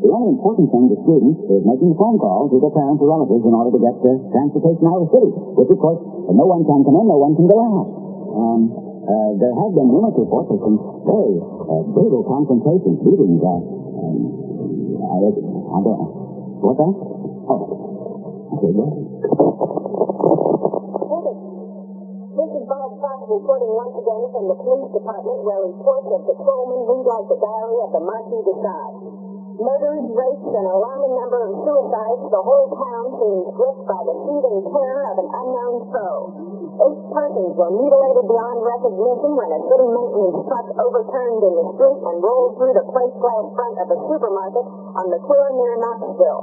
[0.00, 3.44] the only important thing to students is making phone calls to their parents or relatives
[3.44, 6.00] in order to get uh, transportation out of the city, which, of course,
[6.32, 7.88] no one can come in, no one can go out.
[8.36, 8.60] Um,
[9.06, 10.76] uh, there have been numerous reports of some
[11.06, 13.38] very uh, brutal confrontations, beatings.
[13.38, 13.62] Uh,
[14.02, 14.18] um,
[14.98, 16.10] I, I don't know.
[16.58, 16.94] What's that?
[17.46, 17.86] Oh.
[18.58, 18.86] Okay, go.
[22.36, 26.84] This is Bob Fox reporting once again from the police department where reports of patrolmen
[26.84, 29.15] read like the diary of the Marquis de Sade.
[29.56, 34.58] Murders, rapes, an alarming number of suicides, the whole town seems gripped by the seething
[34.68, 36.20] terror of an unknown foe.
[36.76, 42.00] Eight persons were mutilated beyond recognition when a city maintenance truck overturned in the street
[42.04, 46.42] and rolled through the plate glass front of a supermarket on the corner near Knoxville.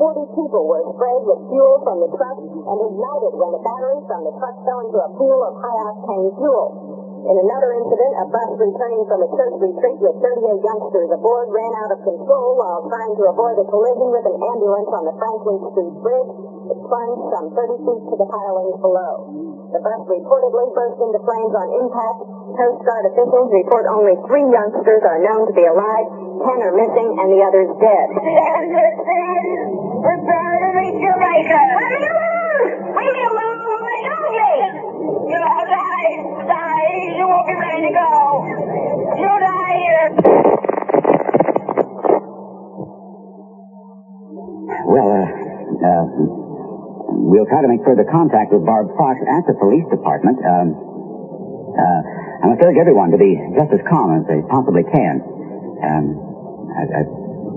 [0.00, 4.24] Forty people were sprayed with fuel from the truck and ignited when the battery from
[4.24, 6.93] the truck fell into a pool of high-octane fuel.
[7.24, 11.72] In another incident, a bus returning from a church retreat with 38 youngsters aboard ran
[11.80, 15.56] out of control while trying to avoid a collision with an ambulance on the Franklin
[15.72, 16.32] Street Bridge.
[16.68, 19.12] It plunged some 30 feet to the pilings below.
[19.72, 22.18] The bus reportedly burst into flames on impact.
[22.60, 26.06] Coast Guard officials report only three youngsters are known to be alive,
[26.44, 28.08] ten are missing, and the others dead.
[30.12, 31.64] Prepare to meet your maker.
[31.72, 32.68] Leave me alone!
[33.00, 33.63] Leave me alone!
[34.04, 34.76] Let me go, Jake!
[35.32, 36.04] You know, die.
[37.16, 38.10] You won't be ready to go.
[39.16, 40.06] You die here.
[44.92, 46.04] Well, uh, uh,
[47.32, 50.36] we'll try to make further contact with Barb Fox at the police department.
[50.44, 50.68] Um,
[51.72, 52.00] uh,
[52.44, 55.24] I must urge everyone to be just as calm as they possibly can.
[55.80, 56.04] Um,
[56.76, 57.12] I've, I've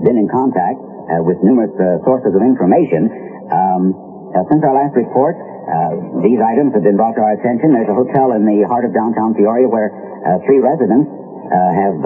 [0.07, 0.79] been in contact
[1.11, 3.11] uh, with numerous uh, sources of information.
[3.51, 7.75] Um, uh, since our last report, uh, these items have been brought to our attention.
[7.75, 11.97] There's a hotel in the heart of downtown Peoria where uh, three residents uh, have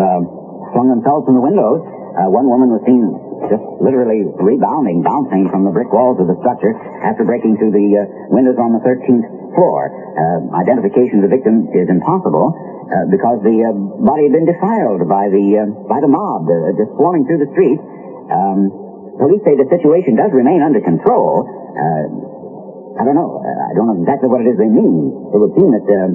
[0.73, 1.83] flung themselves from the windows.
[2.11, 3.07] Uh, one woman was seen
[3.47, 8.03] just literally rebounding, bouncing from the brick walls of the structure after breaking through the
[8.03, 9.89] uh, windows on the 13th floor.
[10.11, 12.51] Uh, identification of the victim is impossible
[12.91, 13.71] uh, because the uh,
[14.03, 17.49] body had been defiled by the uh, by the mob, uh, just swarming through the
[17.55, 17.81] streets.
[18.27, 21.43] Um, police say the situation does remain under control.
[21.47, 22.31] Uh,
[22.99, 23.39] I don't know.
[23.39, 25.31] Uh, I don't know exactly what it is they mean.
[25.31, 26.11] It would seem that um,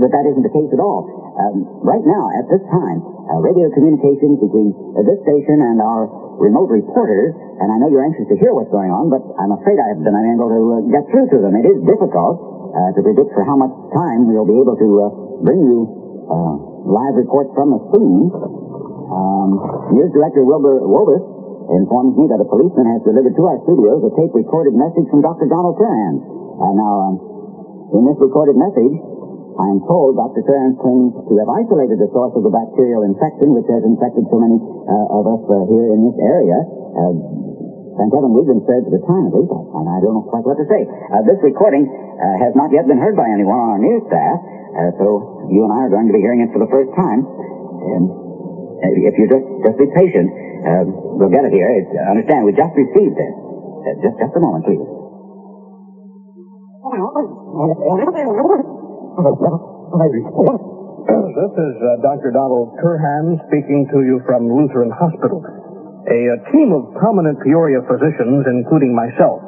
[0.00, 1.04] that that isn't the case at all.
[1.38, 2.98] Um, right now, at this time,
[3.30, 6.08] uh, radio communications between uh, this station and our
[6.40, 9.78] remote reporters, and I know you're anxious to hear what's going on, but I'm afraid
[9.78, 11.54] I have been unable to uh, get through to them.
[11.56, 14.88] It is difficult to predict for how much time we'll be able to
[15.42, 15.88] bring you
[16.86, 18.30] live reports from the scene.
[19.08, 19.50] Um,
[19.96, 21.37] News Director Wilbur Wobus
[21.68, 25.20] informs me that a policeman has delivered to our studios a tape recorded message from
[25.20, 25.46] Dr.
[25.50, 26.14] Donald Curran.
[26.58, 27.14] Uh, now, um,
[27.92, 28.96] in this recorded message,
[29.58, 30.46] I am told Dr.
[30.46, 34.38] Curran claims to have isolated the source of the bacterial infection which has infected so
[34.38, 36.58] many uh, of us uh, here in this area.
[37.98, 40.46] Thank heaven we've been spared for the time at least, and I don't know quite
[40.46, 40.86] what to say.
[40.86, 44.38] Uh, this recording uh, has not yet been heard by anyone on our news staff,
[44.38, 47.26] uh, so you and I are going to be hearing it for the first time.
[48.82, 50.28] If you just just be patient,
[50.62, 50.82] uh,
[51.18, 51.66] we'll get it here.
[51.82, 53.32] It's, understand, we just received it.
[53.34, 54.82] Uh, just just a moment, please.
[61.08, 62.30] This is uh, Dr.
[62.34, 65.40] Donald Turhan speaking to you from Lutheran Hospital.
[65.40, 69.40] A, uh team of prominent Peoria physicians, including myself,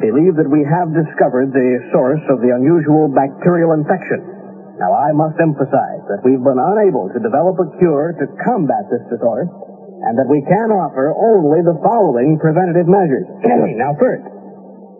[0.00, 4.41] believe that we have discovered the source of the unusual bacterial infection.
[4.80, 9.04] Now, I must emphasize that we've been unable to develop a cure to combat this
[9.12, 9.44] disorder,
[10.08, 13.28] and that we can offer only the following preventative measures.
[13.78, 14.24] now, first,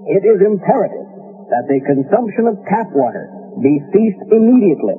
[0.07, 1.07] it is imperative
[1.51, 3.29] that the consumption of tap water
[3.61, 4.97] be ceased immediately.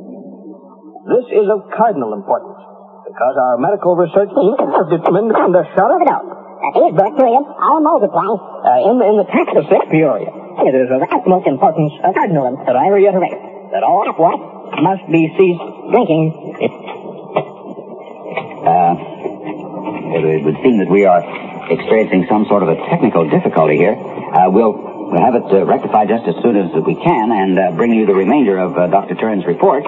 [1.08, 2.60] This is of cardinal importance
[3.08, 6.26] because our medical research has determined from the shut it out
[6.64, 8.40] That these bacteria are multiplying.
[8.40, 10.32] uh, in, in the Texas Peoria.
[10.64, 13.36] It is of utmost importance, uh, cardinal, that I reiterate
[13.74, 16.34] that all tap water must be ceased drinking.
[18.64, 18.96] Uh,
[20.16, 21.20] it, would seem that we are
[21.70, 23.94] experiencing some sort of a technical difficulty here.
[23.94, 27.94] Uh, we'll, have it uh, rectified just as soon as we can and uh, bring
[27.94, 29.14] you the remainder of uh, Dr.
[29.16, 29.84] Turns' report.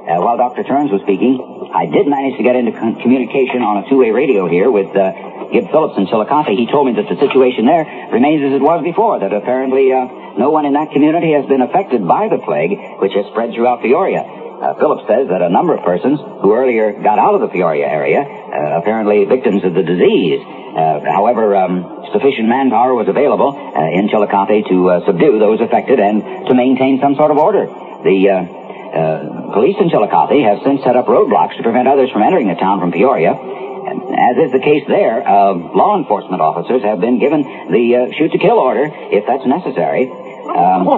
[0.00, 0.64] Uh, while Dr.
[0.64, 1.36] Turns was speaking,
[1.76, 5.12] I did manage to get into con- communication on a two-way radio here with uh,
[5.52, 6.56] Gib Phillips in Chillicothe.
[6.56, 10.40] He told me that the situation there remains as it was before, that apparently uh,
[10.40, 13.82] no one in that community has been affected by the plague, which has spread throughout
[13.84, 14.24] Peoria.
[14.24, 17.86] Uh, Phillips says that a number of persons who earlier got out of the Peoria
[17.86, 20.40] area, uh, apparently victims of the disease.
[20.40, 26.00] Uh, however, um, sufficient manpower was available uh, in Chillicothe to uh, subdue those affected
[26.00, 27.66] and to maintain some sort of order.
[28.00, 28.59] The
[28.90, 32.48] uh, uh, police in Chillicothe have since set up roadblocks to prevent others from entering
[32.48, 33.32] the town from Peoria.
[33.32, 38.12] And As is the case there, uh, law enforcement officers have been given the uh,
[38.18, 40.10] shoot to kill order if that's necessary.
[40.10, 40.92] Um, uh,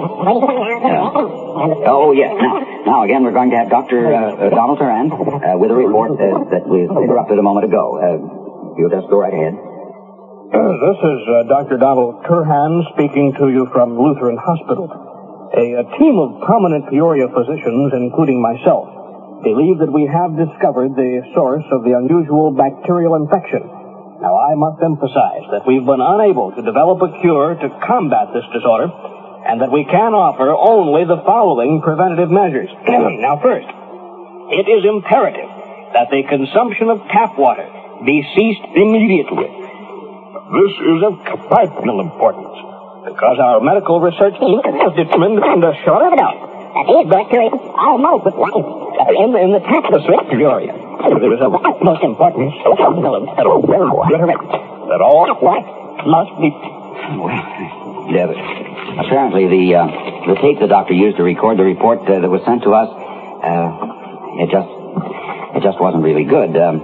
[1.87, 2.33] oh, yes.
[2.35, 4.13] Now, now, again, we're going to have Dr.
[4.13, 7.97] Uh, uh, Donald Turan uh, with a report uh, that we interrupted a moment ago.
[8.01, 8.17] Uh,
[8.77, 9.53] you'll just go right ahead.
[10.53, 11.77] This is uh, Dr.
[11.77, 15.12] Donald Turhan speaking to you from Lutheran Hospital.
[15.53, 18.89] A, a team of prominent Peoria physicians, including myself,
[19.45, 23.61] believe that we have discovered the source of the unusual bacterial infection.
[24.17, 28.49] Now, I must emphasize that we've been unable to develop a cure to combat this
[28.49, 28.89] disorder,
[29.45, 32.73] and that we can offer only the following preventative measures.
[33.21, 33.69] now, first,
[34.57, 35.53] it is imperative
[35.93, 37.69] that the consumption of tap water
[38.01, 39.53] be ceased immediately.
[39.53, 41.13] This is of
[41.45, 42.72] vital importance
[43.03, 46.39] because our medical research team has determined from the short of it out
[46.73, 48.63] That these bacteria are multiplying.
[49.19, 50.71] in, in the Texas area.
[50.73, 53.43] There is a of utmost importance that
[55.03, 55.27] all
[56.07, 56.47] must be.
[58.13, 58.37] Yeah, but
[59.03, 59.87] apparently the uh,
[60.27, 62.87] the tape the doctor used to record the report uh, that was sent to us,
[62.87, 64.69] uh, it just
[65.59, 66.55] it just wasn't really good.
[66.55, 66.79] Um,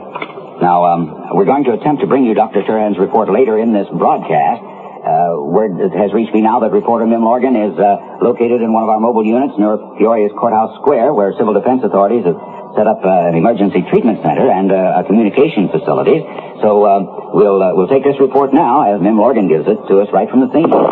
[0.59, 2.63] now um, we're going to attempt to bring you Dr.
[2.63, 4.63] Turan's report later in this broadcast.
[4.99, 8.83] Uh, word has reached me now that reporter Mim Lorgan is uh, located in one
[8.83, 12.35] of our mobile units near Peoria's Courthouse Square, where civil defense authorities have
[12.75, 16.21] set up uh, an emergency treatment center and uh, communication facilities.
[16.61, 20.01] So uh, we'll uh, we'll take this report now, as Mim Lorgan gives it to
[20.03, 20.67] us right from the scene.
[20.67, 20.83] Reigns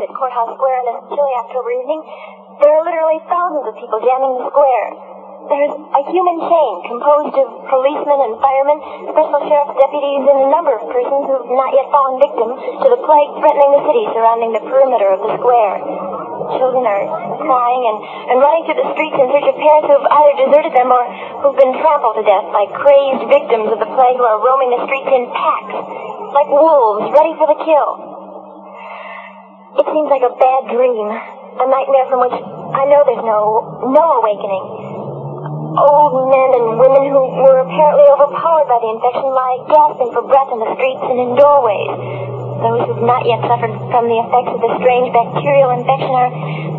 [0.00, 2.00] at Courthouse Square on a chilly October evening.
[2.56, 5.05] There are literally thousands of people jamming the square.
[5.46, 8.78] There's a human chain composed of policemen and firemen,
[9.14, 12.50] special sheriff's deputies, and a number of persons who have not yet fallen victim
[12.82, 15.78] to the plague threatening the city surrounding the perimeter of the square.
[16.58, 17.04] Children are
[17.46, 17.98] crying and,
[18.34, 21.02] and running through the streets in search of parents who have either deserted them or
[21.46, 24.82] who've been trampled to death by crazed victims of the plague who are roaming the
[24.82, 25.78] streets in packs,
[26.34, 27.90] like wolves, ready for the kill.
[29.78, 34.04] It seems like a bad dream, a nightmare from which I know there's no no
[34.18, 34.95] awakening.
[35.76, 40.48] Old men and women who were apparently overpowered by the infection lie gasping for breath
[40.48, 41.92] in the streets and in doorways.
[42.64, 46.32] Those who've not yet suffered from the effects of the strange bacterial infection are,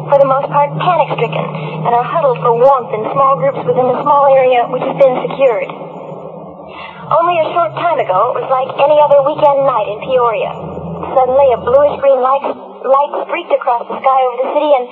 [0.10, 1.46] for the most part, panic stricken
[1.86, 5.16] and are huddled for warmth in small groups within the small area which has been
[5.30, 5.70] secured.
[7.08, 10.52] Only a short time ago, it was like any other weekend night in Peoria.
[11.14, 12.50] Suddenly, a bluish-green light,
[12.82, 14.86] light streaked across the sky over the city, and,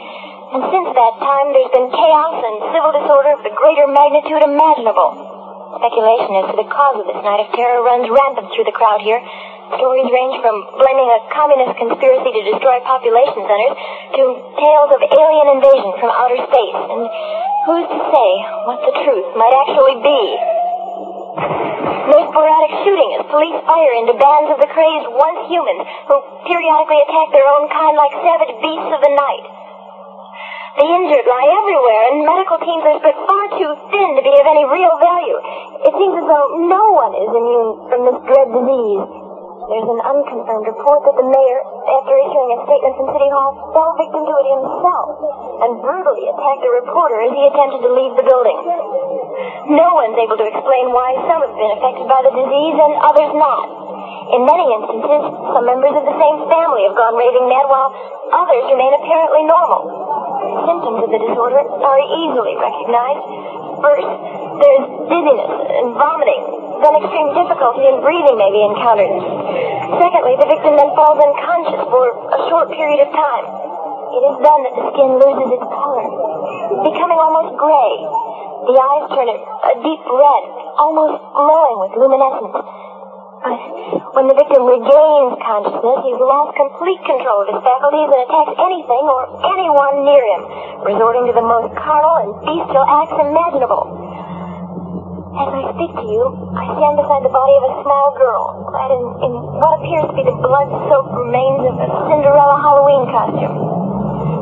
[0.55, 5.11] and since that time, there's been chaos and civil disorder of the greater magnitude imaginable.
[5.83, 9.03] Speculation as to the cause of this night of terror runs rampant through the crowd
[9.03, 9.19] here.
[9.75, 13.75] Stories range from blaming a communist conspiracy to destroy population centers
[14.15, 14.23] to
[14.55, 16.79] tales of alien invasion from outer space.
[16.87, 17.03] And
[17.67, 18.29] who's to say
[18.63, 20.21] what the truth might actually be?
[22.15, 26.15] There's sporadic shooting as police fire into bands of the crazed once humans who
[26.47, 29.64] periodically attack their own kind like savage beasts of the night.
[30.75, 34.43] The injured lie everywhere, and medical teams are spread far too thin to be of
[34.43, 35.39] any real value.
[35.87, 39.07] It seems as though no one is immune from this dread disease.
[39.71, 41.59] There's an unconfirmed report that the mayor,
[41.95, 45.09] after issuing a statement from City Hall, fell victim to it himself
[45.63, 48.59] and brutally attacked a reporter as he attempted to leave the building.
[49.79, 53.31] No one's able to explain why some have been affected by the disease and others
[53.31, 53.84] not.
[54.35, 55.21] In many instances,
[55.53, 57.93] some members of the same family have gone raving mad while
[58.33, 59.81] others remain apparently normal.
[60.65, 63.23] Symptoms of the disorder are easily recognized.
[63.79, 64.09] First,
[64.59, 66.43] there's dizziness and vomiting.
[66.83, 69.13] Then extreme difficulty in breathing may be encountered.
[69.95, 72.03] Secondly, the victim then falls unconscious for
[72.35, 73.45] a short period of time.
[74.15, 76.07] It is then that the skin loses its color,
[76.87, 77.93] becoming almost gray.
[78.65, 80.43] The eyes turn a, a deep red,
[80.79, 82.84] almost glowing with luminescence.
[83.45, 88.57] But when the victim regains consciousness, he's lost complete control of his faculties and attacks
[88.57, 89.21] anything or
[89.53, 90.41] anyone near him,
[90.81, 93.85] resorting to the most carnal and bestial acts imaginable.
[95.37, 96.23] As I speak to you,
[96.57, 100.15] I stand beside the body of a small girl, clad in, in what appears to
[100.17, 103.55] be the blood-soaked remains of a Cinderella Halloween costume.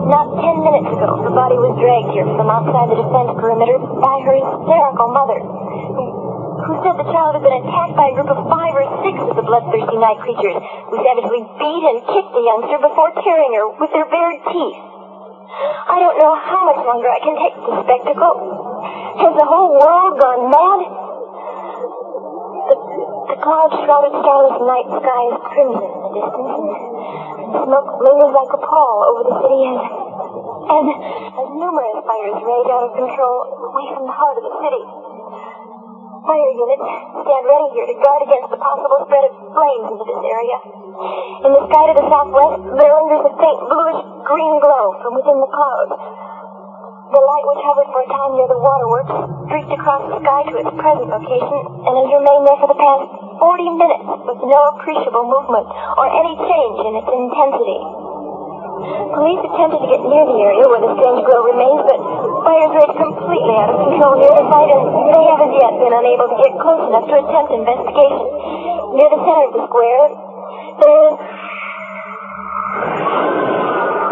[0.07, 4.15] Not ten minutes ago, her body was dragged here from outside the defense perimeter by
[4.23, 6.22] her hysterical mother, who,
[6.63, 9.35] who said the child had been attacked by a group of five or six of
[9.35, 10.57] the bloodthirsty night creatures,
[10.87, 14.79] who savagely beat and kicked the youngster before tearing her with their bared teeth.
[15.85, 18.35] I don't know how much longer I can take this spectacle.
[19.21, 20.79] Has the whole world gone mad?
[22.63, 22.75] The,
[23.27, 28.61] the cloud-shrouded starless night sky is crimson in the distance, and smoke lingers like a
[28.63, 29.77] pall over the city and,
[30.63, 30.85] as,
[31.43, 33.37] as numerous fires rage out of control
[33.67, 35.12] away from the heart of the city.
[36.23, 36.87] Fire units
[37.19, 40.57] stand ready here to guard against the possible spread of flames into this area.
[41.43, 45.51] In the sky to the southwest, there lingers a faint bluish-green glow from within the
[45.51, 45.99] clouds.
[47.11, 49.15] The light which hovered for a time near the waterworks
[49.51, 51.59] streaked across the sky to its present location
[51.91, 53.03] and has remained there for the past
[53.43, 55.67] 40 minutes with no appreciable movement
[55.99, 58.02] or any change in its intensity.
[58.73, 61.99] Police attempted to get near the area where the strange glow remains, but
[62.41, 65.93] fires rage completely out of control near the site, and they have as yet been
[65.93, 68.27] unable to get close enough to attempt investigation.
[68.97, 70.03] Near the center of the square,
[70.81, 71.15] there is...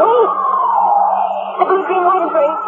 [0.02, 0.30] Wait!
[1.62, 2.62] The blue-green light is growing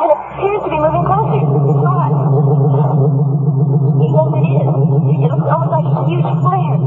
[0.00, 1.73] and it appears to be moving closer.
[4.14, 4.62] It is.
[4.62, 6.78] It looks almost like a huge flare,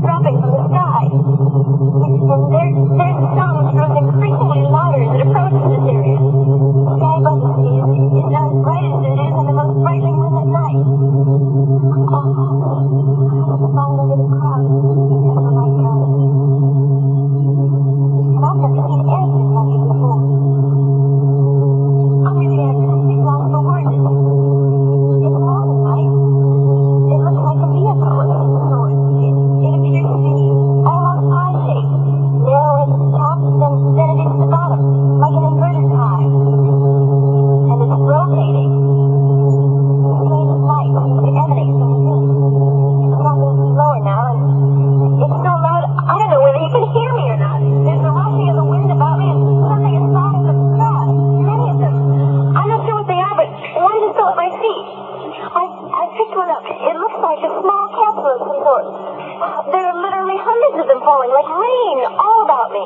[0.00, 1.02] dropping from the sky.
[1.12, 4.59] And there, there's a sound which grows increasingly
[57.30, 58.86] like a small capsule of some sort.
[59.70, 62.84] There are literally hundreds of them falling, like rain, all about me.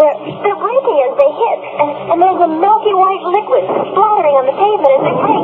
[0.00, 4.44] They're, they're breaking as they hit, and, and there's a milky white liquid splattering on
[4.48, 5.43] the pavement as they break.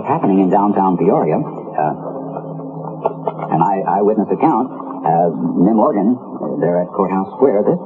[0.00, 1.36] What's happening in downtown Peoria.
[1.36, 1.92] Uh,
[3.52, 4.72] an eye, eyewitness account.
[5.04, 5.28] Uh,
[5.60, 6.16] Nim Morgan,
[6.64, 7.68] there at Courthouse Square.
[7.68, 7.76] This,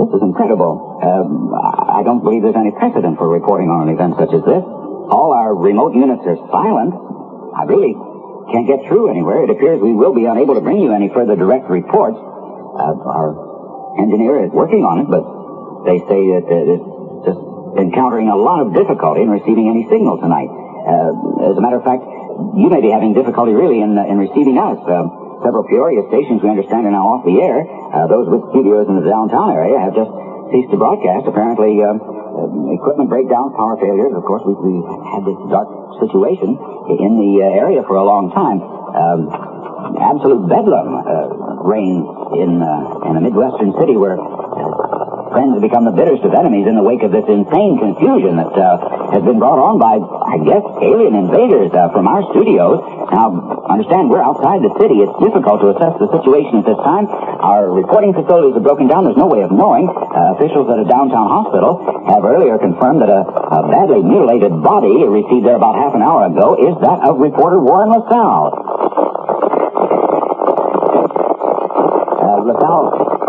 [0.00, 0.96] this is incredible.
[1.04, 4.40] Um, I I don't believe there's any precedent for reporting on an event such as
[4.48, 4.64] this.
[5.12, 6.96] All our remote units are silent.
[7.52, 7.92] I really
[8.48, 9.44] can't get through anywhere.
[9.44, 12.16] It appears we will be unable to bring you any further direct reports.
[12.16, 15.24] Uh, our engineer is working on it, but
[15.84, 16.88] they say that uh, it's
[17.28, 17.40] just
[17.76, 20.48] encountering a lot of difficulty in receiving any signal tonight.
[20.86, 22.04] Uh, as a matter of fact,
[22.54, 24.78] you may be having difficulty really in, uh, in receiving us.
[24.86, 25.06] Uh,
[25.42, 27.62] several Peoria stations we understand are now off the air.
[27.62, 30.10] Uh, those with studios in the downtown area have just
[30.50, 31.26] ceased to broadcast.
[31.26, 31.82] Apparently,
[32.74, 34.14] equipment breakdowns, power failures.
[34.14, 35.68] Of course, we've, we've had this dark
[35.98, 36.58] situation
[36.98, 38.62] in the area for a long time.
[38.62, 39.30] Um,
[39.98, 42.62] absolute bedlam uh, reigns in
[43.06, 44.18] in a midwestern city where
[45.30, 48.52] friends have become the bitterest of enemies in the wake of this insane confusion that
[48.52, 52.80] uh, has been brought on by, I guess, alien invaders uh, from our studios.
[53.12, 55.00] Now, understand, we're outside the city.
[55.00, 57.08] It's difficult to assess the situation at this time.
[57.08, 59.04] Our reporting facilities are broken down.
[59.04, 59.88] There's no way of knowing.
[59.88, 65.04] Uh, officials at a downtown hospital have earlier confirmed that a, a badly mutilated body
[65.04, 68.52] received there about half an hour ago is that of reporter Warren LaSalle.
[72.18, 73.27] Uh, LaSalle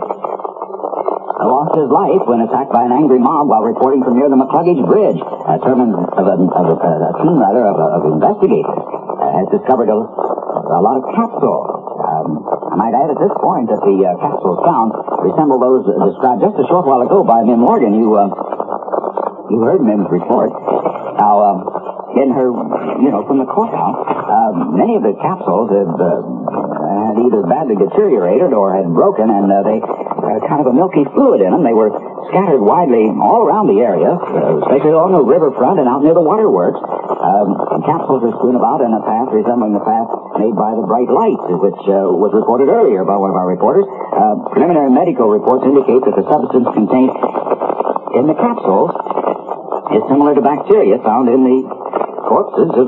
[1.48, 4.84] lost his life when attacked by an angry mob while reporting from near the McCluggage
[4.84, 5.20] Bridge.
[5.20, 8.84] A, term of a, of a, a team, rather, of, of investigators
[9.40, 11.68] has discovered a, a lot of capsules.
[12.00, 14.92] Um, I might add at this point that the uh, capsules found
[15.24, 17.96] resemble those described just a short while ago by Mim Morgan.
[17.96, 18.28] You, uh,
[19.52, 20.52] you heard Mim's report.
[21.20, 21.58] Now, um,
[22.18, 22.50] in her,
[23.02, 26.26] you know, from the courthouse, uh, many of the capsules have uh,
[27.10, 31.06] had either badly deteriorated or had broken, and uh, they uh, kind of a milky
[31.14, 31.62] fluid in them.
[31.62, 31.94] They were
[32.30, 36.26] scattered widely all around the area, uh, especially along the riverfront and out near the
[36.26, 36.82] waterworks.
[36.82, 41.10] Um, capsules are strewn about in a path resembling the path made by the bright
[41.10, 43.86] lights, which uh, was reported earlier by one of our reporters.
[43.90, 47.14] Uh, preliminary medical reports indicate that the substance contained
[48.14, 48.94] in the capsules
[49.96, 51.60] is similar to bacteria found in the
[52.30, 52.88] corpses of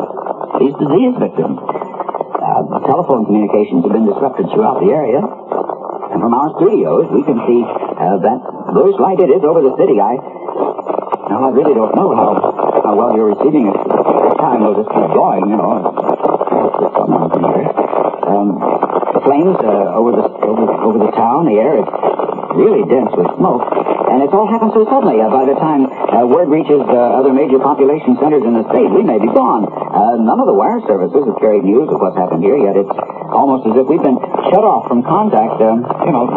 [0.61, 1.57] these disease victims.
[1.57, 5.21] Uh, telephone communications have been disrupted throughout the area.
[5.21, 8.39] And from our studios, we can see uh, that
[8.73, 9.97] bluish light it is over the city.
[9.97, 10.19] I,
[11.31, 12.35] now, I really don't know how,
[12.83, 13.77] how well you're receiving it.
[13.79, 15.79] This time we'll just keep going, you know.
[17.31, 17.65] Here.
[18.27, 18.59] Um,
[19.15, 21.87] the flames uh, over the over, over the town, the air is
[22.55, 23.63] really dense with smoke,
[24.11, 25.21] and it's all happened so suddenly.
[25.21, 28.89] Uh, by the time uh, word reaches uh, other major population centers in the state,
[28.91, 29.67] we may be gone.
[29.67, 32.75] Uh, none of the wire services have carried news of what's happened here yet.
[32.75, 32.91] It's
[33.31, 34.19] almost as if we've been
[34.51, 36.27] shut off from contact, um, you know,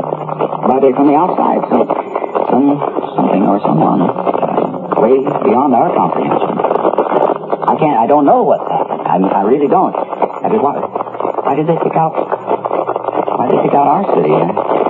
[0.70, 1.62] by the, from the outside.
[1.70, 1.78] So,
[2.50, 2.66] some
[3.18, 6.54] something or someone uh, way beyond our comprehension.
[7.64, 7.98] I can't.
[7.98, 9.02] I don't know what's happened.
[9.02, 9.94] I, I really don't.
[9.94, 12.14] I just why, why did they pick out?
[12.14, 14.83] Why did they pick out our city?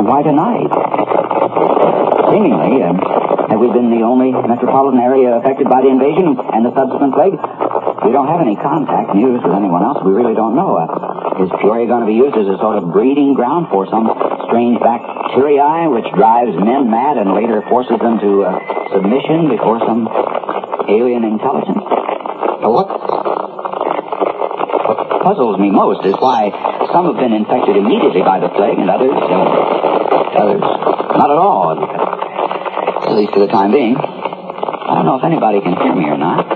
[0.00, 0.72] Uh, and why tonight?
[2.32, 2.96] Seemingly, um,
[3.52, 7.36] have we been the only metropolitan area affected by the invasion and the subsequent plague?
[7.36, 10.00] We don't have any contact news with anyone else.
[10.00, 10.80] We really don't know.
[10.80, 14.08] Uh, is Peoria going to be used as a sort of breeding ground for some
[14.48, 18.56] strange bacteria which drives men mad and later forces them to uh,
[18.96, 20.08] submission before some
[20.88, 21.84] alien intelligence?
[22.64, 22.88] What,
[25.20, 26.48] what puzzles me most is why
[26.92, 31.76] some have been infected immediately by the plague and others, others not at all.
[31.76, 33.96] At least for the time being.
[33.96, 36.48] I don't know if anybody can hear me or not.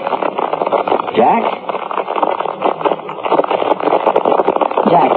[1.12, 1.42] Jack?
[4.88, 5.10] Jack,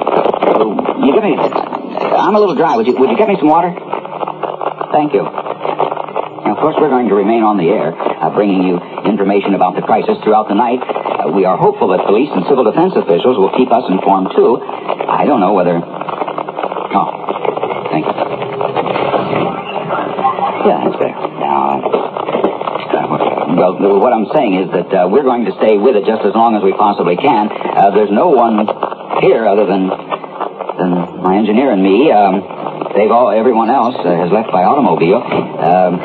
[0.99, 1.36] you give me.
[1.40, 2.76] I'm a little dry.
[2.76, 3.72] Would you Would you get me some water?
[4.91, 5.24] Thank you.
[5.24, 9.76] Now, of course, we're going to remain on the air, uh, bringing you information about
[9.76, 11.07] the crisis throughout the night.
[11.18, 14.61] Uh, we are hopeful that police and civil defense officials will keep us informed too.
[14.61, 15.81] I don't know whether.
[15.81, 17.10] Oh,
[17.89, 18.14] thank you.
[20.68, 21.18] Yeah, that's better.
[21.41, 21.81] Now,
[22.88, 26.22] uh, well, what I'm saying is that uh, we're going to stay with it just
[26.22, 27.49] as long as we possibly can.
[27.49, 28.68] Uh, there's no one
[29.22, 29.89] here other than
[30.77, 30.91] than
[31.26, 32.11] my engineer and me.
[32.14, 32.45] Um,
[32.94, 35.98] they've all, everyone else uh, has left by automobile, um,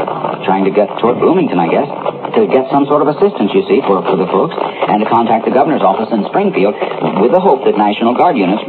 [0.48, 1.88] trying to get toward Bloomington, I guess,
[2.34, 5.44] to get some sort of assistance, you see, for, for the folks, and to contact
[5.44, 6.74] the governor's office in Springfield
[7.20, 8.64] with the hope that National Guard units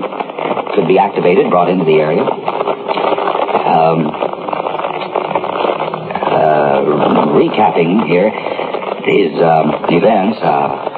[0.75, 2.23] could be activated, brought into the area.
[2.23, 4.11] Um,
[6.33, 6.81] uh,
[7.37, 8.29] recapping here
[9.05, 10.91] these um, events, uh,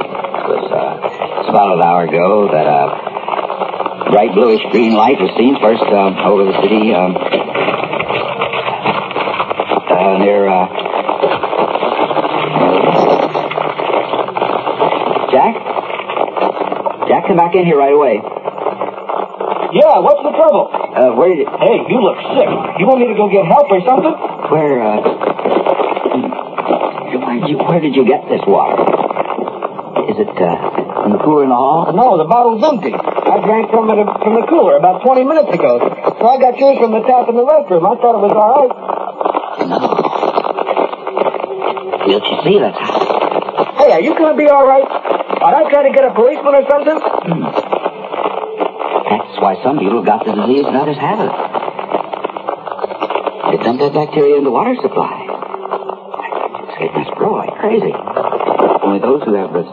[0.46, 5.58] it was uh, about an hour ago that uh, bright bluish green light was seen
[5.62, 7.16] first uh, over the city um,
[9.90, 10.68] uh, near uh,
[15.32, 15.56] Jack.
[17.26, 18.22] Come back in here right away.
[19.74, 20.70] Yeah, what's the trouble?
[20.72, 21.50] Uh, where did it?
[21.58, 22.48] Hey, you look sick.
[22.80, 24.14] You want me to go get help or something?
[24.54, 24.78] Where?
[24.86, 25.02] Uh,
[27.18, 28.78] where did you, where did you get this water?
[30.06, 31.90] Is it uh, in the cooler in the hall?
[31.92, 32.94] No, the bottle's empty.
[32.94, 35.82] I drank from it from the cooler about 20 minutes ago.
[35.82, 37.84] So I got yours from the tap in the restroom.
[37.90, 38.72] I thought it was all right.
[39.66, 39.80] No.
[42.06, 42.78] Don't you see that?
[43.82, 44.86] Hey, are you going to be all right?
[45.46, 46.98] Ought I try to get a policeman or something?
[49.06, 51.30] That's why some people got the disease and others haven't.
[53.54, 55.22] They dumped that bacteria in the water supply.
[56.74, 57.94] Escape my sprawl like crazy.
[57.94, 59.70] Only those who have this.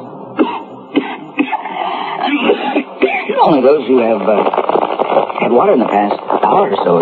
[3.40, 4.44] Only those who have uh,
[5.40, 7.00] had water in the past hour or so.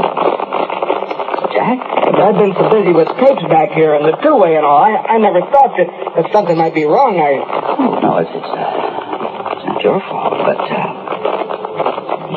[1.51, 1.91] Jack?
[2.21, 4.79] I've been so busy with tapes back here and the two-way and all.
[4.79, 7.19] I, I never thought that, that something might be wrong.
[7.19, 7.41] I.
[7.81, 8.60] Oh, no, it's, it's, it's not your fault,
[10.51, 10.91] but, uh,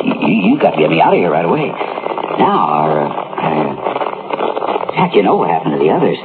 [0.05, 1.65] you, you got to get me out of here right away.
[2.37, 6.21] Now, or, uh, Jack, you know what happened to the others.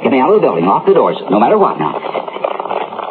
[0.00, 2.00] Get me out of the building, lock the doors, no matter what now.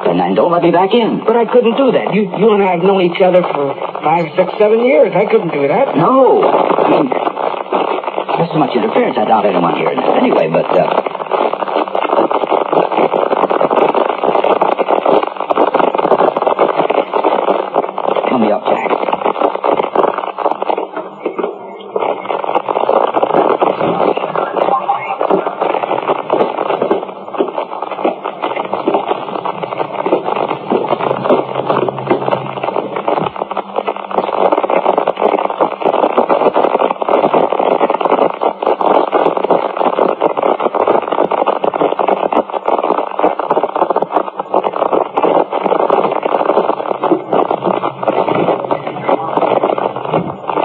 [0.10, 1.22] And then don't let me back in.
[1.28, 2.10] But I couldn't do that.
[2.16, 5.14] You, you and I have known each other for five, six, seven years.
[5.14, 5.94] I couldn't do that.
[5.94, 6.42] No.
[6.42, 11.18] I mean, there's so much interference, I doubt anyone this anyway, but, uh,
[18.38, 19.08] Come me up, Jack.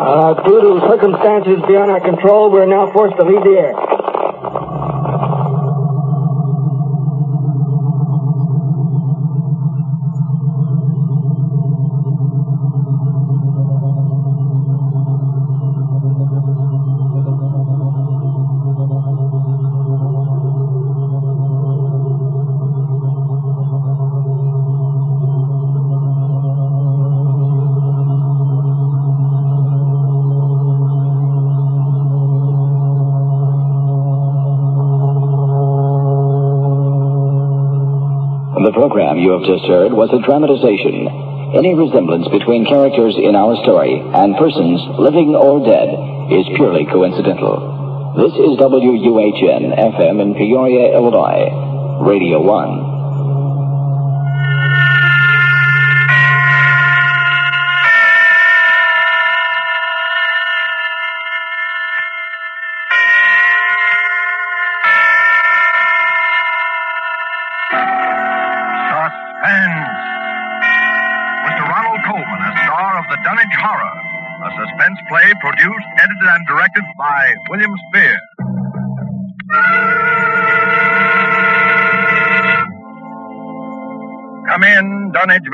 [0.03, 0.86] Uh, due to
[1.33, 3.82] circumstances beyond our control, we're now forced to leave the air.
[39.43, 41.10] Have just heard was a dramatization.
[41.55, 45.90] Any resemblance between characters in our story and persons, living or dead,
[46.31, 48.14] is purely coincidental.
[48.16, 51.51] This is WUHN FM in Peoria, Illinois.
[52.06, 53.02] Radio 1.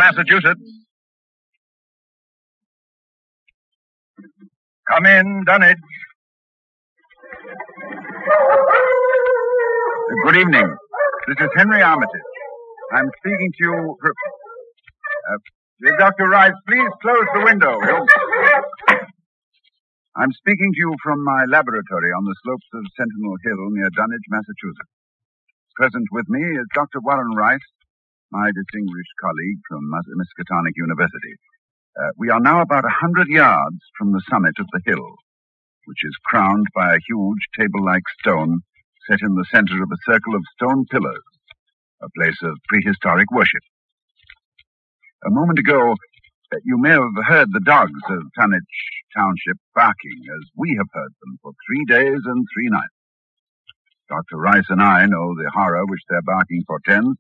[0.09, 0.65] Massachusetts.
[4.89, 5.77] Come in, Dunwich.
[10.25, 10.69] Good evening.
[11.29, 12.29] This is Henry Armitage.
[12.97, 13.97] I'm speaking to you.
[15.29, 15.37] Uh,
[15.99, 16.25] Dr.
[16.29, 17.77] Rice, please close the window.
[20.17, 24.25] I'm speaking to you from my laboratory on the slopes of Sentinel Hill near Dunwich,
[24.31, 24.93] Massachusetts.
[25.77, 27.01] Present with me is Dr.
[27.05, 27.69] Warren Rice,
[28.31, 31.35] my distinguished colleague from Miskatonic University.
[31.97, 35.17] Uh, we are now about a hundred yards from the summit of the hill,
[35.87, 38.61] which is crowned by a huge table-like stone
[39.09, 41.25] set in the center of a circle of stone pillars,
[42.03, 43.65] a place of prehistoric worship.
[45.25, 45.93] A moment ago,
[46.53, 48.77] uh, you may have heard the dogs of Dunwich
[49.17, 52.93] Township barking as we have heard them for three days and three nights.
[54.09, 54.37] Dr.
[54.37, 57.19] Rice and I know the horror which their barking portends,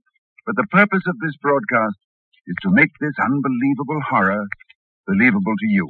[0.49, 2.01] but the purpose of this broadcast
[2.47, 4.47] is to make this unbelievable horror
[5.07, 5.87] believable to you.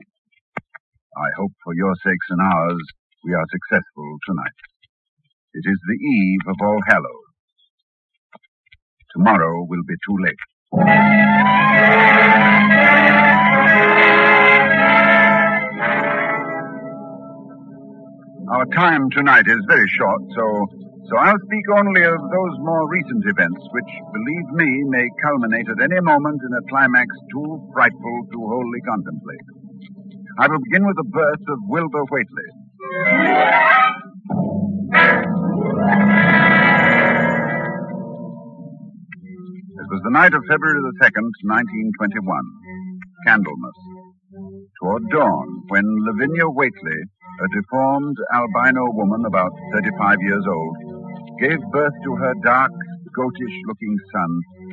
[1.17, 2.83] I hope for your sakes and ours
[3.23, 4.59] we are successful tonight.
[5.55, 7.31] It is the eve of All Hallows.
[9.15, 10.43] Tomorrow will be too late.
[18.51, 20.67] Our time tonight is very short, so
[21.09, 25.81] so I'll speak only of those more recent events which, believe me, may culminate at
[25.81, 29.47] any moment in a climax too frightful to wholly contemplate.
[30.39, 32.49] I will begin with the birth of Wilbur Whately.
[39.79, 42.21] It was the night of February the 2nd, 1921,
[43.27, 43.79] Candlemas.
[44.79, 47.01] Toward dawn, when Lavinia Whately,
[47.41, 50.88] a deformed albino woman about 35 years old,
[51.41, 52.73] gave birth to her dark,
[53.17, 54.31] goatish-looking son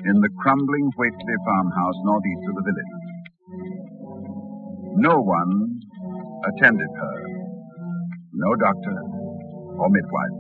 [0.10, 2.94] in the crumbling Whately farmhouse northeast of the village.
[4.98, 5.80] No one
[6.46, 7.18] attended her.
[8.34, 8.98] No doctor
[9.78, 10.38] or midwife.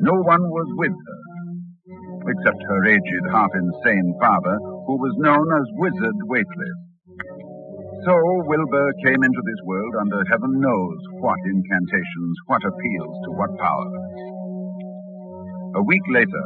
[0.00, 1.20] No one was with her,
[2.30, 4.56] except her aged, half-insane father,
[4.86, 6.72] who was known as Wizard Whately.
[8.06, 8.16] So
[8.48, 13.88] Wilbur came into this world under heaven knows what incantations, what appeals to what power.
[15.74, 16.44] A week later,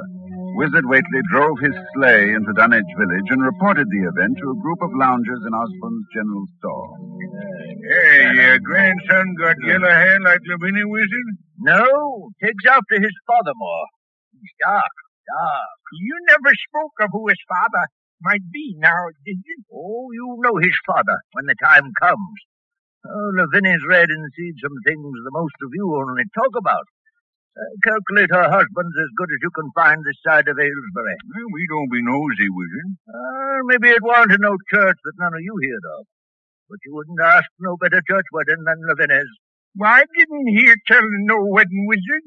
[0.54, 4.80] Wizard Whately drove his sleigh into Dunwich village and reported the event to a group
[4.82, 6.88] of loungers in Osborne's general store.
[7.88, 11.28] Hey, your grandson got yellow hair like Lavinia Wizard?
[11.58, 13.86] No, takes after his father more.
[14.36, 14.94] He's dark,
[15.26, 15.80] dark.
[15.96, 17.88] You never spoke of who his father
[18.22, 19.58] might be now, did you?
[19.72, 22.38] Oh, you know his father when the time comes.
[23.08, 26.86] Oh, Lavinia's read and seen some things the most of you only talk about.
[27.54, 31.16] Calculate her husband's as good as you can find this side of Aylesbury.
[31.22, 32.90] Well, we don't be nosy, Wizard.
[33.06, 36.06] Uh, maybe it warn't a no church that none of you heard of.
[36.68, 39.30] But you wouldn't ask no better church wedding than Lavinia's.
[39.76, 42.26] Well, I didn't hear tell of no wedding, Wizard.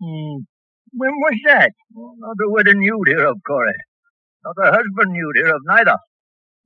[0.00, 0.48] Hmm.
[0.96, 1.72] When was that?
[1.92, 3.76] Well, not a wedding you'd hear of, Corey.
[4.44, 5.98] Not a husband you'd hear of neither.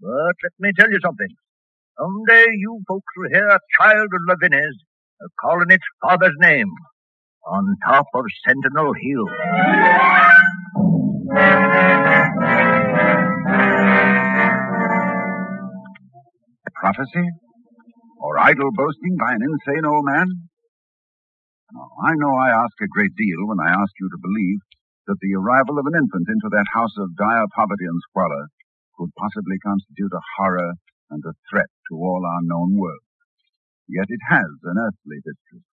[0.01, 1.35] But let me tell you something.
[1.99, 4.79] Someday you folks will hear a child of Lavinia's
[5.43, 6.70] calling its father's name
[7.49, 9.27] on top of Sentinel Hill.
[16.77, 17.27] Prophecy?
[18.20, 20.29] Or idle boasting by an insane old man?
[21.75, 24.61] I know I ask a great deal when I ask you to believe
[25.09, 28.49] that the arrival of an infant into that house of dire poverty and squalor
[28.97, 30.73] could possibly constitute a horror
[31.11, 33.05] and a threat to all our known world.
[33.89, 35.68] Yet it has an earthly history.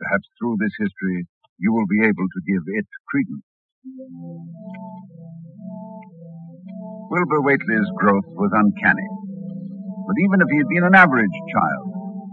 [0.00, 1.28] Perhaps through this history
[1.60, 3.44] you will be able to give it credence.
[7.12, 9.08] Wilbur Whately's growth was uncanny.
[10.08, 11.86] But even if he had been an average child,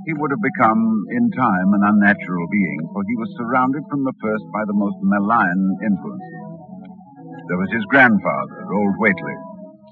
[0.07, 4.15] he would have become, in time, an unnatural being, for he was surrounded from the
[4.23, 6.48] first by the most malign influences.
[7.52, 9.38] There was his grandfather, old Whately,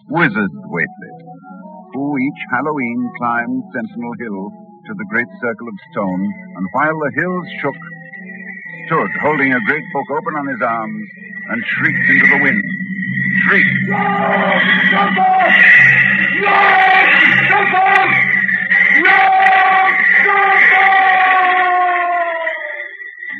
[0.08, 1.14] Wizard Whately,
[1.92, 6.22] who each Halloween climbed Sentinel Hill to the great circle of stone,
[6.58, 7.76] and while the hills shook,
[8.86, 11.10] stood holding a great book open on his arms
[11.50, 12.64] and shrieked into the wind.
[13.50, 13.82] Shrieked.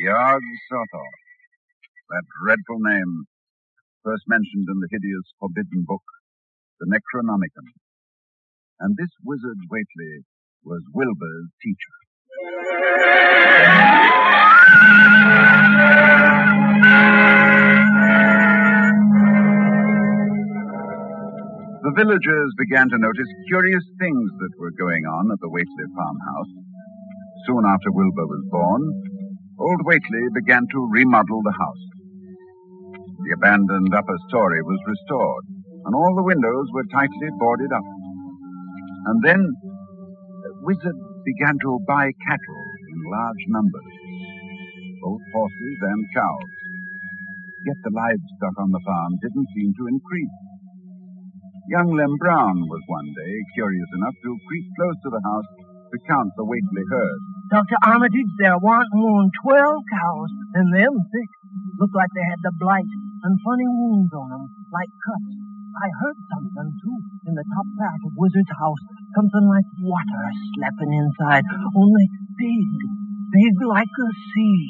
[0.02, 1.20] Yog Sothoth.
[2.10, 3.26] That dreadful name,
[4.04, 6.06] first mentioned in the hideous forbidden book,
[6.80, 7.70] the Necronomicon.
[8.80, 10.26] And this wizard Whately
[10.66, 11.96] was Wilbur's teacher.
[21.86, 26.54] The villagers began to notice curious things that were going on at the Whately farmhouse.
[27.46, 28.82] Soon after Wilbur was born,
[29.62, 31.86] old Whately began to remodel the house.
[33.22, 35.46] The abandoned upper story was restored,
[35.86, 37.86] and all the windows were tightly boarded up.
[39.14, 39.42] And then
[40.66, 43.94] wizard began to buy cattle in large numbers,
[45.02, 46.52] both horses and cows.
[47.70, 50.38] Yet the livestock on the farm didn't seem to increase.
[51.70, 55.50] Young Lem Brown was one day curious enough to creep close to the house
[55.94, 57.20] to count the Whately herd.
[57.50, 57.78] Dr.
[57.86, 61.28] Armitage, there weren't more than twelve cows, and them six.
[61.78, 62.90] Looked like they had the blight
[63.26, 65.45] and funny wounds on 'em, like cuts.
[65.76, 66.98] I heard something, too,
[67.28, 68.80] in the top part of Wizard's house.
[69.12, 70.26] Something like water
[70.56, 71.44] slapping inside,
[71.76, 72.06] only
[72.40, 72.68] big,
[73.36, 74.64] big like a sea.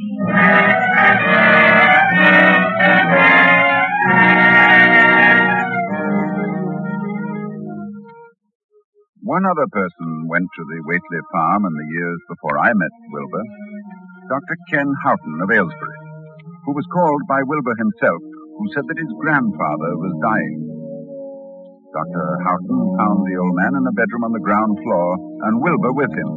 [9.22, 13.46] One other person went to the Whately farm in the years before I met Wilbur.
[14.26, 14.58] Dr.
[14.74, 16.00] Ken Houghton of Aylesbury,
[16.66, 18.22] who was called by Wilbur himself,
[18.58, 20.75] who said that his grandfather was dying.
[21.96, 22.28] Dr.
[22.44, 25.08] Houghton found the old man in a bedroom on the ground floor,
[25.48, 26.30] and Wilbur with him.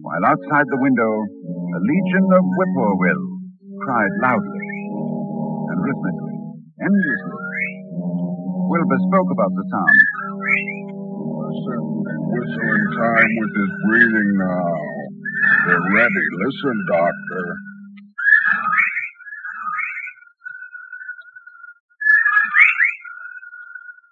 [0.00, 3.32] While outside the window, a legion of whippoorwills
[3.84, 6.36] cried loudly and rhythmically,
[6.80, 7.40] endlessly.
[8.64, 9.98] Wilbur spoke about the sound.
[11.44, 11.82] Listen,
[12.32, 14.72] whistling time with his breathing now.
[15.68, 16.26] They're ready.
[16.48, 17.44] Listen, Doctor.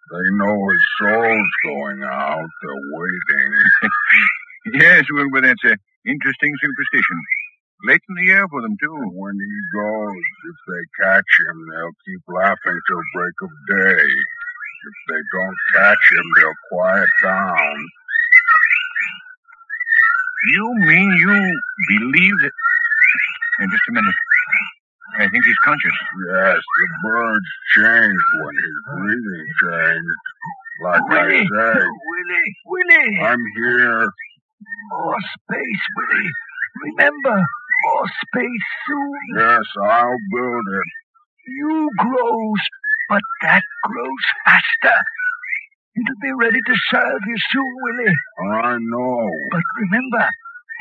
[0.09, 2.49] They know his soul's going out.
[2.63, 3.53] They're waiting.
[4.81, 5.77] yes, Wilbur, that's a
[6.09, 7.19] interesting superstition.
[7.85, 8.97] Late in the year for them, too.
[9.13, 10.17] When he goes,
[10.49, 14.09] if they catch him, they'll keep laughing till break of day.
[14.89, 17.77] If they don't catch him, they'll quiet down.
[20.55, 22.53] You mean you believe that...
[23.59, 24.15] Hey, just a minute.
[25.19, 25.99] I think he's conscious.
[26.31, 30.21] Yes, the birds changed when his breathing changed.
[30.85, 31.43] Like Willie!
[31.43, 32.51] I say, Willie!
[32.71, 33.19] Willie!
[33.19, 34.07] I'm here.
[34.95, 36.31] More space, Willie.
[36.87, 39.19] Remember, more space soon.
[39.39, 40.89] Yes, I'll build it.
[41.49, 42.63] You grows,
[43.09, 44.99] but that grows faster.
[45.99, 48.15] It'll be ready to serve you soon, Willie.
[48.55, 49.31] I know.
[49.51, 50.29] But remember,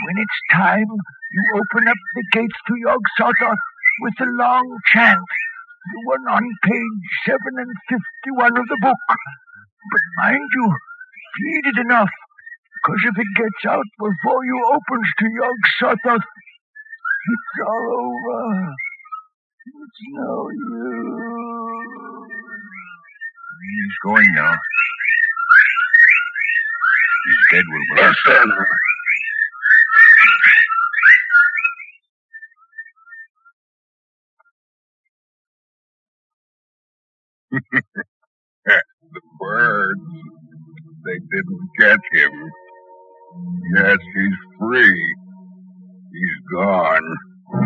[0.05, 3.57] when it's time, you open up the gates to Yog Sothoth
[4.01, 5.19] with a long chant.
[5.87, 9.03] The one on page 7 and 51 of the book.
[9.91, 10.67] But mind you,
[11.37, 12.09] feed it enough,
[12.75, 16.27] because if it gets out before you opens to Yog Sothoth,
[17.29, 18.73] it's all over.
[19.67, 21.87] It's no use.
[23.63, 24.55] He's going now.
[27.25, 28.13] He's dead, Wilbur.
[28.27, 28.49] Listen.
[37.51, 40.01] The birds,
[41.05, 42.51] they didn't get him.
[43.75, 45.15] Yes, he's free.
[46.13, 47.17] He's gone.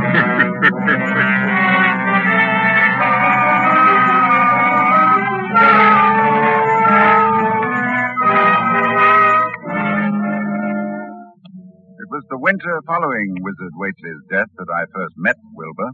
[12.00, 15.92] It was the winter following Wizard Whately's death that I first met Wilbur.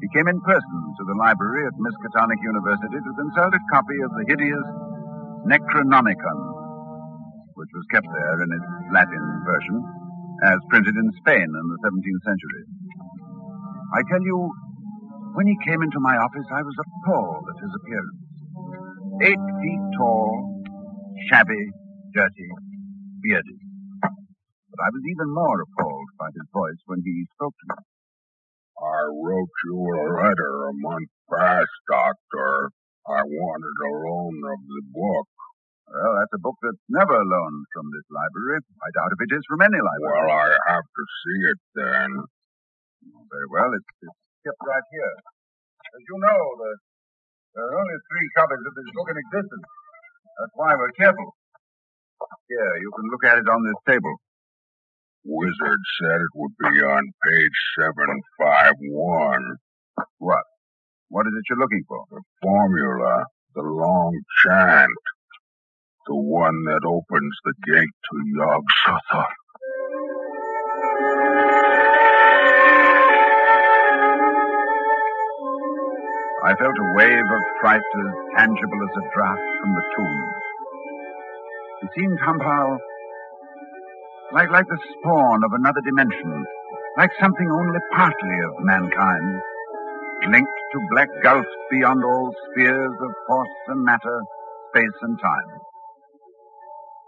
[0.00, 4.10] He came in person to the library at Miskatonic University to consult a copy of
[4.14, 4.68] the hideous
[5.50, 6.38] Necronomicon,
[7.58, 9.76] which was kept there in its Latin version,
[10.46, 12.64] as printed in Spain in the 17th century.
[13.94, 14.38] I tell you,
[15.34, 18.22] when he came into my office, I was appalled at his appearance.
[19.26, 20.62] Eight feet tall,
[21.28, 21.64] shabby,
[22.14, 22.50] dirty,
[23.22, 23.60] bearded.
[24.70, 27.87] But I was even more appalled by his voice when he spoke to me.
[29.08, 32.68] I wrote you a letter a month past, Doctor.
[33.08, 35.28] I wanted a loan of the book.
[35.88, 38.60] Well, that's a book that's never loaned from this library.
[38.60, 40.28] I doubt if it is from any library.
[40.28, 42.08] Well, I have to see it then.
[42.20, 43.72] Oh, very well.
[43.72, 45.14] It's, it's kept right here.
[45.88, 46.70] As you know, the,
[47.56, 49.68] there are only three copies of this book in existence.
[50.36, 51.32] That's why we're careful.
[52.52, 54.12] Here, you can look at it on this table.
[55.24, 59.56] Wizard said it would be on page 751.
[60.18, 60.44] What?
[61.08, 62.04] What is it you're looking for?
[62.10, 63.24] The formula,
[63.54, 64.90] the long chant.
[66.06, 69.38] The one that opens the gate to Yog Sothoth.
[76.44, 80.32] I felt a wave of fright as tangible as a draught from the tomb.
[81.82, 82.78] It seemed somehow
[84.34, 86.44] like, like the spawn of another dimension,
[86.98, 89.40] like something only partly of mankind,
[90.30, 94.18] linked to black gulfs beyond all spheres of force and matter,
[94.74, 95.50] space and time.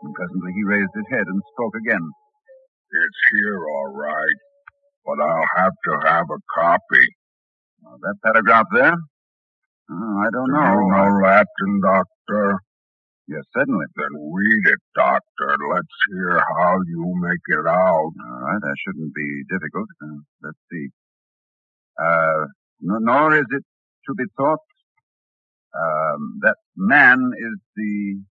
[0.02, 2.04] And presently he raised his head and spoke again.
[2.92, 4.40] It's here, all right.
[5.06, 7.06] But I'll have to have a copy.
[7.86, 8.94] Uh, that paragraph there?
[9.90, 10.72] Oh, I don't Do know.
[10.74, 12.60] you know Latin, Doctor?
[13.30, 13.86] Yes, certainly.
[13.96, 15.50] Then read it, Doctor.
[15.74, 18.12] Let's hear how you make it out.
[18.26, 19.88] All right, that shouldn't be difficult.
[20.04, 20.88] Uh, let's see.
[22.02, 22.46] Uh,
[22.82, 23.64] No, nor is it
[24.08, 24.60] to be thought
[25.76, 28.22] um, that man is the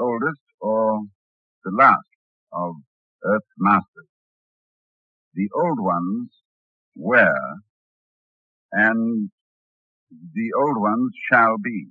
[0.00, 1.00] oldest or
[1.64, 2.12] the last
[2.52, 2.74] of
[3.24, 4.08] Earth's masters.
[5.34, 6.30] The old ones
[6.96, 7.54] were,
[8.72, 9.30] and
[10.34, 11.88] the old ones shall be.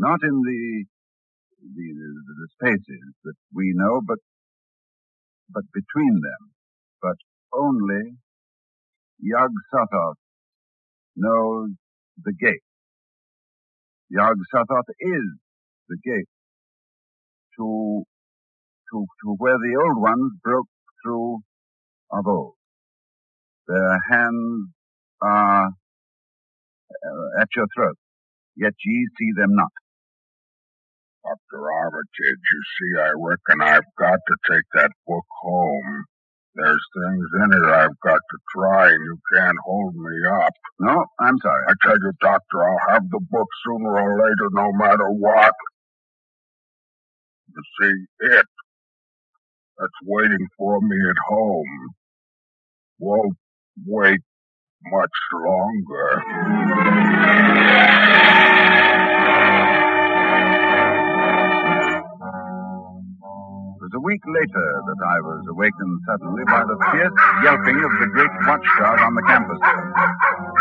[0.00, 0.86] Not in the,
[1.62, 1.88] the,
[2.40, 4.18] the spaces that we know, but,
[5.52, 6.52] but between them.
[7.02, 7.16] But
[7.54, 8.16] only
[9.20, 10.16] Yog Sothoth
[11.16, 11.70] knows
[12.24, 12.62] the gate.
[14.10, 15.26] Yog Sothoth is
[15.88, 16.28] the gate
[17.58, 18.04] to,
[18.92, 20.68] to, to where the old ones broke
[21.04, 21.38] through
[22.12, 22.54] of old.
[23.68, 24.68] Their hands
[25.22, 25.66] are
[26.94, 27.96] uh, at your throat,
[28.56, 29.72] yet ye see them not.
[31.24, 31.62] Dr.
[31.72, 32.06] Armitage,
[32.52, 36.04] you see, I reckon I've got to take that book home.
[36.54, 40.54] There's things in it I've got to try, and you can't hold me up.
[40.80, 41.64] No, I'm sorry.
[41.68, 45.54] I tell you, Doctor, I'll have the book sooner or later, no matter what.
[47.48, 47.94] You see,
[48.36, 48.46] it
[49.78, 51.88] that's waiting for me at home
[53.00, 53.36] won't
[53.86, 54.20] wait
[54.84, 56.22] much longer.
[63.90, 68.08] Was a week later that I was awakened suddenly by the fierce yelping of the
[68.14, 69.58] great watchdog on the campus,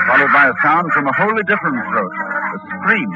[0.10, 3.10] followed by a sound from a wholly different throat, a scream.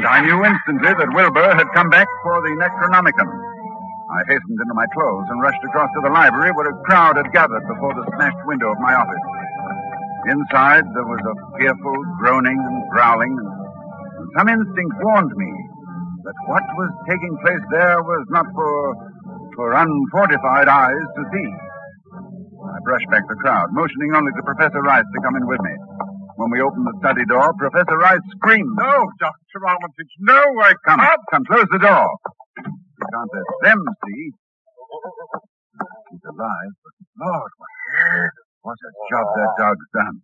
[0.00, 3.28] And I knew instantly that Wilbur had come back for the Necronomicon.
[4.08, 7.28] I hastened into my clothes and rushed across to the library where a crowd had
[7.36, 9.24] gathered before the smashed window of my office.
[10.24, 15.69] Inside there was a fearful groaning and growling, and some instinct warned me
[16.30, 18.74] that what was taking place there was not for,
[19.58, 21.48] for unfortified eyes to see.
[22.62, 25.74] I brushed back the crowd, motioning only to Professor Rice to come in with me.
[26.38, 28.70] When we opened the study door, Professor Rice screamed.
[28.78, 29.60] No, Dr.
[29.66, 31.22] Armitage, no, I Come, can't.
[31.32, 32.08] come, close the door.
[32.86, 34.22] You can't let them see.
[36.10, 36.94] He's alive, but
[37.26, 37.72] Lord, what,
[38.62, 40.16] what a job that dog's done.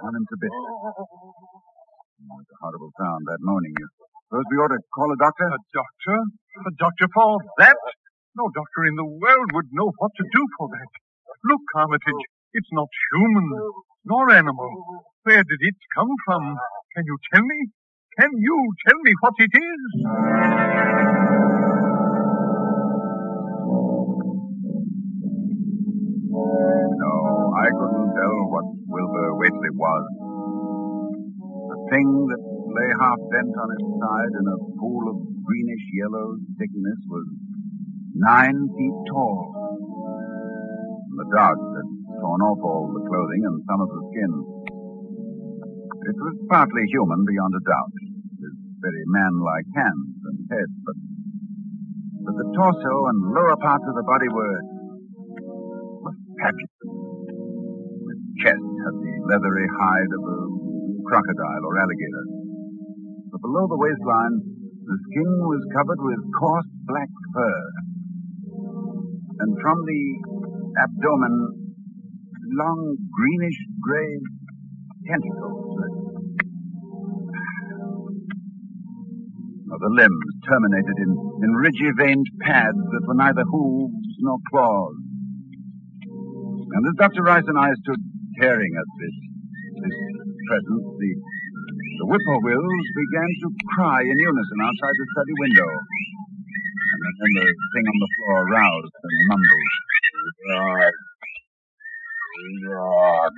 [0.00, 0.54] Torn him to bits.
[0.54, 3.74] Oh, it's a horrible sound, that moaning.
[3.78, 3.88] You
[4.28, 5.48] suppose we ought to call a doctor?
[5.48, 6.16] A doctor?
[6.68, 7.76] A doctor for that?
[8.36, 10.90] No doctor in the world would know what to do for that.
[11.48, 13.48] Look, Armitage, it's not human,
[14.04, 14.68] nor animal.
[15.24, 16.56] Where did it come from?
[16.94, 17.60] Can you tell me?
[18.20, 19.82] Can you tell me what it is?
[26.84, 27.14] No,
[27.56, 30.04] I couldn't tell what Wilbur Whately was.
[31.56, 36.36] The thing that lay half bent on its side in a pool of greenish yellow
[36.60, 37.26] thickness was
[38.14, 39.54] nine feet tall.
[41.18, 41.88] The dogs had
[42.20, 44.32] torn off all the clothing and some of the skin.
[46.08, 47.94] It was partly human beyond a doubt,
[48.38, 50.96] with very man-like hands and head, but,
[52.22, 54.58] but the torso and lower parts of the body were,
[56.06, 56.78] were fabulous.
[56.86, 58.16] The
[58.46, 60.38] chest had the leathery hide of a
[61.02, 62.37] crocodile or alligator.
[63.38, 64.34] But below the waistline,
[64.82, 67.60] the skin was covered with coarse black fur.
[69.38, 70.02] And from the
[70.82, 71.34] abdomen,
[72.58, 74.18] long greenish gray
[75.06, 75.78] tentacles.
[79.78, 81.10] The limbs terminated in,
[81.44, 84.96] in ridgy veined pads that were neither hooves nor claws.
[86.74, 87.22] And as Dr.
[87.22, 88.02] Rice and I stood
[88.36, 89.14] staring at this,
[89.78, 89.96] this
[90.50, 91.37] presence, the,
[91.98, 95.70] the whippoorwills began to cry in unison outside the study window.
[95.70, 99.72] And then the thing on the floor roused and mumbled.
[100.48, 100.94] God.
[102.62, 103.32] God.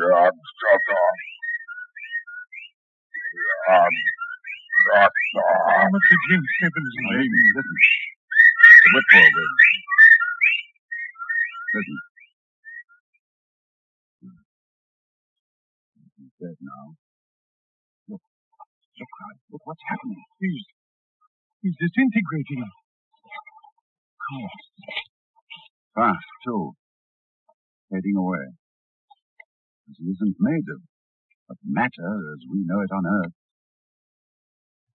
[0.00, 0.32] God.
[3.68, 3.92] God.
[5.34, 5.90] God.
[7.10, 7.34] Name.
[7.56, 7.78] Listen.
[8.82, 9.52] The whippoorwill.
[11.74, 12.09] Listen.
[16.40, 16.96] Dead now.
[18.08, 18.24] Look.
[18.24, 19.12] Look,
[19.52, 20.24] Look what's happening.
[20.40, 20.64] He's,
[21.60, 22.64] he's disintegrating.
[24.24, 24.60] Course.
[25.92, 26.72] Fast, ah, too.
[27.92, 28.56] Fading away.
[29.92, 30.80] As he isn't made of,
[31.52, 33.36] of matter as we know it on Earth.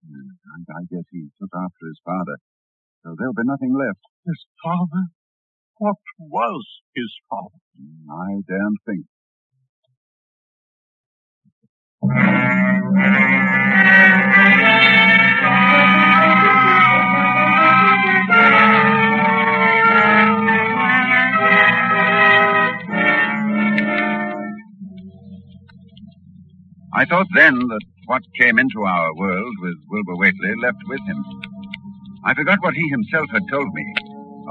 [0.07, 2.40] And I guess he took after his father.
[3.03, 3.99] So there'll be nothing left.
[4.24, 5.11] His father?
[5.76, 6.64] What was
[6.95, 7.60] his father?
[8.07, 9.11] I daren't think.
[12.04, 12.10] I
[27.08, 31.24] thought then that what came into our world with Wilbur Whately left with him.
[32.26, 33.94] I forgot what he himself had told me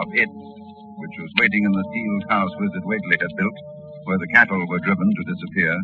[0.00, 3.58] of it, which was waiting in the sealed house Wizard Whately had built,
[4.04, 5.76] where the cattle were driven to disappear.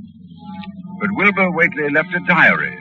[1.01, 2.77] But Wilbur Whately left a diary,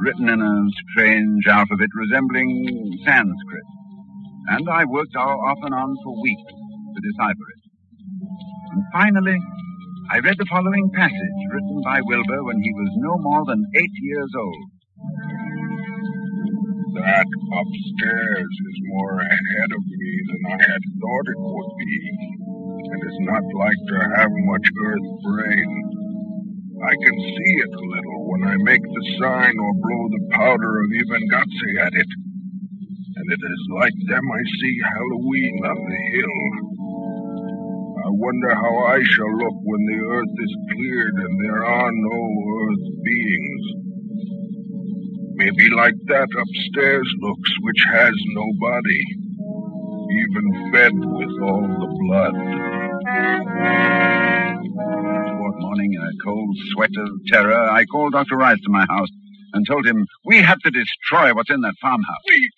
[0.00, 0.54] written in a
[0.90, 3.68] strange alphabet resembling Sanskrit.
[4.48, 7.62] And I worked off and on for weeks to decipher it.
[8.72, 9.38] And finally,
[10.10, 13.96] I read the following passage written by Wilbur when he was no more than eight
[14.02, 14.68] years old.
[17.00, 21.96] That upstairs is more ahead of me than I had thought it would be,
[22.92, 25.93] and is not like to have much earth brain.
[26.82, 30.72] I can see it a little when I make the sign or blow the powder
[30.82, 32.10] of Ibn Ghazi at it.
[33.14, 36.40] And it is like them I see Halloween on the hill.
[38.04, 42.20] I wonder how I shall look when the earth is cleared and there are no
[42.58, 43.64] earth beings.
[45.36, 49.04] Maybe like that upstairs looks, which has no body,
[50.10, 52.73] even fed with all the blood.
[53.04, 53.20] Toward
[55.60, 58.36] morning, in a cold sweat of terror, I called Dr.
[58.36, 59.10] Rice to my house
[59.52, 62.24] and told him we had to destroy what's in that farmhouse.
[62.26, 62.50] We,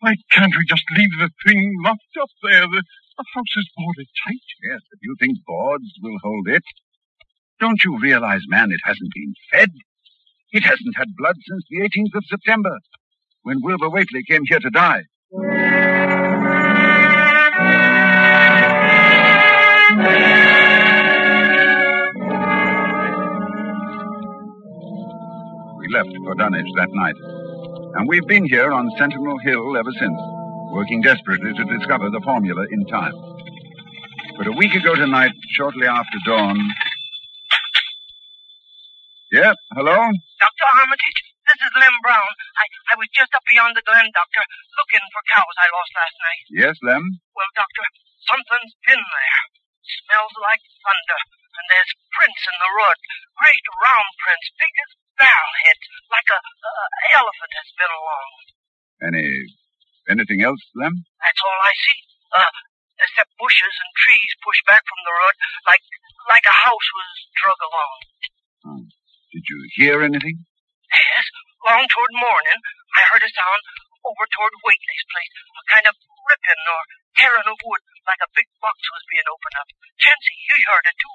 [0.00, 2.60] why can't we just leave the thing locked up there?
[2.60, 2.82] The,
[3.16, 4.44] the house is boarded tight.
[4.70, 6.64] Yes, if you think boards will hold it.
[7.58, 9.70] Don't you realize, man, it hasn't been fed?
[10.52, 12.76] It hasn't had blood since the 18th of September,
[13.44, 15.04] when Wilbur Whately came here to die.
[25.90, 27.18] Left for Dunwich that night,
[27.98, 30.18] and we've been here on Sentinel Hill ever since,
[30.70, 33.14] working desperately to discover the formula in time.
[34.38, 36.56] But a week ago tonight, shortly after dawn.
[39.32, 39.94] Yeah, hello?
[39.94, 40.66] Dr.
[40.74, 42.30] Armitage, this is Lem Brown.
[42.58, 44.42] I, I was just up beyond the glen, Doctor,
[44.74, 46.42] looking for cows I lost last night.
[46.50, 47.04] Yes, Lem?
[47.34, 47.84] Well, Doctor,
[48.26, 49.40] something's been there.
[49.82, 51.20] Smells like thunder,
[51.56, 52.98] and there's prints in the road.
[53.38, 56.88] Great round prints, big as barrel heads, like a uh,
[57.20, 58.28] elephant has been along.
[59.10, 59.26] Any
[60.12, 60.94] anything else, Lem?
[61.20, 61.98] That's all I see.
[62.30, 62.52] Uh,
[63.00, 65.36] except bushes and trees pushed back from the road,
[65.66, 65.84] like
[66.28, 67.10] like a house was
[67.40, 67.96] drug along.
[68.66, 68.84] Oh.
[69.30, 70.42] Did you hear anything?
[70.90, 71.26] Yes,
[71.62, 72.58] long toward morning,
[72.98, 73.62] I heard a sound
[74.02, 75.94] over toward Whately's place, a kind of
[76.26, 76.82] ripping or
[77.14, 79.70] tearing of wood, like a big box was being opened up.
[80.02, 81.14] Chauncey, you heard it too.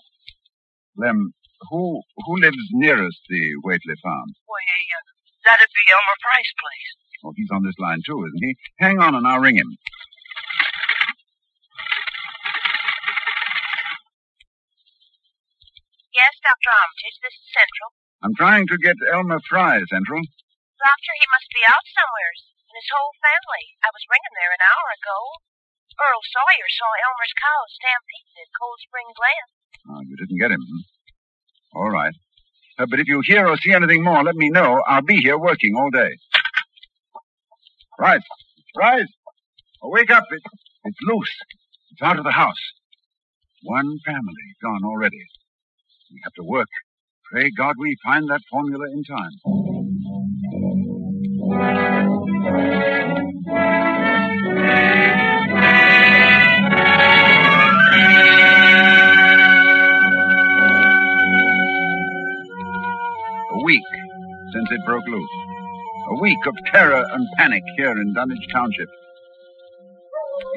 [0.97, 1.33] Lem,
[1.69, 4.29] who who lives nearest the Whately farm?
[4.45, 5.03] Why, uh,
[5.45, 6.89] that'd be Elmer Frye's place.
[7.23, 8.55] Oh, he's on this line too, isn't he?
[8.79, 9.77] Hang on and I'll ring him.
[16.15, 16.71] Yes, Dr.
[16.71, 17.89] Armitage, this is Central.
[18.23, 20.23] I'm trying to get Elmer Frye, Central.
[20.79, 22.55] Doctor, he must be out somewheres.
[22.71, 23.65] And his whole family.
[23.83, 25.19] I was ringing there an hour ago.
[25.95, 29.47] Earl Sawyer saw Elmer's cows stampeded at Cold Spring Glen.
[29.89, 30.61] Oh, you didn't get him.
[30.61, 30.81] Hmm?
[31.79, 32.13] All right.
[32.79, 34.81] Uh, but if you hear or see anything more, let me know.
[34.87, 36.11] I'll be here working all day.
[37.99, 38.21] Rise.
[38.77, 39.07] Rise.
[39.83, 40.23] Oh, wake up.
[40.31, 40.41] It,
[40.85, 41.35] it's loose.
[41.91, 42.61] It's out of the house.
[43.63, 45.21] One family gone already.
[46.11, 46.67] We have to work.
[47.31, 49.31] Pray God we find that formula in time.
[64.55, 65.35] Since it broke loose.
[66.11, 68.87] A week of terror and panic here in Dunwich Township.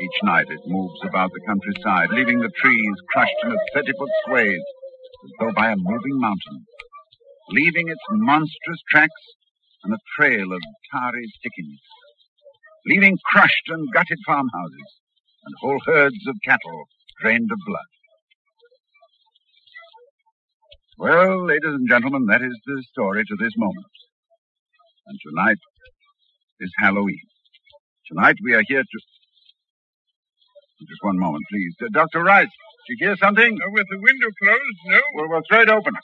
[0.01, 4.11] Each night it moves about the countryside, leaving the trees crushed in a 30 foot
[4.25, 4.69] swathe
[5.25, 6.65] as though by a moving mountain,
[7.51, 9.23] leaving its monstrous tracks
[9.83, 10.63] and a trail of
[10.93, 11.83] tarry stickiness,
[12.87, 14.91] leaving crushed and gutted farmhouses
[15.45, 16.85] and whole herds of cattle
[17.21, 17.98] drained of blood.
[20.99, 23.87] Well, ladies and gentlemen, that is the story to this moment.
[25.07, 25.59] And tonight
[26.59, 27.23] is Halloween.
[28.11, 28.99] Tonight we are here to.
[30.81, 31.75] Just one moment, please.
[31.81, 32.25] Uh, Dr.
[32.25, 32.51] Rice,
[32.89, 33.47] did you hear something?
[33.47, 35.01] Uh, with the window closed, no.
[35.15, 35.95] Well, we'll throw it open.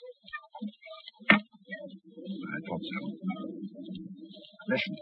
[2.31, 2.99] I thought so.
[4.69, 4.95] Listen.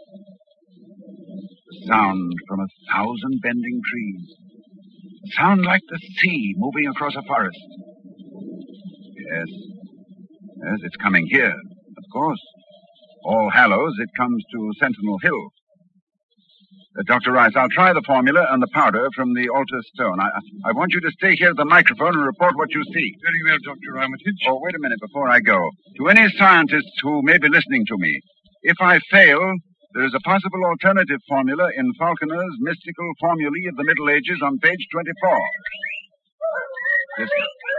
[1.70, 4.34] The sound from a thousand bending trees.
[5.22, 7.58] A sound like the sea moving across a forest.
[9.30, 9.48] Yes.
[10.64, 12.40] Yes, it's coming here, of course.
[13.24, 15.42] All Hallows, it comes to Sentinel Hill.
[16.96, 17.32] Uh, Dr.
[17.32, 20.20] Rice, I'll try the formula and the powder from the altar stone.
[20.20, 20.28] I,
[20.64, 23.08] I want you to stay here at the microphone and report what you see.
[23.20, 23.98] Very well, Dr.
[23.98, 24.40] Armitage.
[24.48, 25.58] Oh, wait a minute before I go.
[25.98, 28.20] To any scientists who may be listening to me,
[28.62, 29.42] if I fail,
[29.94, 34.58] there is a possible alternative formula in Falconer's mystical formulae of the Middle Ages on
[34.60, 35.38] page 24.
[37.18, 37.30] This,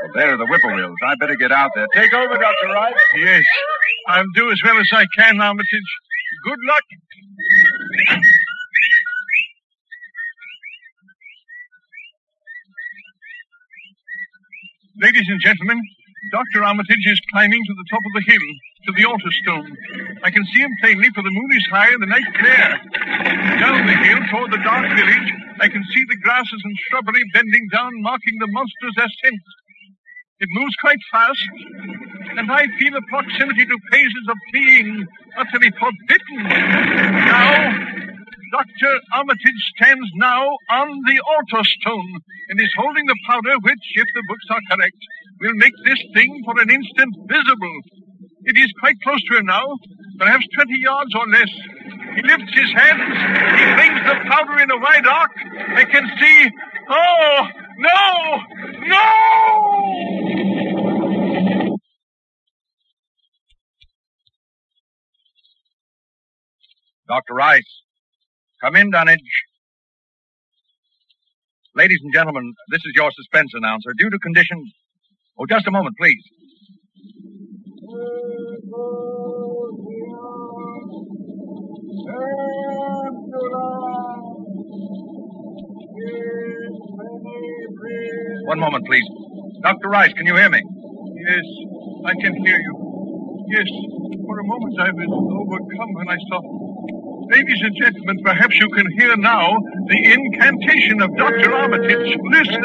[0.04, 0.96] well, there are the whippoorwills.
[1.06, 1.88] I better get out there.
[1.94, 2.68] Take over, Dr.
[2.68, 2.96] Wright.
[3.18, 3.44] Yes.
[4.08, 5.92] I'll do as well as I can, Armitage.
[6.46, 6.84] Good luck.
[15.02, 15.82] Ladies and gentlemen,
[16.32, 16.64] Dr.
[16.64, 18.48] Armitage is climbing to the top of the hill,
[18.88, 19.78] to the altar stone.
[20.24, 22.68] I can see him plainly, for the moon is high and the night clear.
[23.60, 27.68] Down the hill toward the dark village, I can see the grasses and shrubbery bending
[27.72, 29.42] down, marking the monster's ascent.
[30.38, 31.48] It moves quite fast,
[32.36, 35.08] and I feel a proximity to phases of being
[35.40, 36.38] utterly forbidden.
[36.44, 37.72] Now,
[38.52, 38.92] Dr.
[39.16, 42.12] Armitage stands now on the altar stone
[42.50, 45.00] and is holding the powder which, if the books are correct,
[45.40, 47.78] will make this thing for an instant visible.
[48.44, 49.66] It is quite close to him now,
[50.20, 51.52] perhaps 20 yards or less.
[52.16, 53.08] He lifts his hands.
[53.56, 55.32] He flings the powder in a wide arc.
[55.80, 56.50] I can see.
[56.90, 58.38] Oh, no!
[58.88, 59.12] No!
[67.08, 67.34] Dr.
[67.34, 67.62] Rice.
[68.64, 69.20] Come in, Dunwich.
[71.76, 73.90] Ladies and gentlemen, this is your suspense announcer.
[73.98, 74.72] Due to conditions.
[75.40, 76.24] Oh, just a moment, please.
[88.48, 89.06] One moment, please.
[89.64, 89.88] Dr.
[89.90, 90.62] Rice, can you hear me?
[90.62, 91.46] Yes,
[92.06, 93.46] I can hear you.
[93.50, 93.68] Yes,
[94.26, 96.42] for a moment I was overcome when I saw.
[97.32, 99.56] Ladies and gentlemen, perhaps you can hear now
[99.88, 101.54] the incantation of Dr.
[101.54, 102.18] Armitage.
[102.32, 102.64] Listen.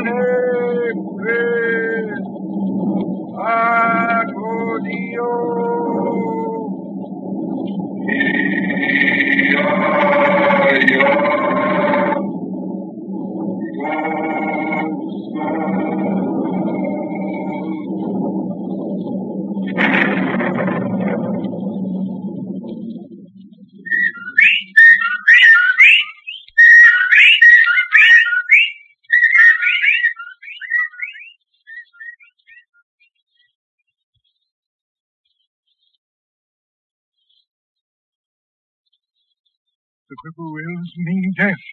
[40.11, 41.65] The whippoorwills mean death.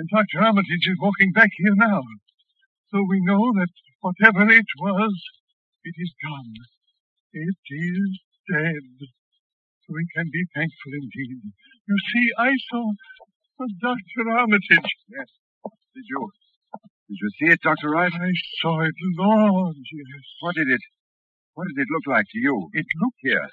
[0.00, 0.40] And Dr.
[0.40, 2.00] Armitage is walking back here now.
[2.88, 3.68] So we know that
[4.00, 5.12] whatever it was,
[5.84, 6.54] it is gone.
[7.36, 8.08] It is
[8.48, 8.84] dead.
[9.84, 11.44] So We can be thankful indeed.
[11.44, 12.88] You see, I saw
[13.60, 14.24] Dr.
[14.32, 14.88] Armitage.
[15.12, 15.28] Yes.
[15.92, 16.24] Did you?
[17.12, 17.90] Did you see it, Dr.
[17.90, 18.16] Rice?
[18.16, 18.32] I
[18.64, 20.24] saw it, Lord, yes.
[20.40, 20.80] What did it?
[21.52, 22.70] What did it look like to you?
[22.72, 23.48] It looked Here.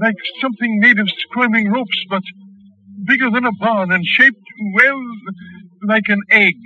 [0.00, 2.22] like something made of squirming ropes, but
[3.06, 5.02] bigger than a barn and shaped, well,
[5.86, 6.56] like an egg.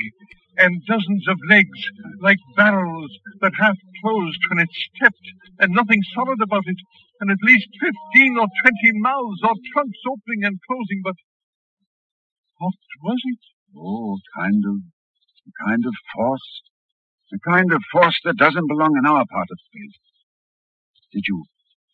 [0.59, 1.81] And dozens of legs,
[2.21, 3.11] like barrels
[3.41, 5.27] that half closed when it stepped,
[5.59, 6.77] and nothing solid about it,
[7.21, 11.15] and at least fifteen or twenty mouths or trunks opening and closing, but
[12.59, 13.39] what was it?
[13.75, 14.77] Oh, kind of,
[15.49, 16.63] a kind of force.
[17.33, 19.97] A kind of force that doesn't belong in our part of space.
[21.13, 21.45] Did you,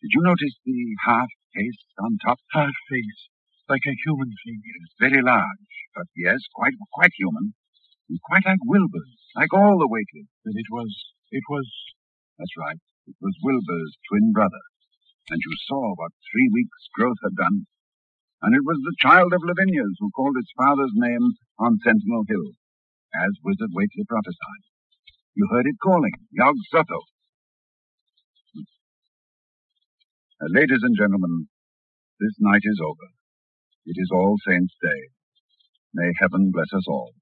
[0.01, 2.39] did you notice the half face on top?
[2.51, 3.21] Half face,
[3.69, 4.81] like a human figure.
[4.99, 7.53] Very large, but yes, quite, quite human.
[8.09, 10.31] And quite like Wilbur's, like all the Whatelys.
[10.43, 10.91] But it was,
[11.31, 11.67] it was,
[12.39, 12.79] That's right.
[13.07, 14.63] It was Wilbur's twin brother.
[15.29, 17.67] And you saw what three weeks' growth had done.
[18.41, 22.55] And it was the child of Lavinia's who called its father's name on Sentinel Hill,
[23.11, 24.63] as Wizard Whately prophesied.
[25.35, 27.01] You heard it calling, Yog Sotho.
[30.39, 31.49] Uh, ladies and gentlemen,
[32.19, 33.16] this night is over.
[33.89, 35.07] It is All Saints' Day.
[35.93, 37.13] May heaven bless us all.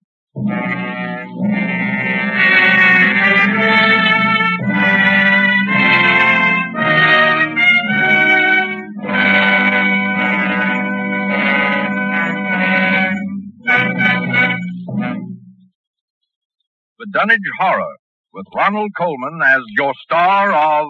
[16.97, 17.95] The Dunwich Horror,
[18.33, 20.87] with Ronald Colman as your star of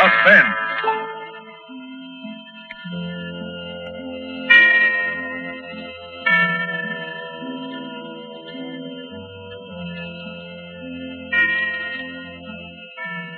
[0.00, 0.95] suspense.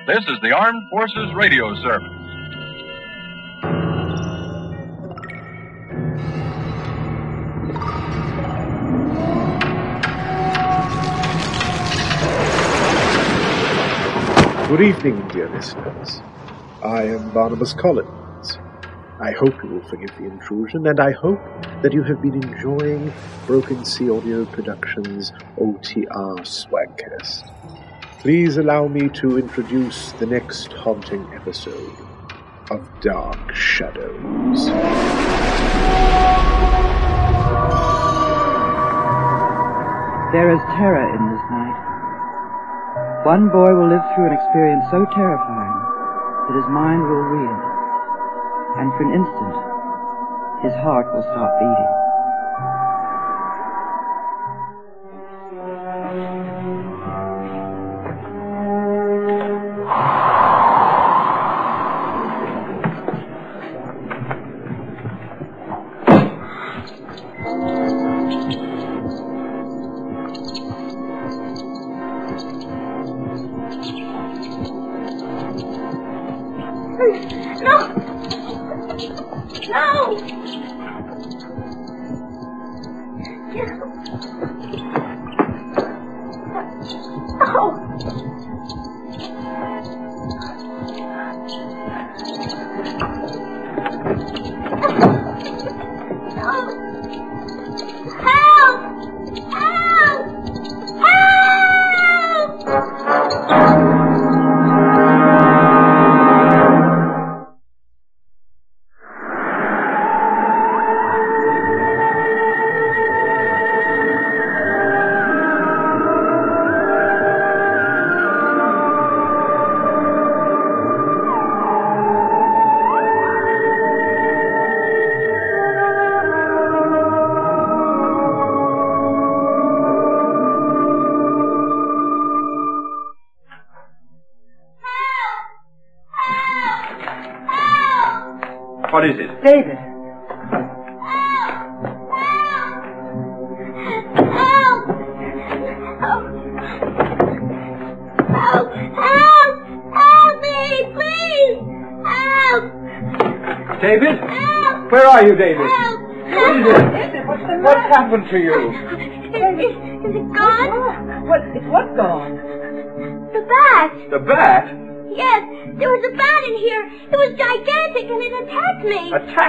[0.08, 2.08] This is the Armed Forces Radio Service.
[14.70, 16.22] Good evening, dear listeners.
[16.82, 18.58] I am Barnabas Collins.
[19.20, 21.38] I hope you will forgive the intrusion, and I hope
[21.82, 23.12] that you have been enjoying
[23.46, 27.44] Broken Sea Audio Productions' OTR Swagcast.
[28.20, 31.96] Please allow me to introduce the next haunting episode
[32.68, 34.66] of Dark Shadows.
[40.34, 41.78] There is terror in this night.
[43.22, 45.78] One boy will live through an experience so terrifying
[46.50, 47.60] that his mind will reel,
[48.82, 49.54] and for an instant,
[50.66, 51.97] his heart will stop beating.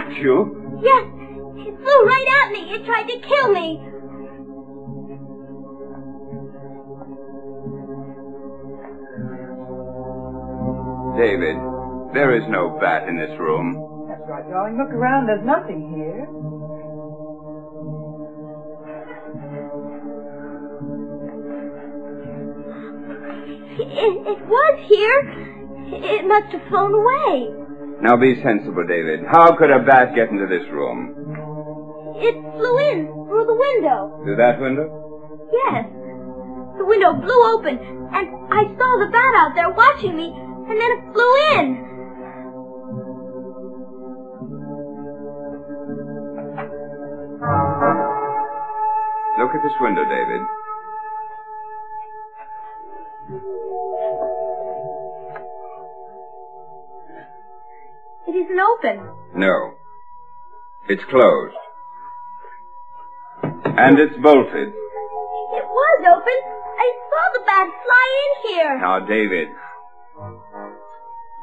[0.10, 0.15] Me.
[0.15, 0.81] attacked you?
[0.81, 1.06] Yes,
[1.68, 2.60] it flew right at me.
[2.73, 3.86] It tried to kill me.
[11.18, 11.57] David,
[12.14, 14.07] there is no bat in this room.
[14.07, 14.77] That's right, darling.
[14.77, 15.27] Look around.
[15.27, 16.27] There's nothing here.
[23.81, 25.19] It, it was here.
[25.91, 27.59] It must have flown away.
[28.02, 29.28] Now be sensible, David.
[29.28, 31.36] How could a bat get into this room?
[32.16, 34.20] It flew in through the window.
[34.24, 34.88] Through that window?
[35.52, 35.86] Yes.
[36.78, 40.92] The window blew open, and I saw the bat out there watching me, and then
[40.96, 41.90] it flew in.
[49.40, 50.42] Look at this window, David.
[58.80, 59.08] Open.
[59.36, 59.74] No.
[60.88, 61.56] It's closed.
[63.44, 64.70] And it's bolted.
[64.70, 66.40] It was open.
[66.80, 68.80] I saw the bat fly in here.
[68.80, 69.48] Now, David,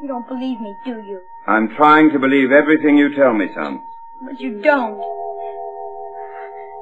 [0.01, 1.19] You don't believe me, do you?
[1.47, 3.81] I'm trying to believe everything you tell me, son.
[4.25, 4.97] But you don't.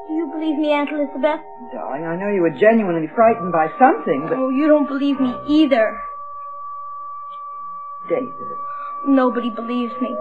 [0.07, 1.41] Do you believe me, Aunt Elizabeth?
[1.73, 4.37] Darling, I know you were genuinely frightened by something, but...
[4.37, 5.97] Oh, you don't believe me either.
[8.09, 8.33] David.
[9.07, 10.15] Nobody believes me.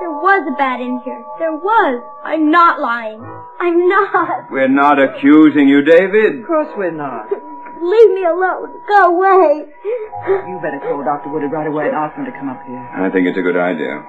[0.00, 1.24] There was a bat in here.
[1.38, 2.02] There was.
[2.22, 3.20] I'm not lying.
[3.60, 4.50] I'm not.
[4.50, 6.40] We're not accusing you, David.
[6.40, 7.26] Of course we're not.
[7.82, 8.72] Leave me alone.
[8.88, 9.68] Go away.
[10.28, 11.30] You better call Dr.
[11.30, 12.76] Woodard right away and ask him to come up here.
[12.76, 14.04] I think it's a good idea.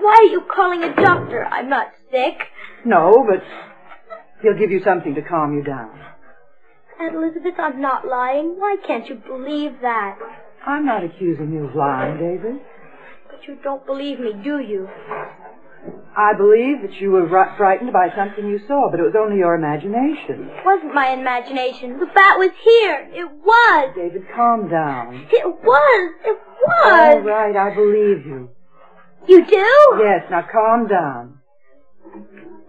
[0.00, 1.44] Why are you calling a doctor?
[1.44, 2.36] I'm not sick.
[2.84, 3.42] No, but
[4.42, 5.90] he'll give you something to calm you down.
[7.00, 8.56] Aunt Elizabeth, I'm not lying.
[8.58, 10.18] Why can't you believe that?
[10.66, 12.60] I'm not accusing you of lying, David.
[13.30, 14.88] But you don't believe me, do you?
[16.16, 19.38] I believe that you were ri- frightened by something you saw, but it was only
[19.38, 20.50] your imagination.
[20.50, 21.98] It wasn't my imagination.
[21.98, 23.08] The bat was here.
[23.12, 23.94] It was.
[23.96, 25.26] David, calm down.
[25.30, 26.14] It was.
[26.24, 27.14] It was.
[27.14, 28.50] All right, I believe you.
[29.28, 30.02] You do?
[30.04, 31.38] Yes, now calm down.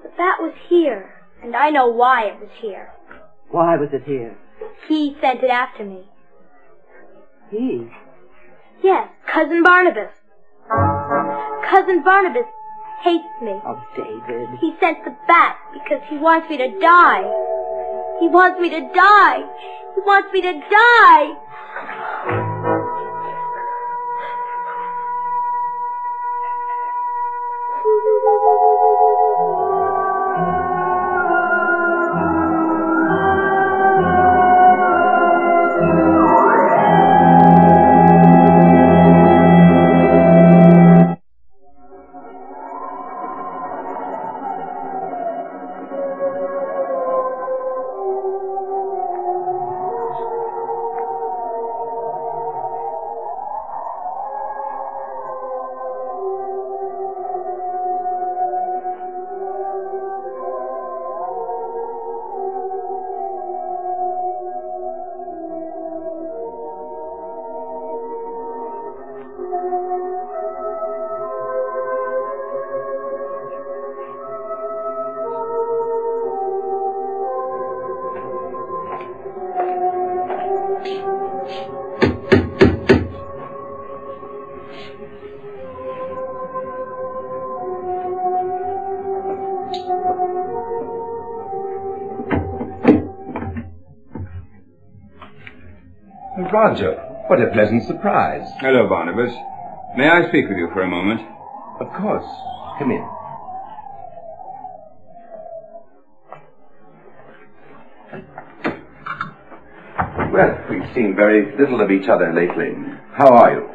[0.03, 1.09] The bat was here,
[1.43, 2.89] and I know why it was here.
[3.49, 4.37] Why was it here?
[4.87, 6.10] He sent it after me.
[7.51, 7.87] He?
[8.81, 10.11] Yes, Cousin Barnabas.
[11.69, 12.47] Cousin Barnabas
[13.03, 13.59] hates me.
[13.65, 14.49] Oh, David.
[14.59, 17.23] He sent the bat because he wants me to die.
[18.19, 19.43] He wants me to die.
[19.95, 21.50] He wants me to die.
[96.71, 96.95] Roger,
[97.27, 98.47] what a pleasant surprise.
[98.61, 99.33] Hello, Barnabas.
[99.97, 101.19] May I speak with you for a moment?
[101.81, 102.23] Of course.
[102.79, 103.05] Come in.
[110.31, 112.71] Well, we've seen very little of each other lately.
[113.15, 113.69] How are you?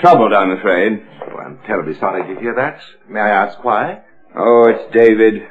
[0.00, 1.06] Troubled, I'm afraid.
[1.30, 2.80] Oh, I'm terribly sorry to hear that.
[3.06, 4.00] May I ask why?
[4.34, 5.42] Oh, it's David.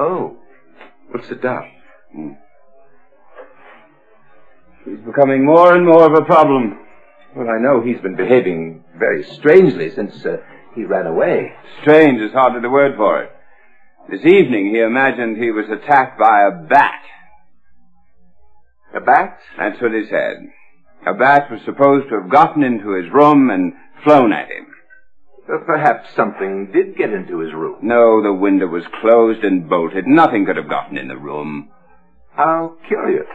[0.00, 0.36] Oh.
[1.14, 1.70] Well, sit down.
[5.12, 6.78] Becoming more and more of a problem.
[7.36, 10.38] Well, I know he's been behaving very strangely since uh,
[10.74, 11.52] he ran away.
[11.80, 13.30] Strange is hardly the word for it.
[14.10, 17.02] This evening he imagined he was attacked by a bat.
[18.94, 19.38] A bat?
[19.58, 20.36] That's what he said.
[21.06, 23.72] A bat was supposed to have gotten into his room and
[24.04, 24.66] flown at him.
[25.66, 27.78] Perhaps something did get into his room.
[27.82, 30.06] No, the window was closed and bolted.
[30.06, 31.70] Nothing could have gotten in the room.
[32.34, 33.26] How curious.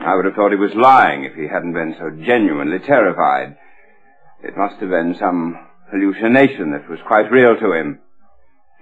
[0.00, 3.56] I would have thought he was lying if he hadn't been so genuinely terrified.
[4.42, 5.58] It must have been some
[5.90, 8.00] hallucination that was quite real to him.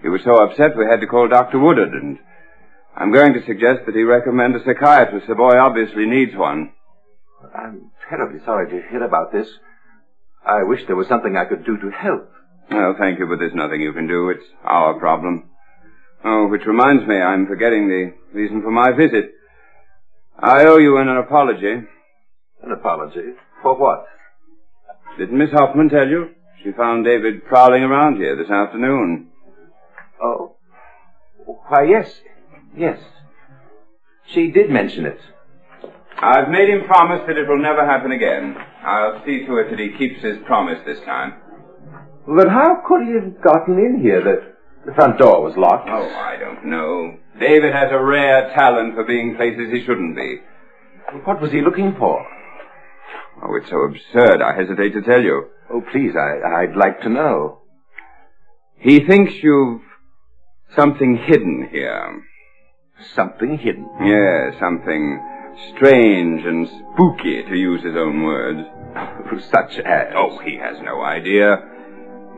[0.03, 1.59] He was so upset we had to call Dr.
[1.59, 2.19] Woodard, and
[2.95, 5.27] I'm going to suggest that he recommend a psychiatrist.
[5.27, 6.73] The boy obviously needs one.
[7.55, 9.49] I'm terribly sorry to hear about this.
[10.45, 12.31] I wish there was something I could do to help.
[12.71, 14.31] Oh, thank you, but there's nothing you can do.
[14.31, 15.51] It's our problem.
[16.25, 19.31] Oh, which reminds me, I'm forgetting the reason for my visit.
[20.39, 21.73] I owe you an apology.
[22.63, 23.33] An apology?
[23.63, 24.07] For what?
[25.19, 26.31] Didn't Miss Hoffman tell you?
[26.63, 29.29] She found David prowling around here this afternoon.
[30.23, 30.57] Oh.
[31.47, 32.13] Why, yes.
[32.77, 32.99] Yes.
[34.35, 35.19] She did mention it.
[36.19, 38.57] I've made him promise that it will never happen again.
[38.83, 41.35] I'll see to it that he keeps his promise this time.
[42.27, 44.23] But how could he have gotten in here?
[44.23, 44.56] The,
[44.87, 45.89] the front door was locked.
[45.91, 47.19] Oh, I don't know.
[47.41, 50.39] David has a rare talent for being places he shouldn't be.
[51.25, 52.25] What was he looking for?
[53.43, 55.47] Oh, it's so absurd, I hesitate to tell you.
[55.71, 57.63] Oh, please, I, I'd like to know.
[58.79, 59.83] He thinks you've
[60.75, 62.23] something hidden here.
[63.15, 63.89] Something hidden?
[64.05, 65.21] Yes, something
[65.75, 68.61] strange and spooky, to use his own words.
[69.51, 70.13] Such as?
[70.17, 71.76] Oh, he has no idea.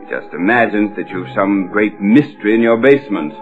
[0.08, 3.34] Just imagines that you've some great mystery in your basement.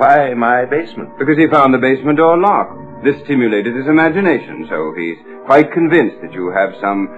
[0.00, 1.18] Why my basement?
[1.18, 3.04] Because he found the basement door locked.
[3.04, 7.08] This stimulated his imagination, so he's quite convinced that you have some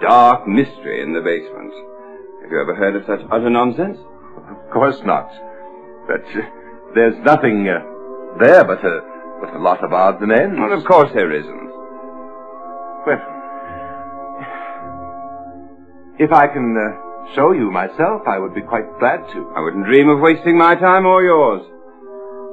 [0.00, 1.72] dark mystery in the basement.
[2.42, 3.98] Have you ever heard of such utter nonsense?
[4.36, 5.30] Of course not.
[6.08, 6.42] But uh,
[6.94, 7.78] there's nothing uh,
[8.42, 9.00] there but a,
[9.40, 10.58] but a lot of odds and ends.
[10.58, 11.70] Well, of course there isn't.
[13.06, 13.22] Well,
[16.18, 17.03] if I can uh,
[17.34, 19.52] show you myself, I would be quite glad to.
[19.56, 21.62] I wouldn't dream of wasting my time or yours.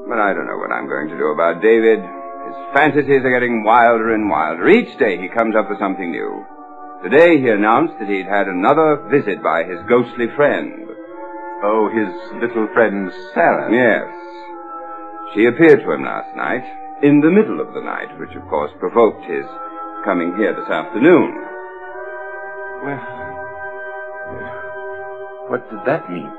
[0.07, 1.99] But I don't know what I'm going to do about David.
[1.99, 4.67] His fantasies are getting wilder and wilder.
[4.69, 6.45] Each day he comes up with something new.
[7.03, 10.87] Today he announced that he'd had another visit by his ghostly friend.
[11.63, 13.69] Oh, his little friend Sarah?
[13.69, 14.09] Yes.
[15.33, 16.65] She appeared to him last night,
[17.03, 19.45] in the middle of the night, which of course provoked his
[20.03, 21.33] coming here this afternoon.
[22.83, 23.20] Well,
[25.51, 26.31] what did that mean?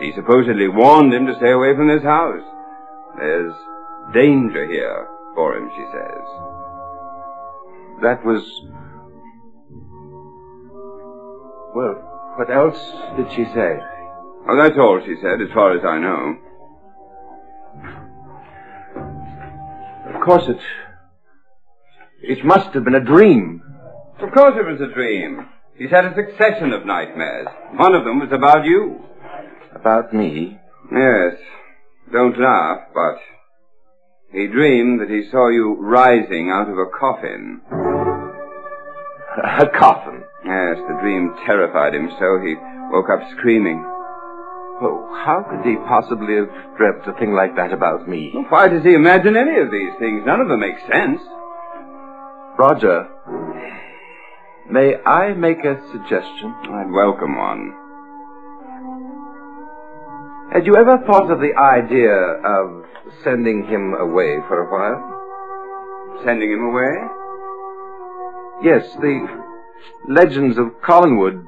[0.00, 2.42] She supposedly warned him to stay away from this house.
[3.18, 3.52] There's
[4.14, 6.24] danger here for him, she says.
[8.00, 8.42] That was.
[11.74, 12.80] Well, what else
[13.18, 13.78] did she say?
[14.48, 16.38] Oh, that's all she said, as far as I know.
[20.14, 20.60] Of course it.
[22.22, 23.62] It must have been a dream.
[24.18, 25.46] Of course it was a dream.
[25.78, 27.48] He's had a succession of nightmares.
[27.74, 29.00] One of them was about you.
[29.74, 30.58] About me?
[30.90, 31.34] Yes.
[32.12, 33.18] Don't laugh, but
[34.32, 37.60] he dreamed that he saw you rising out of a coffin.
[39.36, 40.22] A coffin?
[40.46, 42.54] Yes, the dream terrified him so he
[42.90, 43.84] woke up screaming.
[44.80, 46.48] Oh, how could he possibly have
[46.78, 48.30] dreamt a thing like that about me?
[48.32, 50.22] Well, why does he imagine any of these things?
[50.24, 51.20] None of them make sense.
[52.58, 53.08] Roger,
[54.70, 56.54] may I make a suggestion?
[56.70, 57.72] I'd welcome one.
[60.52, 62.84] Had you ever thought of the idea of
[63.22, 66.24] sending him away for a while?
[66.24, 66.92] Sending him away?
[68.62, 69.26] Yes, the
[70.08, 71.46] legends of Collinwood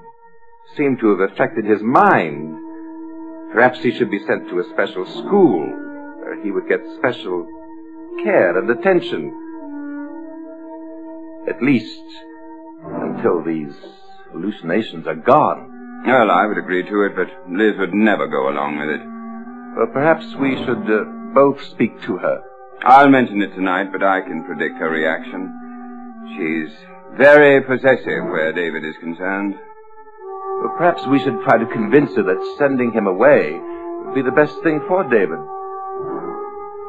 [0.77, 2.57] seem to have affected his mind.
[3.53, 5.67] Perhaps he should be sent to a special school
[6.21, 7.47] where he would get special
[8.23, 9.33] care and attention.
[11.49, 12.03] At least
[13.19, 13.75] until these
[14.33, 16.05] hallucinations are gone.
[16.07, 19.03] Well, I would agree to it, but Liz would never go along with it.
[19.77, 21.05] Well, perhaps we should uh,
[21.35, 22.43] both speak to her.
[22.83, 25.51] I'll mention it tonight, but I can predict her reaction.
[26.37, 26.71] She's
[27.17, 29.55] very possessive where David is concerned.
[30.63, 33.59] Well, perhaps we should try to convince her that sending him away
[34.05, 35.39] would be the best thing for David.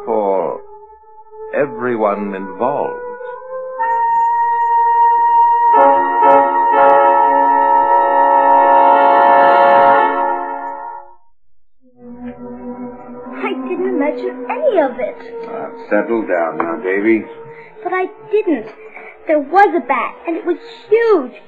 [0.06, 0.62] For
[1.56, 3.09] everyone involved.
[14.26, 15.18] Any of it.
[15.48, 17.24] Uh, settle down now, Davy.
[17.84, 18.68] But I didn't.
[19.28, 20.58] There was a bat, and it was
[20.90, 21.42] huge.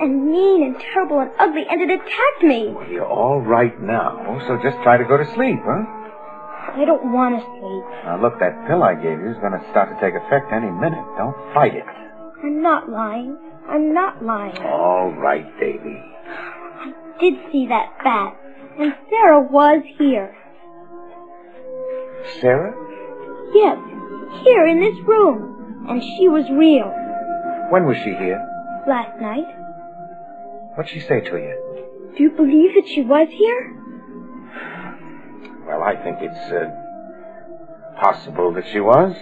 [0.00, 2.68] And mean and terrible and ugly, and it attacked me.
[2.74, 5.84] Well, you're all right now, so just try to go to sleep, huh?
[6.74, 7.84] I don't want to sleep.
[8.04, 10.70] Now, look, that pill I gave you is going to start to take effect any
[10.70, 11.04] minute.
[11.16, 11.84] Don't fight it.
[12.42, 13.38] I'm not lying.
[13.68, 14.58] I'm not lying.
[14.58, 16.02] All right, Davy.
[16.26, 18.36] I did see that bat,
[18.78, 20.34] and Sarah was here.
[22.40, 22.74] Sarah?
[23.54, 23.78] Yes,
[24.44, 25.86] here in this room.
[25.88, 26.90] And she was real.
[27.70, 28.40] When was she here?
[28.88, 29.46] Last night.
[30.76, 32.12] What'd she say to you?
[32.16, 33.80] Do you believe that she was here?
[35.66, 36.70] Well, I think it's uh,
[38.00, 39.14] possible that she was.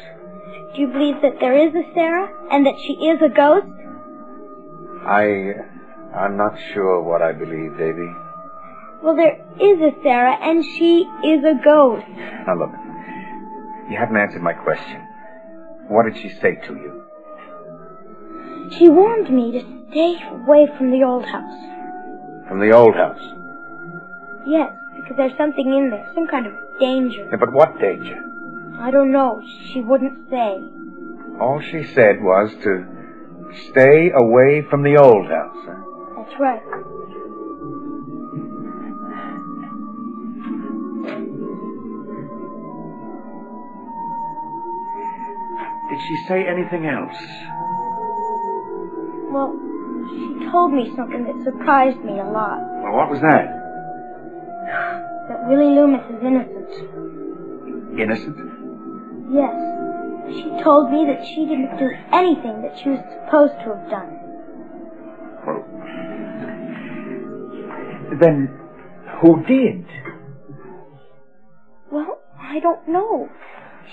[0.74, 3.66] Do you believe that there is a Sarah and that she is a ghost?
[5.06, 5.54] I,
[6.16, 8.10] I'm not sure what I believe, Davy.
[9.02, 12.06] Well, there is a Sarah and she is a ghost.
[12.46, 12.70] Now look,
[13.92, 15.06] you haven't answered my question.
[15.88, 17.04] What did she say to you?
[18.78, 19.60] She warned me to
[19.90, 22.48] stay away from the old house.
[22.48, 23.20] From the old house.
[24.46, 27.28] Yes, because there's something in there, some kind of danger.
[27.30, 28.18] Yeah, but what danger?
[28.78, 29.42] I don't know.
[29.72, 30.58] She wouldn't say.
[31.38, 32.86] All she said was to
[33.70, 35.56] stay away from the old house.
[35.66, 36.22] Huh?
[36.22, 36.62] That's right.
[45.92, 47.14] Did she say anything else?
[49.28, 49.52] Well,
[50.08, 52.60] she told me something that surprised me a lot.
[52.82, 53.44] Well, what was that?
[55.28, 56.72] That Willie Loomis is innocent.
[58.00, 58.38] Innocent?
[59.36, 59.52] Yes.
[60.32, 64.16] She told me that she didn't do anything that she was supposed to have done.
[65.44, 65.60] Well,
[68.18, 68.48] then
[69.20, 69.84] who did?
[71.90, 73.28] Well, I don't know.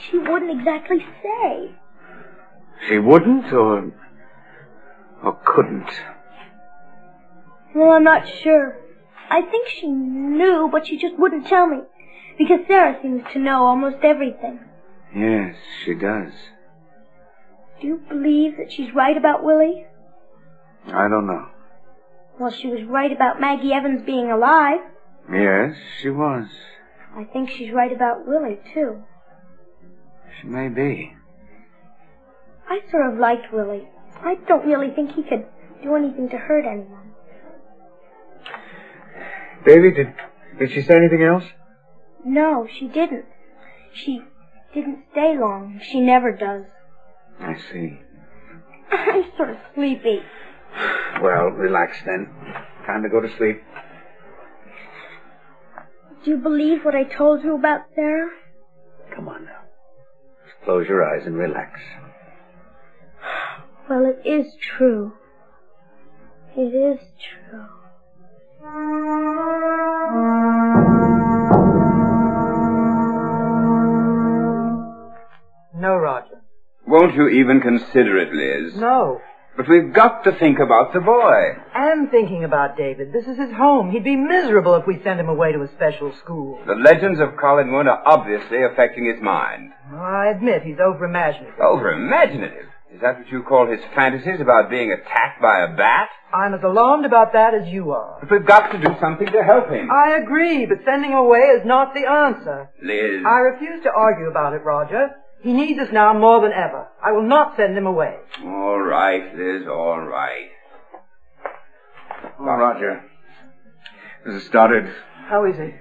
[0.09, 1.75] She wouldn't exactly say.
[2.87, 3.91] She wouldn't or
[5.23, 5.89] or couldn't?
[7.75, 8.77] Well, I'm not sure.
[9.29, 11.79] I think she knew, but she just wouldn't tell me.
[12.37, 14.59] Because Sarah seems to know almost everything.
[15.15, 16.31] Yes, she does.
[17.81, 19.85] Do you believe that she's right about Willie?
[20.87, 21.47] I don't know.
[22.39, 24.79] Well, she was right about Maggie Evans being alive.
[25.31, 26.47] Yes, she was.
[27.15, 29.03] I think she's right about Willie, too.
[30.39, 31.13] She may be.
[32.69, 33.87] I sort of liked Willie.
[34.21, 35.45] I don't really think he could
[35.81, 37.13] do anything to hurt anyone.
[39.65, 40.13] Davy, did
[40.59, 41.43] did she say anything else?
[42.23, 43.25] No, she didn't.
[43.93, 44.21] She
[44.73, 45.81] didn't stay long.
[45.91, 46.65] She never does.
[47.39, 47.99] I see.
[48.91, 50.19] I'm sort of sleepy.
[51.21, 52.29] Well, relax then.
[52.85, 53.61] Time to go to sleep.
[56.23, 58.29] Do you believe what I told you about Sarah?
[59.15, 59.61] Come on now.
[60.65, 61.79] Close your eyes and relax.
[63.89, 65.13] Well, it is true.
[66.55, 67.65] It is true.
[75.75, 76.41] No, Roger.
[76.85, 78.75] Won't you even consider it, Liz?
[78.75, 79.21] No.
[79.57, 81.53] But we've got to think about the boy.
[81.73, 83.11] I'm thinking about David.
[83.11, 83.91] This is his home.
[83.91, 86.59] He'd be miserable if we sent him away to a special school.
[86.67, 89.71] The legends of Collinwood are obviously affecting his mind.
[89.91, 91.59] Oh, I admit he's over-imaginative.
[91.59, 92.68] Over-imaginative?
[92.93, 96.09] Is that what you call his fantasies about being attacked by a bat?
[96.33, 98.17] I'm as alarmed about that as you are.
[98.19, 99.89] But we've got to do something to help him.
[99.91, 102.69] I agree, but sending him away is not the answer.
[102.81, 103.23] Liz.
[103.25, 105.09] I refuse to argue about it, Roger.
[105.41, 106.87] He needs us now more than ever.
[107.03, 108.15] I will not send him away.
[108.43, 110.49] All right, Liz, all right.
[112.39, 113.03] Oh, Roger.
[114.25, 114.93] This is Stoddard.
[115.27, 115.73] How is he?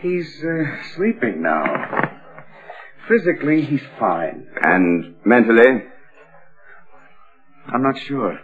[0.00, 1.62] He's uh, sleeping now.
[3.08, 4.48] Physically, he's fine.
[4.62, 5.84] And mentally?
[7.72, 8.40] I'm not sure.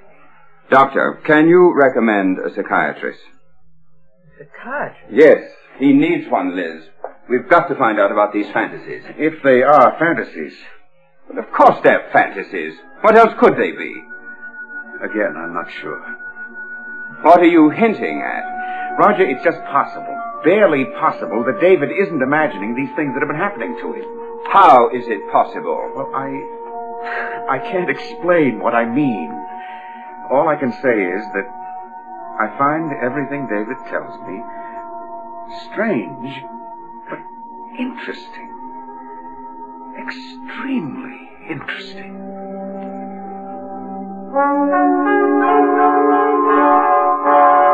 [0.70, 3.20] Doctor, can you recommend a psychiatrist?
[4.38, 5.12] Psychiatrist?
[5.12, 5.42] Yes,
[5.78, 6.84] he needs one, Liz.
[7.28, 9.02] We've got to find out about these fantasies.
[9.18, 10.54] If they are fantasies.
[11.28, 12.74] But of course they're fantasies.
[13.02, 13.94] What else could they be?
[15.02, 16.00] Again, I'm not sure.
[17.22, 18.98] What are you hinting at?
[18.98, 23.40] Roger, it's just possible, barely possible, that David isn't imagining these things that have been
[23.40, 24.04] happening to him.
[24.50, 25.92] How is it possible?
[25.94, 26.28] Well, I.
[27.02, 29.32] I can't explain what I mean.
[30.30, 31.46] All I can say is that
[32.38, 34.42] I find everything David tells me
[35.72, 36.42] strange,
[37.08, 37.18] but
[37.78, 38.48] interesting.
[39.98, 42.16] Extremely interesting.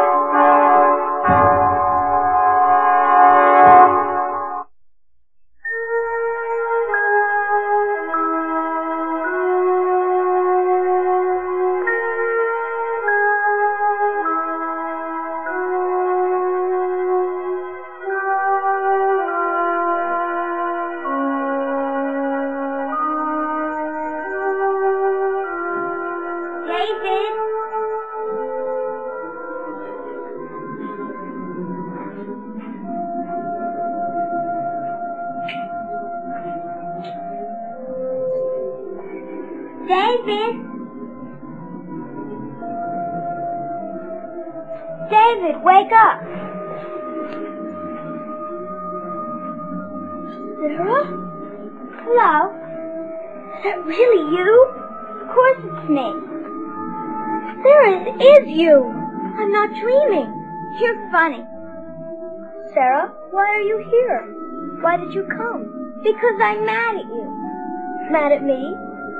[64.97, 66.01] Why did you come?
[66.03, 68.09] Because I'm mad at you.
[68.11, 68.73] Mad at me?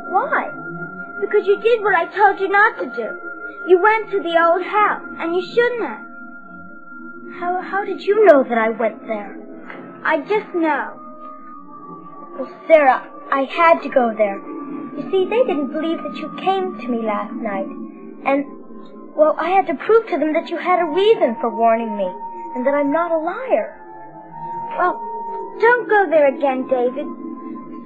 [0.09, 0.49] Why?
[1.21, 3.21] Because you did what I told you not to do.
[3.69, 6.07] You went to the old house, and you shouldn't have.
[7.39, 9.37] How, how did you know that I went there?
[10.03, 10.99] I just know.
[12.39, 14.39] Well, Sarah, I had to go there.
[14.97, 17.69] You see, they didn't believe that you came to me last night.
[18.25, 18.47] And,
[19.15, 22.11] well, I had to prove to them that you had a reason for warning me,
[22.55, 23.83] and that I'm not a liar.
[24.79, 25.06] Well,
[25.61, 27.07] don't go there again, David.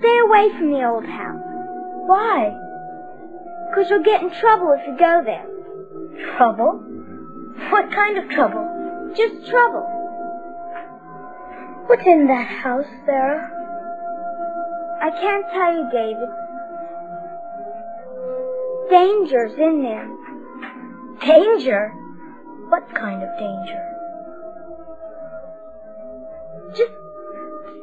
[0.00, 1.42] Stay away from the old house.
[2.06, 2.56] Why?
[3.68, 5.46] Because you'll get in trouble if you go there.
[6.36, 6.82] Trouble?
[7.70, 9.12] What kind of trouble?
[9.16, 9.86] Just trouble.
[11.86, 13.50] What's in that house, Sarah?
[15.02, 16.28] I can't tell you, David.
[18.90, 20.08] Danger's in there.
[21.20, 21.92] Danger?
[22.68, 23.86] What kind of danger?
[26.76, 26.92] Just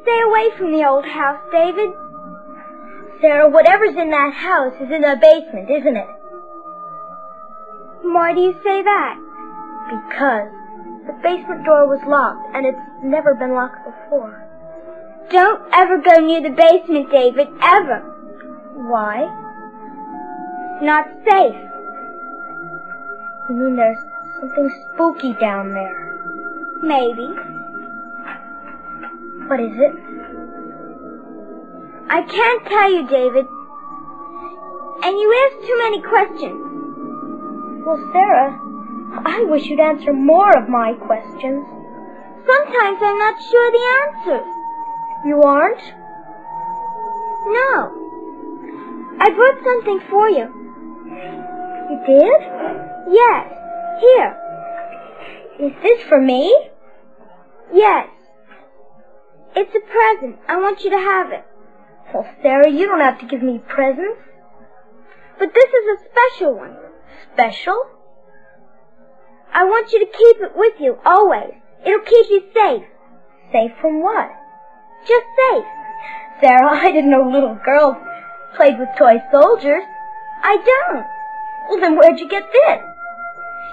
[0.08, 1.90] stay away from the old house, David.
[3.20, 6.08] Sarah, whatever's in that house is in the basement, isn't it?
[8.02, 9.16] Why do you say that?
[9.90, 10.48] Because
[11.06, 14.44] the basement door was locked, and it's never been locked before.
[15.30, 18.00] Don't ever go near the basement, David, ever.
[18.88, 19.28] Why?
[20.80, 21.60] Not safe.
[23.50, 23.98] You mean there's
[24.40, 26.78] something spooky down there?
[26.82, 27.28] Maybe.
[29.48, 29.92] What is it?
[32.10, 33.46] I can't tell you, David.
[35.04, 36.60] And you ask too many questions.
[37.86, 38.60] Well, Sarah,
[39.24, 41.64] I wish you'd answer more of my questions.
[42.44, 44.48] Sometimes I'm not sure the answers.
[45.24, 45.82] You aren't?
[47.48, 47.94] No.
[49.20, 50.46] I brought something for you.
[51.88, 52.40] You did?
[53.12, 53.48] Yes.
[54.00, 54.36] Here.
[55.60, 56.54] Is this for me?
[57.72, 58.08] Yes.
[59.58, 60.38] It's a present.
[60.46, 61.44] I want you to have it.
[62.14, 64.22] Well, Sarah, you don't have to give me presents.
[65.36, 66.76] But this is a special one.
[67.34, 67.82] Special?
[69.52, 71.54] I want you to keep it with you, always.
[71.84, 72.84] It'll keep you safe.
[73.50, 74.30] Safe from what?
[75.08, 75.64] Just safe.
[76.40, 77.96] Sarah, I didn't know little girls
[78.54, 79.82] played with toy soldiers.
[80.44, 81.04] I don't.
[81.68, 82.80] Well, then where'd you get this?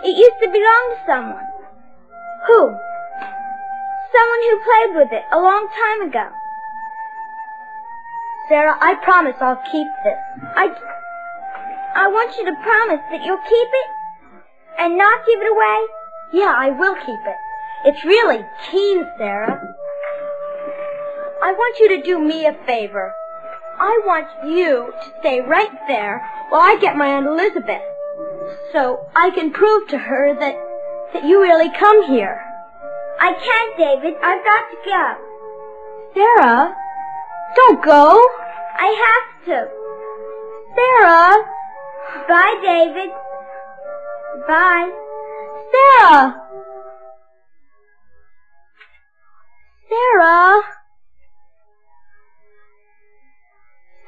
[0.04, 1.48] It used to belong to someone.
[2.48, 2.76] Who?
[4.16, 6.30] Someone who played with it a long time ago.
[8.48, 10.20] Sarah, I promise I'll keep this.
[10.56, 10.70] I,
[11.96, 13.88] I want you to promise that you'll keep it
[14.80, 15.78] and not give it away.
[16.34, 17.36] Yeah, I will keep it.
[17.86, 19.60] It's really keen, Sarah.
[21.44, 23.14] I want you to do me a favor.
[23.80, 27.82] I want you to stay right there while I get my Aunt Elizabeth.
[28.72, 30.56] So I can prove to her that,
[31.14, 32.55] that you really come here.
[33.20, 34.16] I can't, David.
[34.22, 35.18] I've got to go.
[36.14, 36.76] Sarah,
[37.56, 38.20] don't go.
[38.78, 39.86] I have to.
[40.76, 41.34] Sarah.
[42.28, 43.10] Bye, David.
[44.48, 44.92] Bye.
[45.72, 46.42] Sarah.
[49.90, 50.62] Sarah.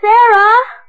[0.02, 0.87] Sarah.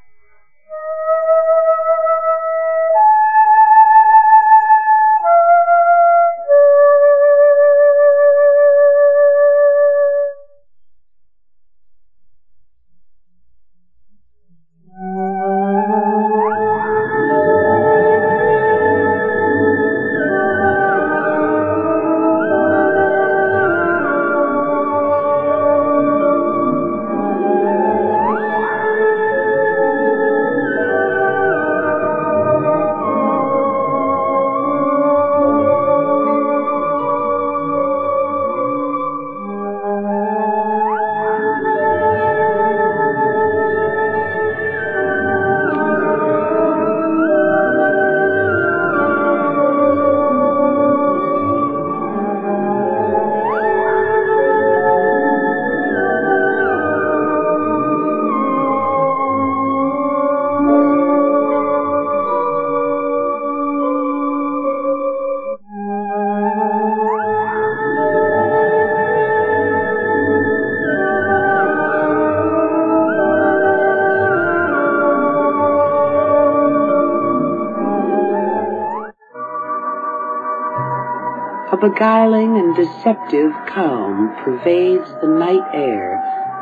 [81.88, 86.20] Beguiling and deceptive calm pervades the night air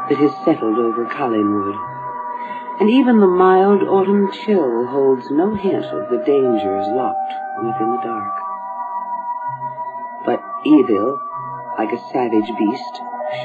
[0.08, 1.74] that has settled over Collinwood,
[2.78, 8.02] and even the mild autumn chill holds no hint of the dangers locked within the
[8.04, 8.34] dark.
[10.26, 11.20] But evil,
[11.76, 12.94] like a savage beast,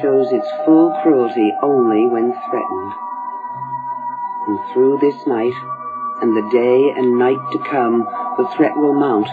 [0.02, 2.94] shows its full cruelty only when threatened.
[4.48, 5.58] And through this night,
[6.22, 8.06] and the day and night to come,
[8.38, 9.28] the threat will mount,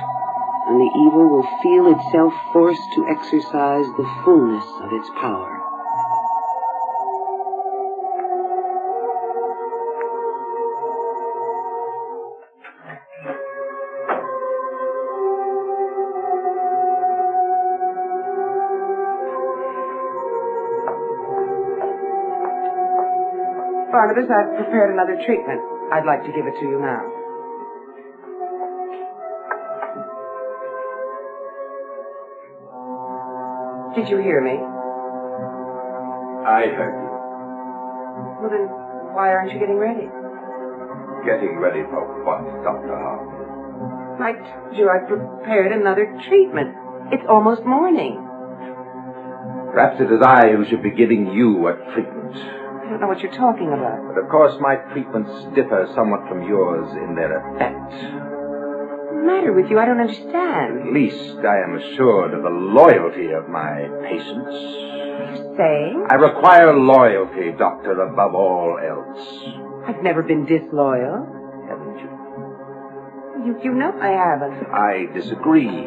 [0.68, 5.58] and the evil will feel itself forced to exercise the fullness of its power.
[23.90, 25.60] Barnabas, I've prepared another treatment.
[25.90, 27.17] I'd like to give it to you now.
[33.98, 34.54] Did you hear me?
[36.46, 37.10] I heard you.
[38.38, 38.70] Well, then,
[39.10, 40.06] why aren't you getting ready?
[41.26, 42.94] Getting ready for what, Dr.
[42.94, 44.22] Howe?
[44.22, 46.76] I told you I prepared another treatment.
[47.10, 48.22] It's almost morning.
[49.74, 52.36] Perhaps it is I who should be giving you a treatment.
[52.38, 53.98] I don't know what you're talking about.
[54.14, 57.77] But of course, my treatments differ somewhat from yours in their effect.
[59.48, 59.78] Matter with you?
[59.78, 60.88] I don't understand.
[60.88, 65.56] At least I am assured of the loyalty of my patients.
[65.56, 66.06] Saying?
[66.10, 69.88] I require loyalty, Doctor, above all else.
[69.88, 71.24] I've never been disloyal.
[71.66, 73.46] Haven't you?
[73.46, 74.66] You, you know I haven't.
[74.70, 75.86] I disagree.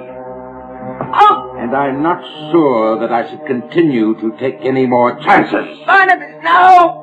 [1.14, 1.56] Oh!
[1.60, 5.86] And I'm not sure that I should continue to take any more chances.
[5.86, 7.01] Barnabas, no!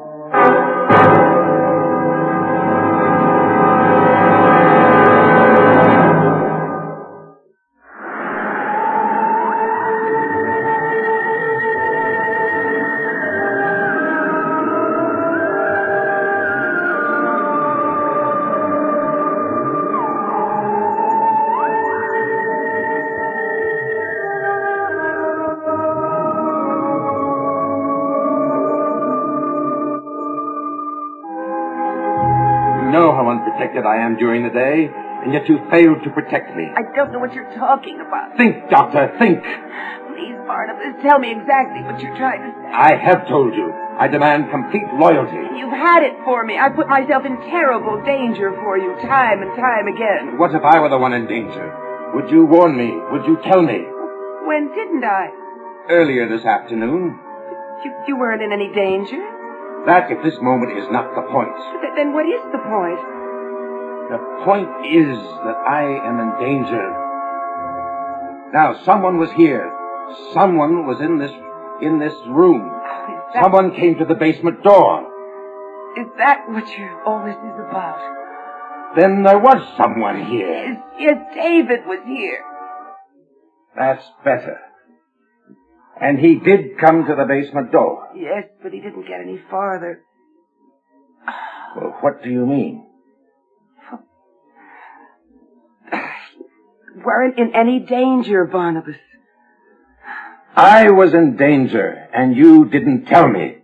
[33.69, 34.89] Protected I am during the day,
[35.25, 36.69] and yet you failed to protect me.
[36.75, 38.37] I don't know what you're talking about.
[38.37, 39.43] Think, Doctor, think.
[39.43, 42.73] Please, Barnabas, tell me exactly what you're trying to say.
[42.73, 43.73] I have told you.
[43.99, 45.43] I demand complete loyalty.
[45.59, 46.57] You've had it for me.
[46.57, 50.39] I put myself in terrible danger for you time and time again.
[50.39, 51.67] What if I were the one in danger?
[52.15, 52.95] Would you warn me?
[53.11, 53.85] Would you tell me?
[54.47, 55.29] When didn't I?
[55.91, 57.19] Earlier this afternoon.
[57.85, 59.19] You, you weren't in any danger.
[59.87, 61.55] That, at this moment, is not the point.
[61.83, 63.18] Th- then what is the point?
[64.11, 66.87] The point is that I am in danger.
[68.53, 69.71] Now, someone was here.
[70.33, 71.33] Someone was in this
[71.83, 72.71] in this room.
[73.35, 75.05] that- Someone came to the basement door.
[75.97, 78.01] Is that what you, all this is about?
[78.97, 80.49] Then there was someone here.
[80.49, 82.43] Yes, yes, David was here.
[83.77, 84.59] That's better.
[86.01, 88.09] And he did come to the basement door.
[88.17, 90.01] Yes, but he didn't get any farther.
[91.77, 92.88] Well, what do you mean?
[97.05, 98.97] Weren't in any danger, Barnabas.
[100.57, 103.59] I was in danger, and you didn't tell me.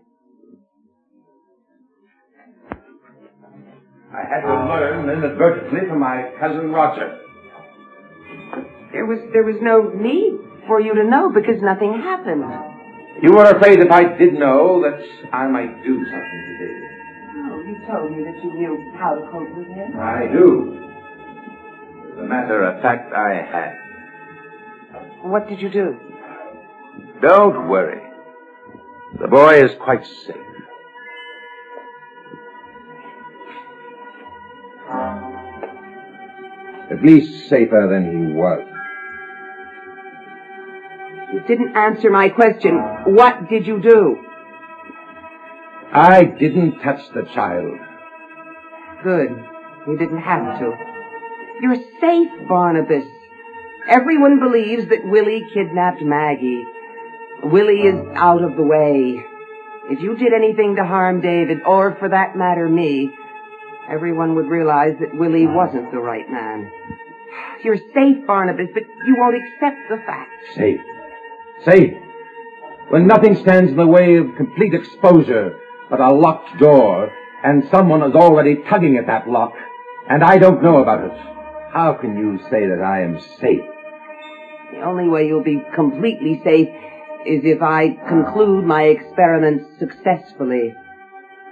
[4.13, 7.19] I had to learn inadvertently from my cousin Roger.
[8.93, 10.39] There was there was no need
[10.69, 12.45] for you to know because nothing happened.
[13.23, 16.83] You were afraid if I did know that I might do something to David.
[17.37, 19.99] Oh, you told me that you knew how to cope with him.
[19.99, 20.84] I do.
[22.15, 23.79] As a matter of fact, I had.
[25.23, 25.97] What did you do?
[27.21, 28.03] Don't worry.
[29.21, 30.37] The boy is quite safe.
[36.91, 38.63] At least safer than he was.
[41.33, 42.77] You didn't answer my question.
[43.07, 44.19] What did you do?
[45.93, 47.79] I didn't touch the child.
[49.03, 49.31] Good.
[49.89, 50.94] You didn't have to.
[51.61, 53.05] You're safe, Barnabas.
[53.89, 56.65] Everyone believes that Willie kidnapped Maggie.
[57.43, 59.23] Willie is out of the way.
[59.91, 63.11] If you did anything to harm David, or for that matter me,
[63.89, 66.71] everyone would realize that Willie wasn't the right man.
[67.63, 70.31] You're safe, Barnabas, but you won't accept the fact.
[70.55, 70.81] Safe.
[71.65, 71.95] Safe.
[72.89, 75.59] When nothing stands in the way of complete exposure
[75.91, 77.13] but a locked door,
[77.43, 79.53] and someone is already tugging at that lock,
[80.09, 81.34] and I don't know about it.
[81.75, 83.69] How can you say that I am safe?
[84.71, 86.69] The only way you'll be completely safe
[87.27, 90.73] is if I conclude my experiments successfully.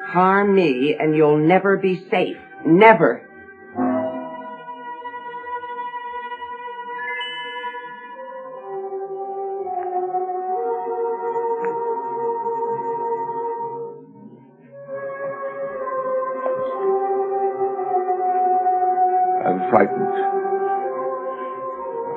[0.07, 2.37] Harm me and you'll never be safe.
[2.65, 3.29] Never.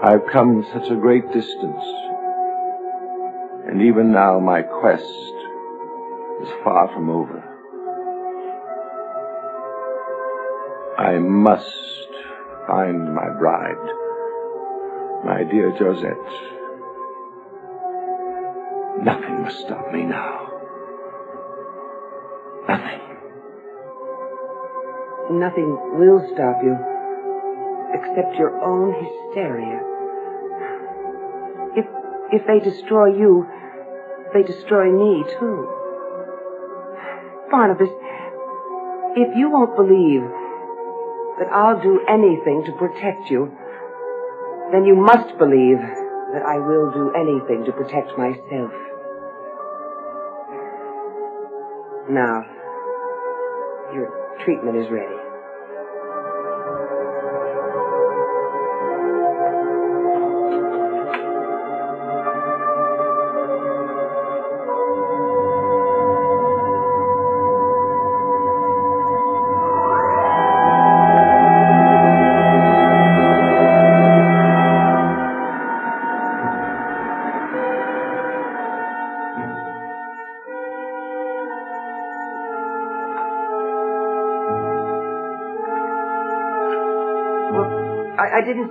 [0.06, 1.84] I've come such a great distance.
[3.68, 7.44] And even now my quest is far from over.
[11.00, 11.66] I must
[12.68, 13.84] find my bride,
[15.26, 16.14] my dear Josette.
[19.04, 20.52] Nothing must stop me now.
[22.70, 23.02] Nothing.
[25.40, 26.78] Nothing will stop you
[27.92, 29.95] except your own hysteria.
[32.32, 33.48] If they destroy you,
[34.34, 35.70] they destroy me too.
[37.52, 37.90] Barnabas,
[39.16, 40.24] if you won't believe
[41.40, 43.52] that I'll do anything to protect you,
[44.72, 45.80] then you must believe
[46.34, 48.72] that I will do anything to protect myself.
[52.10, 52.44] Now,
[53.94, 55.15] your treatment is ready.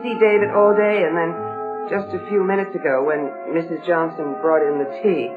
[0.05, 1.33] See David all day, and then
[1.89, 3.81] just a few minutes ago, when Mrs.
[3.89, 5.33] Johnson brought in the tea,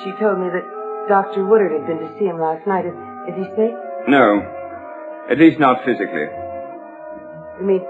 [0.00, 0.64] she told me that
[1.08, 1.44] Dr.
[1.44, 2.88] Woodard had been to see him last night.
[2.88, 2.96] Is,
[3.28, 3.76] is he sick?
[4.08, 4.40] No.
[5.28, 6.26] At least not physically.
[7.60, 7.84] You mean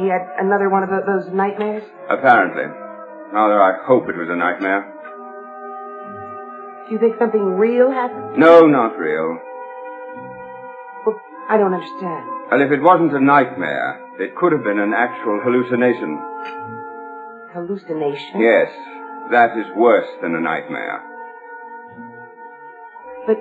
[0.00, 1.84] he had another one of tho- those nightmares?
[2.08, 2.64] Apparently.
[3.32, 4.88] Rather, I hope it was a nightmare.
[6.88, 8.38] Do you think something real happened?
[8.38, 9.38] No, not real.
[11.06, 12.24] Well, I don't understand.
[12.50, 16.20] Well, if it wasn't a nightmare, it could have been an actual hallucination.
[17.54, 18.40] Hallucination?
[18.40, 18.68] Yes,
[19.30, 21.02] that is worse than a nightmare.
[23.26, 23.36] But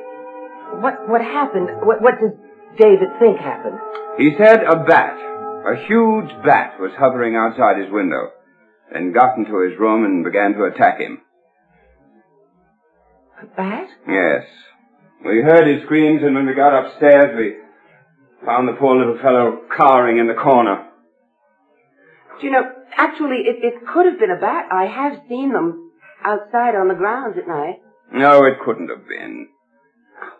[0.81, 1.69] what what happened?
[1.83, 2.31] What what does
[2.77, 3.79] David think happened?
[4.17, 8.31] He said a bat, a huge bat, was hovering outside his window,
[8.91, 11.21] then got into his room and began to attack him.
[13.41, 13.87] A bat?
[14.07, 14.45] Yes.
[15.23, 17.55] We heard his screams, and when we got upstairs, we
[18.45, 20.87] found the poor little fellow cowering in the corner.
[22.39, 22.63] Do you know,
[22.97, 24.65] actually, it, it could have been a bat.
[24.71, 25.91] I have seen them
[26.25, 27.81] outside on the grounds at night.
[28.13, 29.47] No, it couldn't have been.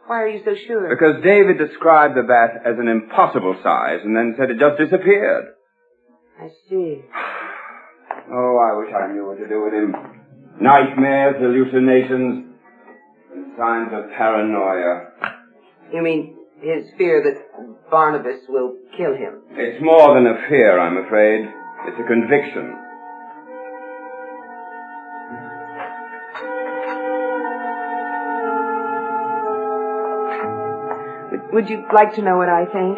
[0.07, 0.89] Why are you so sure?
[0.89, 5.45] Because David described the bat as an impossible size and then said it just disappeared.
[6.39, 7.01] I see.
[8.33, 9.93] Oh, I wish I knew what to do with him.
[10.61, 12.45] Nightmares, hallucinations,
[13.33, 15.11] and signs of paranoia.
[15.91, 19.41] You mean his fear that Barnabas will kill him?
[19.51, 21.49] It's more than a fear, I'm afraid.
[21.87, 22.77] It's a conviction.
[31.53, 32.97] Would you like to know what I think?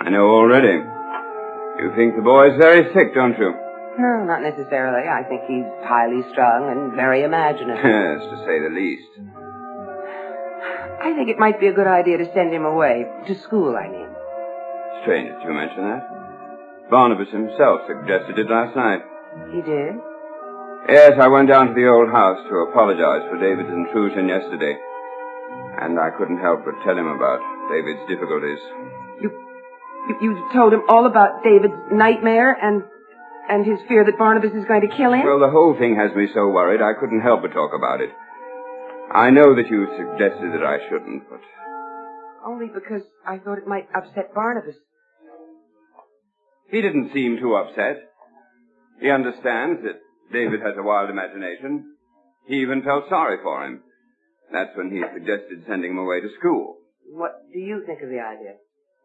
[0.00, 0.80] I know already.
[1.78, 3.52] You think the boy's very sick, don't you?
[3.98, 5.08] No, not necessarily.
[5.08, 7.84] I think he's highly strung and very imaginative.
[7.84, 9.37] Yes, to say the least.
[11.00, 13.06] I think it might be a good idea to send him away.
[13.26, 14.08] To school, I mean.
[15.02, 16.90] Strange that you mention that.
[16.90, 19.02] Barnabas himself suggested it last night.
[19.54, 19.94] He did?
[20.88, 24.74] Yes, I went down to the old house to apologize for David's intrusion yesterday.
[25.78, 27.38] And I couldn't help but tell him about
[27.70, 28.58] David's difficulties.
[29.22, 29.30] You,
[30.08, 32.82] you, you told him all about David's nightmare and
[33.48, 35.24] and his fear that Barnabas is going to kill him?
[35.24, 38.10] Well, the whole thing has me so worried I couldn't help but talk about it.
[39.14, 41.40] I know that you suggested that I shouldn't, but
[42.44, 44.76] Only because I thought it might upset Barnabas.
[46.70, 47.96] he didn't seem too upset.
[49.00, 50.00] He understands that
[50.32, 51.94] David has a wild imagination.
[52.46, 53.82] He even felt sorry for him.
[54.52, 56.76] That's when he suggested sending him away to school.
[57.10, 58.54] What do you think of the idea?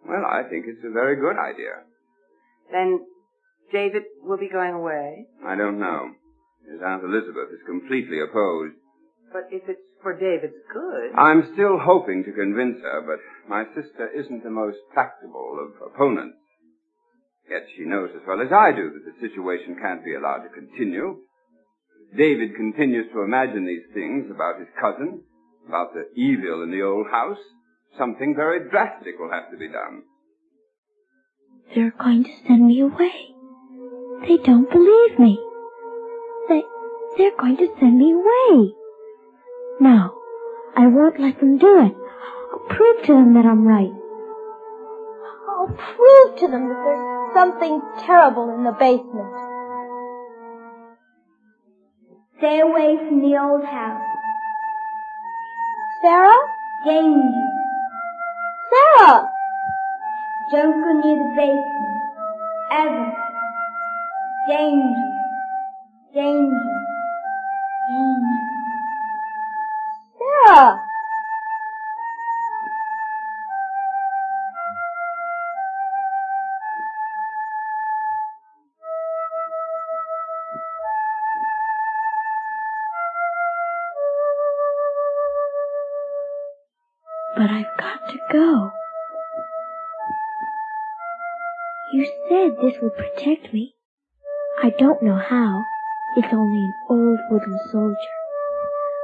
[0.06, 1.84] Well, I think it's a very good idea.
[2.72, 3.06] Then
[3.72, 5.26] David will be going away.
[5.46, 6.12] I don't know.
[6.70, 8.76] His Aunt Elizabeth is completely opposed.
[9.32, 11.16] But if it's for David's good.
[11.18, 16.38] I'm still hoping to convince her, but my sister isn't the most tractable of opponents.
[17.50, 20.54] Yet she knows as well as I do that the situation can't be allowed to
[20.54, 21.24] continue.
[22.12, 25.24] If David continues to imagine these things about his cousin,
[25.68, 27.38] about the evil in the old house.
[27.98, 30.04] Something very drastic will have to be done.
[31.76, 33.34] They're going to send me away.
[34.28, 35.40] They don't believe me.
[36.50, 36.64] They,
[37.18, 38.74] they're going to send me away.
[39.80, 40.16] No,
[40.76, 41.96] I won't let them do it.
[42.52, 43.92] I'll prove to them that I'm right.
[45.50, 49.34] I'll prove to them that there's something terrible in the basement.
[52.38, 54.04] Stay away from the old house.
[56.02, 56.38] Sarah?
[56.86, 57.48] Danger.
[58.70, 59.30] Sarah!
[60.52, 61.84] Don't go near the basement.
[62.72, 63.14] Ever.
[64.50, 65.14] Danger.
[66.14, 66.82] Danger.
[67.90, 68.43] Danger.
[70.46, 70.78] But
[87.50, 88.72] I've got to go.
[91.94, 93.74] You said this would protect me.
[94.62, 95.64] I don't know how.
[96.18, 97.96] It's only an old wooden soldier.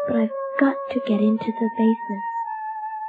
[0.07, 2.23] But I've got to get into the basement.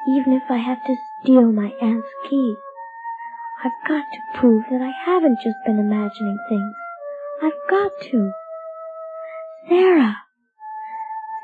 [0.08, 2.54] Even if I have to steal my aunt's key.
[3.64, 6.74] I've got to prove that I haven't just been imagining things.
[7.42, 8.32] I've got to.
[9.68, 10.16] Sarah!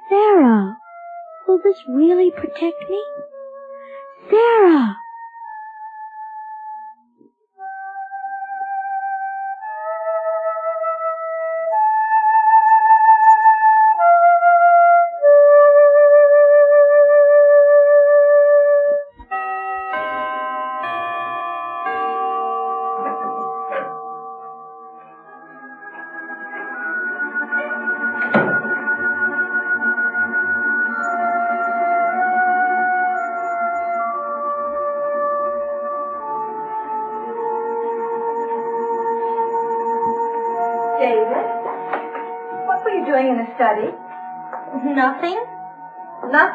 [0.08, 0.78] Sarah!
[1.46, 3.02] Will this really protect me?
[4.30, 4.96] Sarah!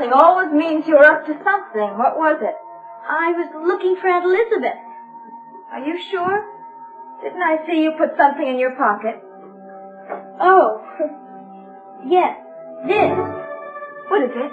[0.01, 0.13] Nothing?
[0.13, 1.97] Always means you're up to something.
[1.97, 2.55] What was it?
[3.07, 4.81] I was looking for Aunt Elizabeth.
[5.71, 6.41] Are you sure?
[7.21, 9.21] Didn't I see you put something in your pocket?
[10.41, 10.81] Oh.
[12.07, 12.33] yes.
[12.88, 13.13] This.
[14.09, 14.51] What is it?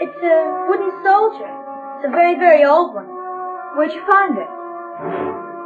[0.00, 1.52] It's a wooden soldier.
[1.98, 3.08] It's a very, very old one.
[3.76, 4.48] Where'd you find it?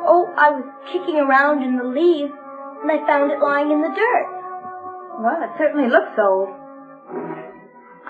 [0.02, 2.34] Oh, I was kicking around in the leaves,
[2.82, 4.26] and I found it lying in the dirt.
[5.22, 6.61] Well, it certainly looks old.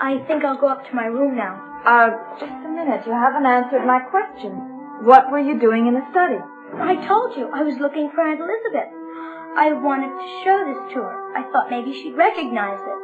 [0.03, 1.55] I think I'll go up to my room now.
[1.87, 3.07] Uh, just a minute.
[3.07, 4.51] You haven't answered my question.
[5.07, 6.43] What were you doing in the study?
[6.75, 8.91] I told you I was looking for Aunt Elizabeth.
[9.55, 11.37] I wanted to show this to her.
[11.39, 12.99] I thought maybe she'd recognize it.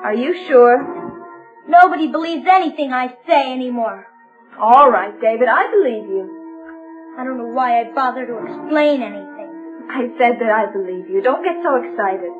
[0.00, 0.80] Are you sure?
[1.68, 4.06] Nobody believes anything I say anymore.
[4.58, 6.24] All right, David, I believe you.
[7.18, 9.52] I don't know why I bother to explain anything.
[9.92, 11.20] I said that I believe you.
[11.20, 12.32] Don't get so excited.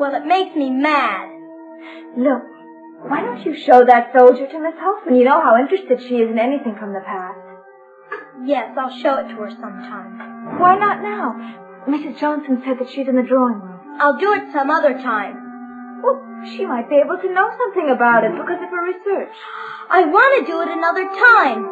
[0.00, 1.30] Well, it makes me mad.
[2.16, 2.51] Look,
[3.08, 5.16] why don't you show that soldier to Miss Hoffman?
[5.16, 7.38] You know how interested she is in anything from the past.
[8.12, 10.58] Uh, yes, I'll show it to her sometime.
[10.58, 11.34] Why not now?
[11.88, 12.18] Mrs.
[12.18, 13.98] Johnson said that she's in the drawing room.
[13.98, 16.00] I'll do it some other time.
[16.02, 19.34] Well, she might be able to know something about it because of her research.
[19.90, 21.62] I want to do it another time.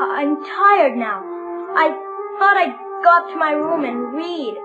[0.00, 1.20] I'm tired now.
[1.76, 1.92] I
[2.38, 4.56] thought I'd go up to my room and read,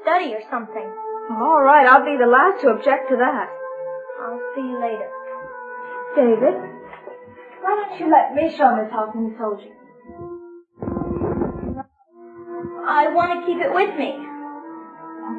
[0.00, 0.88] study or something.
[1.30, 3.48] All right, I'll be the last to object to that.
[4.20, 5.08] I'll see you later.
[6.14, 6.54] David,
[7.62, 9.72] why don't you let me show Miss Hoffman the soldier?
[12.86, 14.20] I want to keep it with me.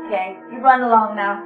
[0.08, 1.44] Okay, you run along now.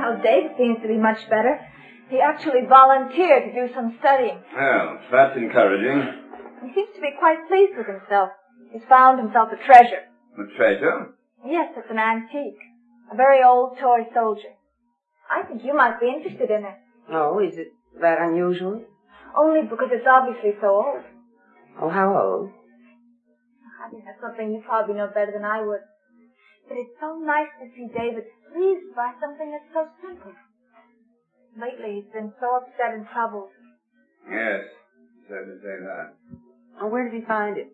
[0.00, 1.60] Well, Dave seems to be much better.
[2.08, 4.38] He actually volunteered to do some studying.
[4.54, 6.20] Well, that's encouraging.
[6.62, 8.30] He seems to be quite pleased with himself.
[8.72, 10.04] He's found himself a treasure.
[10.38, 11.14] A treasure?
[11.46, 12.60] Yes, it's an antique.
[13.12, 14.52] A very old toy soldier.
[15.30, 16.76] I think you might be interested in it.
[17.10, 17.68] Oh, is it
[18.00, 18.82] that unusual?
[19.36, 21.04] Only because it's obviously so old.
[21.80, 22.50] Oh, how old?
[23.84, 25.80] I think that's something you probably know better than I would.
[26.68, 30.32] But it's so nice to see David pleased by something that's so simple.
[31.54, 33.48] Lately, he's been so upset and troubled.
[34.28, 34.66] Yes,
[35.14, 36.14] he said to say that.
[36.80, 37.70] Oh, where did he find it?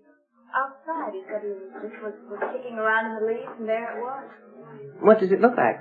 [0.52, 3.96] Outside, he said he was, just was, was kicking around in the leaves, and there
[3.96, 4.28] it was.
[5.00, 5.80] What does it look like?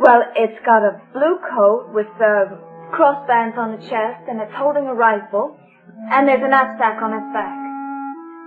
[0.00, 2.56] Well, it's got a blue coat with uh,
[2.96, 5.58] crossbands on the chest, and it's holding a rifle,
[6.10, 7.52] and there's a knapsack on its back.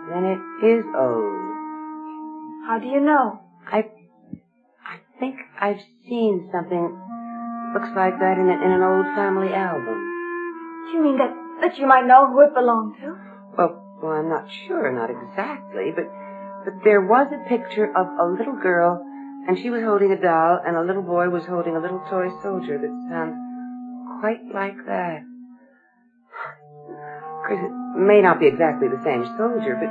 [0.09, 1.49] Then it is old.
[2.65, 3.39] How do you know?
[3.67, 3.85] I,
[4.81, 6.97] I think I've seen something
[7.73, 9.97] looks like that in, a, in an old family album.
[10.85, 13.15] Do you mean that that you might know who it belonged to?
[13.57, 16.07] Well, well, I'm not sure, not exactly, but
[16.65, 19.03] but there was a picture of a little girl,
[19.47, 22.29] and she was holding a doll, and a little boy was holding a little toy
[22.41, 23.35] soldier that sounds
[24.19, 25.21] quite like that.
[26.89, 29.89] Of course, it may not be exactly the same soldier, but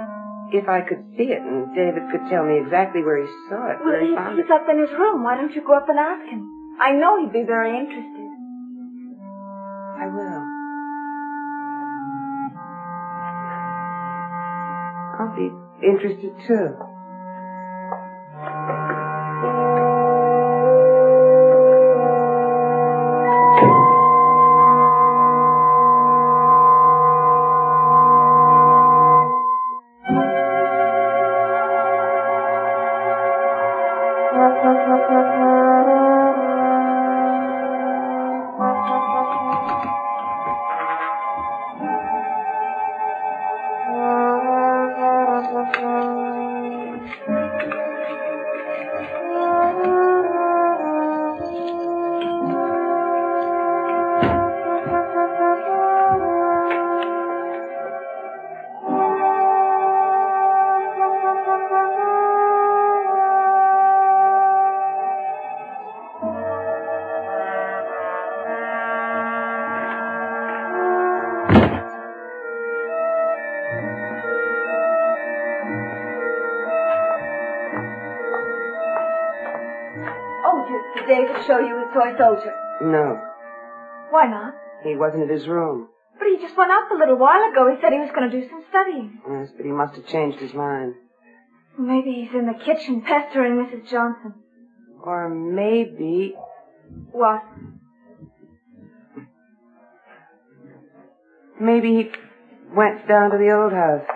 [0.56, 3.78] if I could see it, and David could tell me exactly where he saw it,
[3.80, 4.50] Well, where he he, found he's it.
[4.50, 5.22] up in his room.
[5.22, 6.57] Why don't you go up and ask him?
[6.80, 8.28] I know he'd be very interested.
[9.98, 10.44] I will.
[15.18, 15.50] I'll be
[15.84, 16.70] interested too.
[82.18, 82.52] Soldier?
[82.82, 83.20] No,
[84.10, 84.54] Why not?
[84.84, 85.88] he wasn't at his room.
[86.18, 87.70] But he just went up a little while ago.
[87.72, 89.20] He said he was going to do some studying.
[89.30, 90.94] Yes, but he must have changed his mind.
[91.78, 93.88] Maybe he's in the kitchen pestering Mrs.
[93.90, 94.34] Johnson.
[95.02, 96.34] Or maybe
[97.12, 97.42] What?
[101.60, 102.10] Maybe he
[102.74, 104.06] went down to the old house.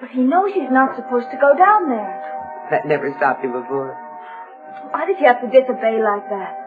[0.00, 2.68] But he knows he's not supposed to go down there.
[2.70, 3.96] That never stopped him before.
[4.90, 6.57] Why did he have to disobey like that?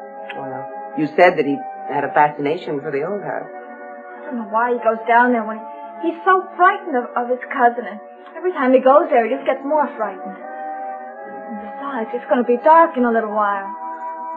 [0.97, 1.55] You said that he
[1.87, 3.47] had a fascination for the old house.
[3.47, 5.59] I don't know why he goes down there when
[6.03, 7.99] he's so frightened of, of his cousin, and
[8.35, 10.35] every time he goes there, he just gets more frightened.
[10.35, 13.67] And besides, it's going to be dark in a little while.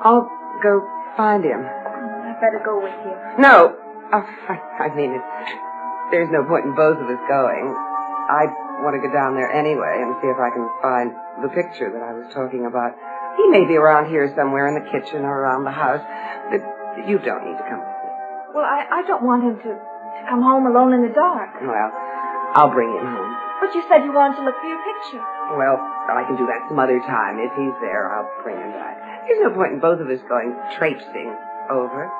[0.02, 0.30] I'll
[0.62, 0.82] go
[1.16, 1.62] find him.
[1.62, 3.14] I'd better go with you.
[3.38, 3.78] No.
[4.12, 5.30] Oh, I, I mean, it's,
[6.10, 7.66] there's no point in both of us going.
[8.30, 8.46] I
[8.82, 11.10] want to go down there anyway and see if I can find
[11.42, 12.94] the picture that I was talking about.
[13.36, 16.02] He may be around here somewhere in the kitchen or around the house.
[16.50, 16.62] But
[17.08, 18.10] you don't need to come with me.
[18.54, 21.58] Well, I, I don't want him to, to come home alone in the dark.
[21.60, 21.90] Well,
[22.54, 23.32] I'll bring him home.
[23.60, 25.22] But you said you wanted to look for your picture.
[25.58, 27.42] Well, I can do that some other time.
[27.42, 29.26] If he's there, I'll bring him back.
[29.26, 31.34] There's no point in both of us going traipsing
[31.70, 32.12] over.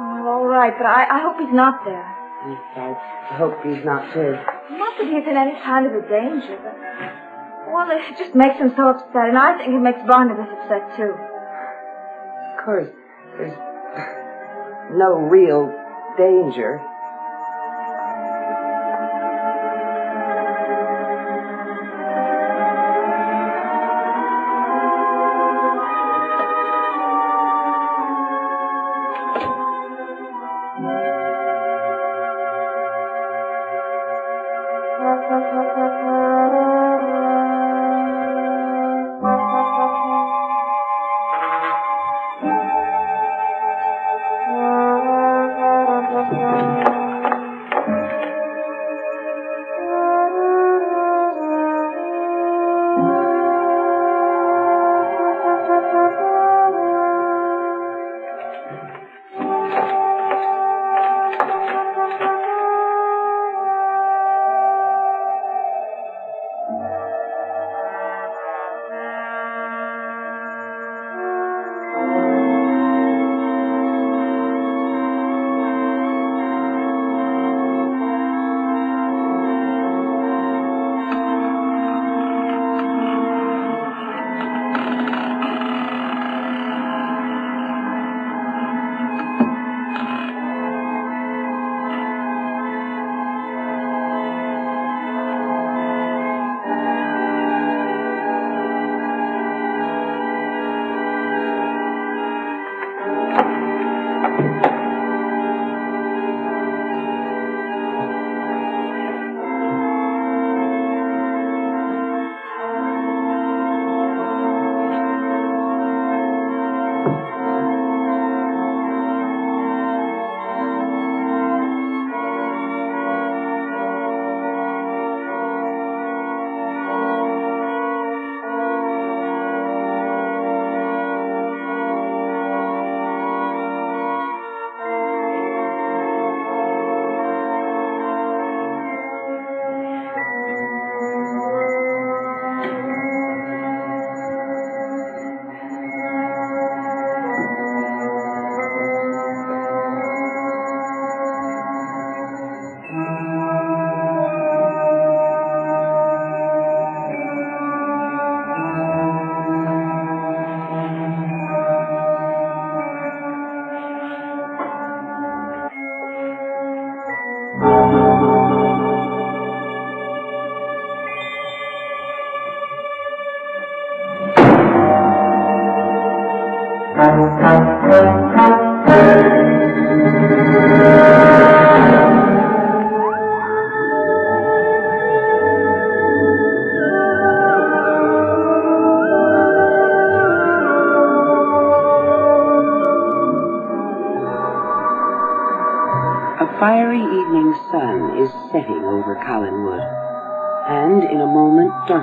[0.00, 2.08] Well, all right, but I, I hope he's not there.
[2.40, 4.32] I hope he's not too.
[4.74, 6.72] Not that he's in any kind of a danger, but...
[7.72, 11.14] Well, it just makes him so upset, and I think it makes Barnabas upset, too.
[11.14, 12.88] Of course,
[13.38, 13.56] there's
[14.92, 15.70] no real
[16.18, 16.82] danger.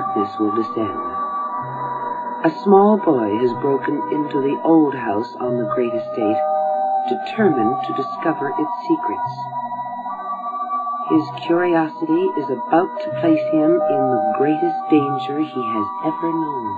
[0.08, 0.98] Darkness will descend.
[2.44, 6.40] A small boy has broken into the old house on the great estate,
[7.08, 9.32] determined to discover its secrets.
[11.10, 16.77] His curiosity is about to place him in the greatest danger he has ever known.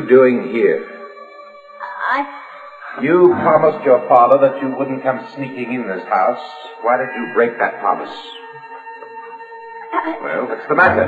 [0.00, 0.86] You doing here?
[2.08, 3.00] I...
[3.02, 6.40] You promised your father that you wouldn't come sneaking in this house.
[6.82, 8.14] Why did you break that promise?
[10.22, 11.06] Well, what's the matter?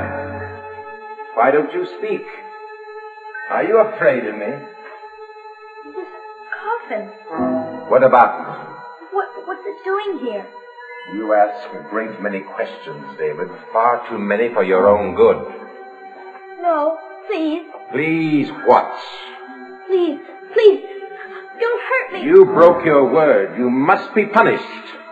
[1.35, 2.21] Why don't you speak?
[3.49, 4.47] Are you afraid of me?
[5.95, 6.07] This
[6.53, 7.07] coffin.
[7.89, 9.13] What about it?
[9.13, 10.45] What, what's it doing here?
[11.13, 13.49] You ask a great many questions, David.
[13.73, 15.37] Far too many for your own good.
[16.61, 16.97] No,
[17.27, 17.63] please,
[17.93, 18.91] Please, what?
[19.85, 20.19] please,
[20.51, 20.81] please,
[21.59, 22.23] don't hurt me.
[22.23, 23.55] You broke your word.
[23.55, 24.63] You must be punished,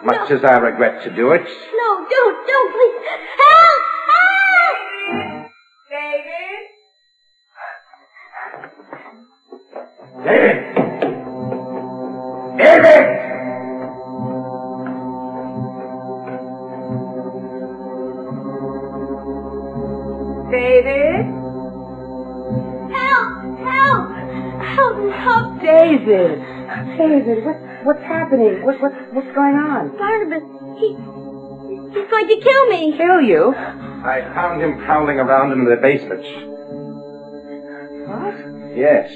[0.04, 1.42] much as I regret to do it.
[1.44, 2.96] No, don't, don't, please.
[3.44, 3.84] Help!
[4.12, 4.78] Help!
[5.92, 6.62] David!
[10.26, 10.82] David!
[12.58, 13.11] David?
[26.12, 26.40] David!
[26.98, 28.66] David, what, what's happening?
[28.66, 29.96] What, what, what's going on?
[29.98, 30.44] Barnabas,
[30.78, 30.92] he,
[31.96, 32.98] he's going to kill me.
[32.98, 33.54] Kill you?
[33.56, 36.24] I found him prowling around in the basement.
[38.10, 38.36] What?
[38.76, 39.10] Yes.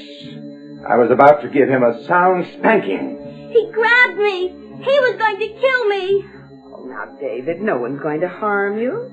[0.88, 3.52] I was about to give him a sound spanking.
[3.52, 4.48] He grabbed me.
[4.48, 6.24] He was going to kill me.
[6.72, 9.12] Oh, now, David, no one's going to harm you.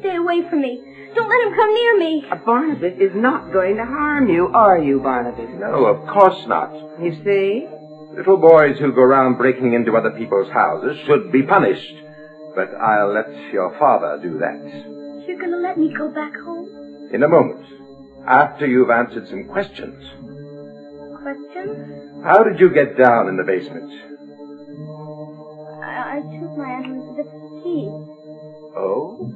[0.00, 0.82] Stay away from me.
[1.14, 2.24] Don't let him come near me.
[2.30, 5.48] Uh, Barnabas is not going to harm you, are you, Barnabas?
[5.58, 6.72] No, of course not.
[7.00, 7.68] You see?
[8.16, 11.94] Little boys who go around breaking into other people's houses should be punished.
[12.54, 14.60] But I'll let your father do that.
[15.26, 17.08] You're going to let me go back home?
[17.12, 17.64] In a moment.
[18.26, 20.02] After you've answered some questions.
[21.22, 22.22] Questions?
[22.24, 23.90] How did you get down in the basement?
[25.82, 27.88] I, I took my Aunt Elizabeth's key.
[28.76, 29.32] Oh?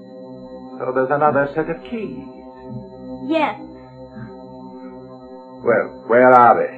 [0.79, 2.27] So there's another set of keys.
[3.29, 3.57] Yes.
[5.65, 6.73] Well, where are they?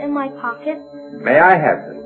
[0.00, 0.78] In my pocket.
[1.22, 2.02] May I have them?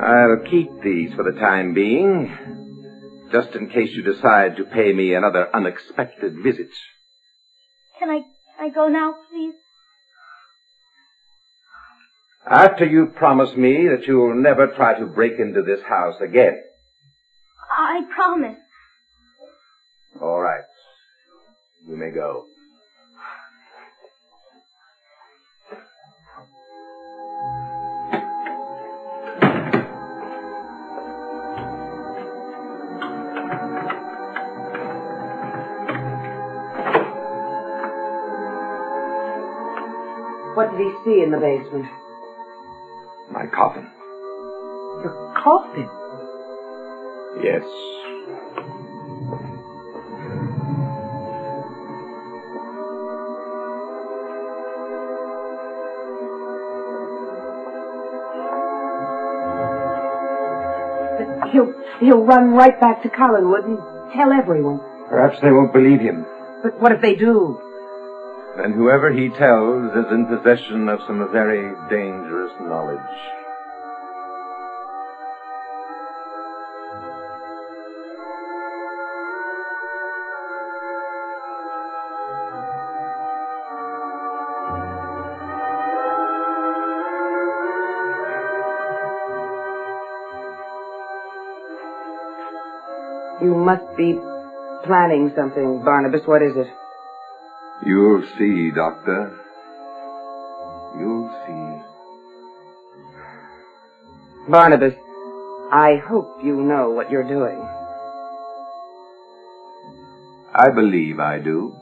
[0.00, 2.30] I'll keep these for the time being,
[3.32, 6.68] just in case you decide to pay me another unexpected visit.
[7.98, 8.20] Can I,
[8.60, 9.54] I go now, please?
[12.46, 16.62] After you promise me that you'll never try to break into this house again.
[17.70, 18.58] I promise.
[20.20, 20.62] All right.
[21.88, 22.44] You may go.
[40.54, 42.03] What did he see in the basement?
[43.44, 43.86] My coffin.
[45.02, 45.88] Your coffin.
[47.42, 47.62] Yes.
[61.52, 63.78] He'll, he'll run right back to Collinwood and
[64.14, 64.80] tell everyone.
[65.10, 66.24] Perhaps they won't believe him.
[66.62, 67.60] But what if they do?
[68.56, 73.00] Then whoever he tells is in possession of some very dangerous knowledge.
[93.42, 94.14] You must be
[94.86, 96.22] planning something, Barnabas.
[96.24, 96.68] What is it?
[97.86, 99.38] You'll see, Doctor.
[100.98, 101.60] You'll see.
[104.50, 104.94] Barnabas,
[105.70, 107.60] I hope you know what you're doing.
[110.54, 111.74] I believe I do.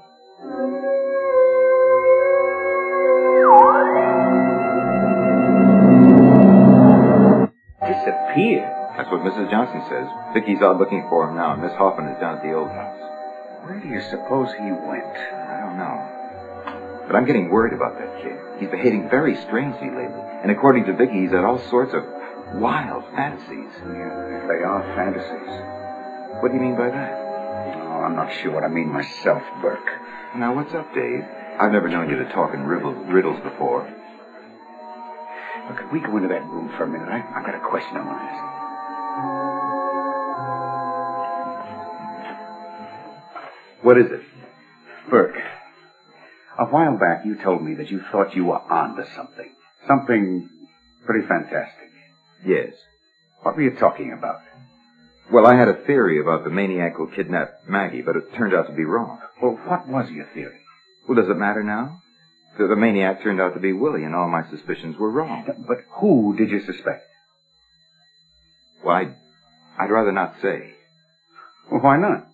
[7.87, 8.67] Disappeared?
[8.97, 9.51] That's what Mrs.
[9.51, 10.09] Johnson says.
[10.35, 12.99] Vicky's out looking for him now, and Miss Hoffman is down at the old house.
[13.65, 15.42] Where do you suppose he went?
[15.73, 17.05] Don't know.
[17.07, 18.37] But I'm getting worried about that kid.
[18.61, 20.21] He's behaving very strangely lately.
[20.43, 22.05] And according to Vicky, he's had all sorts of
[22.61, 23.73] wild fantasies.
[23.81, 26.43] Yeah, they are fantasies.
[26.43, 27.13] What do you mean by that?
[27.89, 29.89] Oh, I'm not sure what I mean myself, Burke.
[30.37, 31.25] Now, what's up, Dave?
[31.59, 33.89] I've never known you to talk in riddles, riddles before.
[35.69, 37.09] Look, could we go into that room for a minute?
[37.09, 38.43] I, I've got a question I want to ask.
[43.83, 44.21] What is it?
[46.73, 49.51] While back, you told me that you thought you were onto something.
[49.87, 50.49] Something
[51.05, 51.91] pretty fantastic.
[52.47, 52.73] Yes.
[53.43, 54.41] What were you talking about?
[55.31, 58.69] Well, I had a theory about the maniac who kidnapped Maggie, but it turned out
[58.69, 59.19] to be wrong.
[59.43, 60.61] Well, what was your theory?
[61.07, 62.01] Well, does it matter now?
[62.57, 65.45] The, the maniac turned out to be Willie, and all my suspicions were wrong.
[65.69, 67.03] But who did you suspect?
[68.83, 69.15] Well, I'd,
[69.79, 70.73] I'd rather not say.
[71.71, 72.29] Well, why not?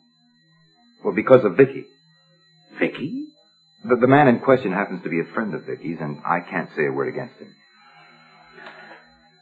[1.04, 1.86] Well, because of Vicky.
[2.78, 3.27] Vicky?
[3.84, 6.68] The, the man in question happens to be a friend of Vicky's, and I can't
[6.76, 7.54] say a word against him.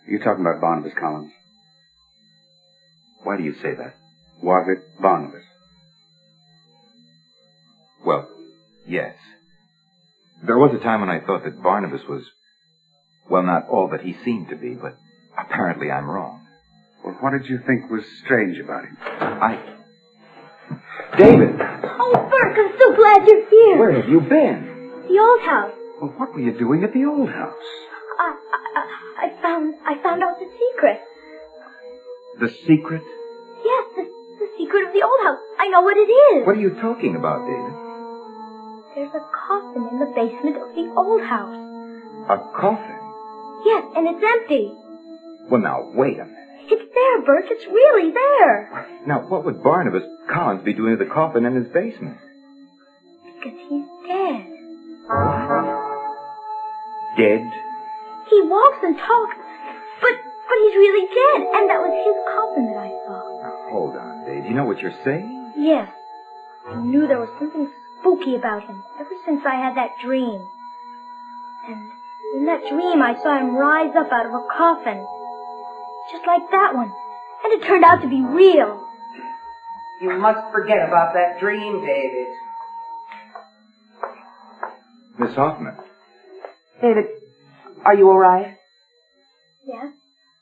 [0.06, 1.32] You're talking about Barnabas Collins?
[3.24, 3.94] Why do you say that?
[4.42, 5.42] Was it Barnabas?
[8.04, 8.28] Well,
[8.86, 9.14] yes.
[10.44, 12.22] There was a time when I thought that Barnabas was,
[13.28, 14.96] well, not all that he seemed to be, but
[15.36, 16.46] apparently I'm wrong.
[17.04, 18.96] Well, what did you think was strange about him?
[19.00, 19.75] I.
[21.18, 21.56] David!
[21.98, 23.78] Oh, Burke, I'm so glad you're here.
[23.78, 24.92] Where have you been?
[25.08, 25.72] The old house.
[26.00, 27.64] Well, what were you doing at the old house?
[28.20, 28.36] I,
[28.76, 31.00] I, I found, I found out the secret.
[32.40, 33.02] The secret?
[33.64, 35.40] Yes, the, the secret of the old house.
[35.58, 36.46] I know what it is.
[36.46, 37.74] What are you talking about, David?
[38.94, 41.56] There's a coffin in the basement of the old house.
[42.28, 43.00] A coffin?
[43.64, 44.72] Yes, and it's empty.
[45.48, 46.44] Well, now, wait a minute.
[46.68, 47.46] It's there, Burke.
[47.48, 48.88] It's really there.
[49.06, 52.18] Now, what would Barnabas Collins be doing to the coffin in his basement?
[53.24, 54.46] Because he's dead.
[55.06, 55.64] What?
[57.16, 57.44] Dead?
[58.28, 59.36] He walks and talks,
[60.02, 60.14] but
[60.48, 63.18] but he's really dead, and that was his coffin that I saw.
[63.42, 64.44] Now, hold on, Dave.
[64.46, 65.52] You know what you're saying?
[65.56, 65.88] Yes.
[66.68, 70.42] I knew there was something spooky about him ever since I had that dream.
[71.68, 71.90] And
[72.34, 75.06] in that dream, I saw him rise up out of a coffin,
[76.12, 76.92] just like that one,
[77.44, 78.85] and it turned out to be real.
[80.02, 82.26] You must forget about that dream, David.
[85.18, 85.74] Miss Hoffman.
[86.82, 87.04] David,
[87.84, 88.56] are you all right?
[89.66, 89.92] Yes?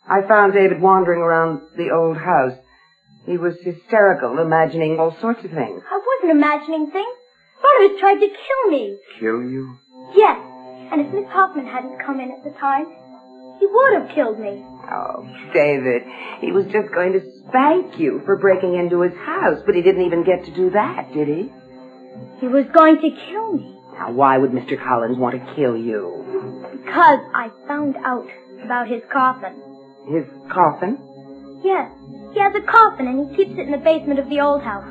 [0.08, 2.58] I found David wandering around the old house.
[3.26, 5.82] He was hysterical, imagining all sorts of things.
[5.90, 7.16] I wasn't imagining things.
[7.62, 8.98] Barnabas tried to kill me.
[9.20, 9.76] Kill you?
[10.14, 10.36] Yes.
[10.92, 12.86] And if Miss Hoffman hadn't come in at the time,
[13.64, 14.62] he would have killed me.
[14.92, 16.02] Oh, David,
[16.40, 20.04] he was just going to spank you for breaking into his house, but he didn't
[20.04, 21.52] even get to do that, did he?
[22.40, 23.78] He was going to kill me.
[23.94, 24.76] Now, why would Mr.
[24.76, 26.68] Collins want to kill you?
[26.84, 28.28] Because I found out
[28.62, 29.54] about his coffin.
[30.08, 30.98] His coffin?
[31.64, 31.90] Yes.
[32.34, 34.84] He has a coffin and he keeps it in the basement of the old house.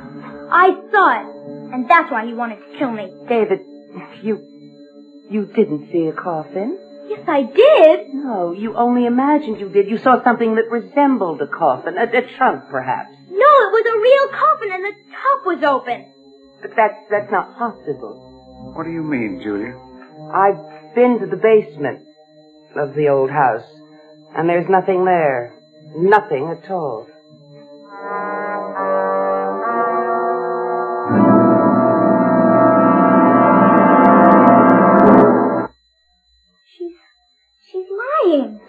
[0.50, 3.12] I saw it, and that's why he wanted to kill me.
[3.28, 3.60] David,
[4.22, 4.42] you.
[5.30, 6.78] you didn't see a coffin?
[7.08, 8.14] Yes, I did.
[8.14, 9.88] No, you only imagined you did.
[9.88, 13.14] You saw something that resembled a coffin, a, a trunk, perhaps.
[13.28, 16.06] No, it was a real coffin and the top was open.
[16.62, 18.72] But that's that's not possible.
[18.74, 19.76] What do you mean, Julia?
[20.32, 22.06] I've been to the basement
[22.76, 23.66] of the old house,
[24.36, 25.52] and there's nothing there.
[25.96, 27.06] Nothing at all.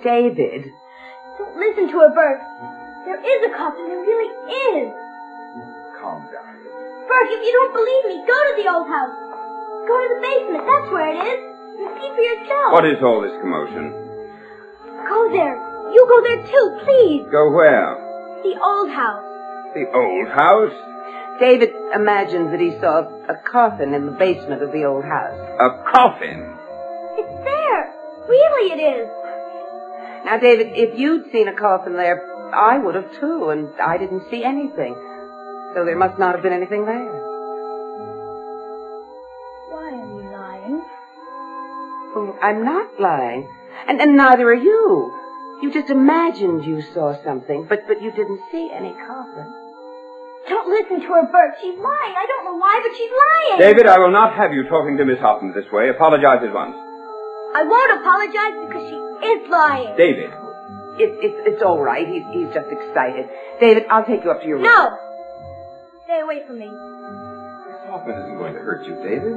[0.05, 0.69] David.
[1.41, 2.45] Don't listen to her, Burke.
[3.09, 3.89] There is a coffin.
[3.89, 4.93] There really is.
[5.97, 6.53] Calm down.
[7.09, 9.17] Burke, if you don't believe me, go to the old house.
[9.89, 10.61] Go to the basement.
[10.61, 11.39] That's where it is.
[11.81, 12.69] And see for yourself.
[12.69, 13.89] What is all this commotion?
[15.09, 15.57] Go there.
[15.89, 17.25] You go there too, please.
[17.33, 17.97] Go where?
[18.45, 19.25] The old house.
[19.73, 20.77] The old house?
[21.39, 25.35] David imagines that he saw a coffin in the basement of the old house.
[25.59, 26.55] A coffin?
[27.17, 27.93] It's there.
[28.29, 29.09] Really it is.
[30.25, 32.17] Now, David, if you'd seen a coffin there,
[32.51, 34.95] I would have too, and I didn't see anything.
[35.75, 37.13] So there must not have been anything there.
[39.69, 40.81] Why are you lying?
[42.15, 43.47] Oh, I'm not lying.
[43.87, 45.13] And, and neither are you.
[45.61, 49.45] You just imagined you saw something, but, but you didn't see any coffin.
[50.49, 51.55] Don't listen to her, Burke.
[51.61, 52.13] She's lying.
[52.17, 53.59] I don't know why, but she's lying.
[53.59, 55.89] David, I will not have you talking to Miss Hoffman this way.
[55.89, 56.75] Apologize at once.
[57.55, 59.95] I won't apologize because she is lying.
[59.97, 60.31] David.
[60.97, 62.07] It, it, it's all right.
[62.07, 63.27] He's, he's just excited.
[63.59, 64.63] David, I'll take you up to your room.
[64.63, 64.97] No.
[66.05, 66.67] Stay away from me.
[66.67, 69.35] Miss Hoffman isn't going to hurt you, David.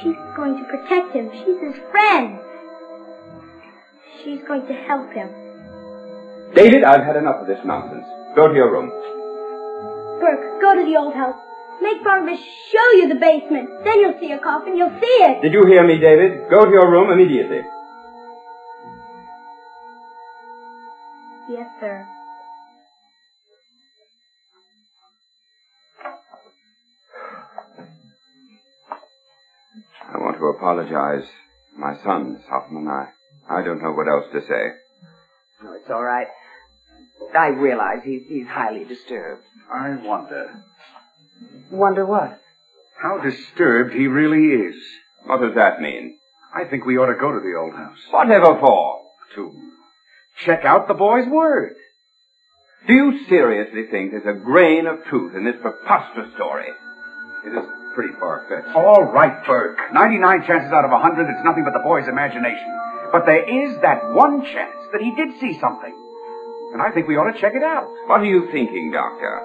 [0.00, 1.30] She's going to protect him.
[1.32, 2.38] She's his friend.
[4.22, 5.28] She's going to help him.
[6.54, 8.06] David, I've had enough of this nonsense.
[8.34, 8.88] Go to your room.
[10.20, 11.36] Burke, go to the old house.
[11.82, 13.68] Make Barnabas show you the basement.
[13.84, 14.76] Then you'll see a coffin.
[14.76, 15.42] You'll see it.
[15.42, 16.48] Did you hear me, David?
[16.48, 17.60] Go to your room immediately.
[21.64, 22.06] Yes, sir.
[30.12, 31.24] I want to apologize.
[31.74, 33.08] My son, Hoffman, I,
[33.48, 34.72] I don't know what else to say.
[35.62, 36.26] No, it's all right.
[37.34, 39.42] I realize he's, he's highly disturbed.
[39.72, 40.62] I wonder.
[41.70, 42.40] Wonder what?
[43.02, 44.76] How disturbed he really is.
[45.24, 46.14] What does that mean?
[46.54, 47.98] I think we ought to go to the old house.
[48.10, 49.00] Whatever for?
[49.36, 49.73] To
[50.44, 51.74] check out the boy's word.
[52.86, 56.68] Do you seriously think there's a grain of truth in this preposterous story?
[57.46, 57.64] It is
[57.94, 58.74] pretty far-fetched.
[58.76, 59.78] All right, Burke.
[59.92, 62.68] 99 chances out of a 100 it's nothing but the boy's imagination.
[63.12, 65.94] But there is that one chance that he did see something.
[66.72, 67.86] And I think we ought to check it out.
[68.06, 69.40] What are you thinking, Doctor?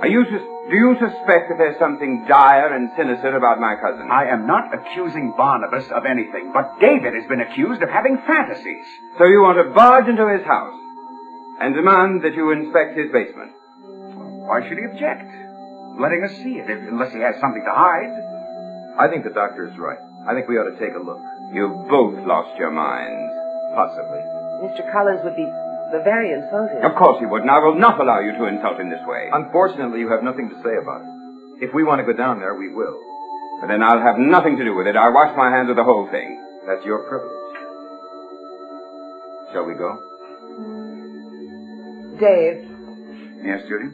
[0.00, 4.10] Are you sus- do you suspect that there's something dire and sinister about my cousin?
[4.10, 8.86] I am not accusing Barnabas of anything, but David has been accused of having fantasies.
[9.18, 10.78] So you want to barge into his house
[11.60, 13.52] and demand that you inspect his basement?
[14.46, 15.26] Why should he object?
[15.98, 18.14] Letting us see it, if- unless he has something to hide.
[18.98, 19.98] I think the doctor is right.
[20.26, 21.20] I think we ought to take a look.
[21.52, 23.32] You've both lost your minds.
[23.74, 24.22] Possibly.
[24.62, 24.86] Mr.
[24.92, 25.48] Collins would be
[26.00, 26.80] very insulted.
[26.84, 29.28] Of course he would, and I will not allow you to insult him this way.
[29.32, 31.68] Unfortunately, you have nothing to say about it.
[31.68, 32.98] If we want to go down there, we will.
[33.60, 34.96] But then I'll have nothing to do with it.
[34.96, 36.40] I wash my hands of the whole thing.
[36.66, 37.38] That's your privilege.
[39.52, 40.00] Shall we go?
[42.18, 42.68] Dave,
[43.44, 43.90] Yes, Judy?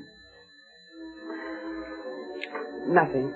[2.87, 3.35] nothing.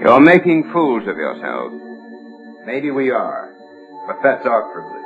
[0.00, 1.74] You're making fools of yourselves.
[2.66, 3.50] Maybe we are,
[4.06, 4.97] but that's our privilege.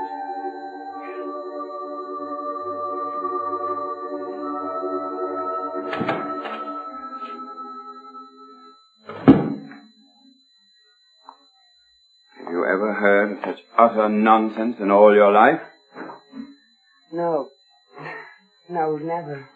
[13.82, 15.60] Utter nonsense in all your life?
[17.12, 17.48] No.
[18.68, 19.46] No, never.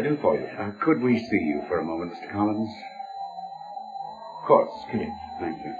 [0.00, 0.46] I do for you?
[0.58, 2.32] Uh, could we see you for a moment, Mr.
[2.32, 2.70] Collins?
[4.40, 4.70] Of course.
[4.90, 5.14] Come in.
[5.38, 5.74] Thank you.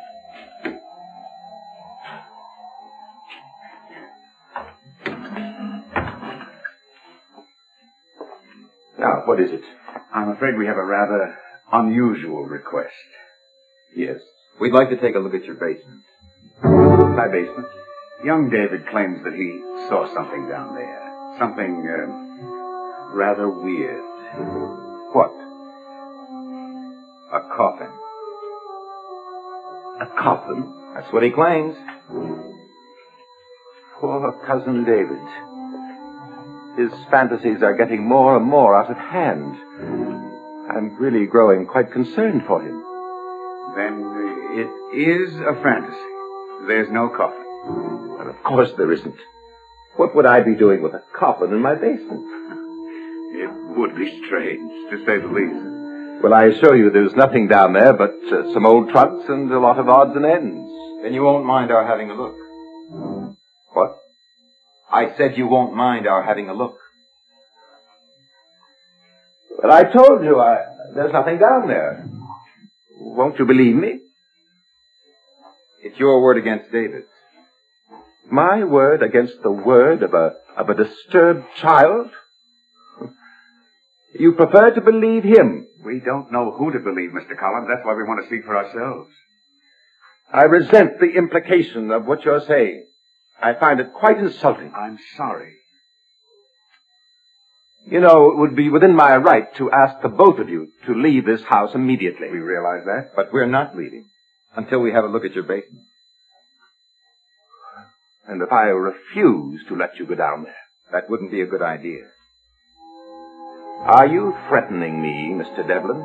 [8.99, 9.62] Now, what is it?
[10.12, 11.39] I'm afraid we have a rather
[11.73, 12.92] unusual request.
[13.97, 14.18] Yes.
[14.60, 16.02] We'd like to take a look at your basement.
[16.62, 17.68] My basement.
[18.23, 21.36] Young David claims that he saw something down there.
[21.39, 22.30] Something, uh,
[23.13, 24.03] rather weird.
[25.13, 25.33] What?
[27.33, 27.91] A coffin.
[30.01, 30.75] A coffin?
[30.95, 31.77] That's what he claims.
[34.01, 35.21] Poor cousin David.
[36.79, 39.57] His fantasies are getting more and more out of hand.
[40.71, 42.83] I'm really growing quite concerned for him.
[43.77, 44.11] Then
[44.53, 45.97] it is a fantasy.
[46.67, 47.45] There's no coffin.
[48.17, 49.17] Well, of course there isn't.
[49.97, 52.25] What would I be doing with a coffin in my basement?
[53.33, 56.23] It would be strange, to say the least.
[56.23, 59.59] Well, I assure you there's nothing down there but uh, some old trunks and a
[59.59, 60.70] lot of odds and ends.
[61.02, 62.34] Then you won't mind our having a look.
[63.73, 63.97] What?
[64.92, 66.76] I said you won't mind our having a look.
[69.62, 70.59] Well, I told you I,
[70.94, 72.05] there's nothing down there.
[72.99, 74.00] Won't you believe me?
[75.83, 77.07] It's your word against David's.
[78.31, 82.10] My word against the word of a, of a disturbed child?
[84.19, 85.69] You prefer to believe him.
[85.85, 87.39] We don't know who to believe, Mr.
[87.39, 87.69] Collins.
[87.69, 89.11] That's why we want to see for ourselves.
[90.33, 92.87] I resent the implication of what you're saying.
[93.43, 94.73] I find it quite insulting.
[94.77, 95.55] I'm sorry.
[97.87, 100.95] You know, it would be within my right to ask the both of you to
[100.95, 102.29] leave this house immediately.
[102.31, 103.13] We realize that.
[103.17, 104.05] But we're not leaving
[104.55, 105.85] until we have a look at your basement.
[108.27, 110.55] And if I refuse to let you go down there,
[110.93, 112.05] that wouldn't be a good idea.
[113.83, 115.67] Are you threatening me, Mr.
[115.67, 116.00] Devlin?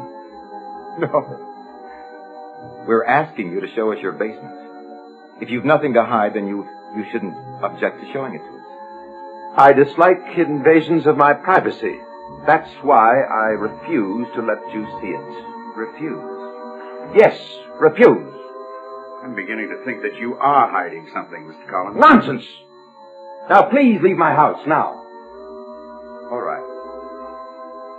[0.98, 2.86] No.
[2.88, 4.56] We're asking you to show us your basement.
[5.42, 8.64] If you've nothing to hide, then you, you shouldn't object to showing it to us.
[9.58, 11.98] I dislike invasions of my privacy.
[12.48, 15.46] That's why I refuse to let you see it.
[15.76, 17.18] Refuse.
[17.20, 17.38] Yes,
[17.80, 18.34] refuse.
[19.22, 21.70] I'm beginning to think that you are hiding something, Mr.
[21.70, 21.98] Collins.
[22.00, 22.46] Nonsense!
[23.50, 25.05] Now please leave my house now.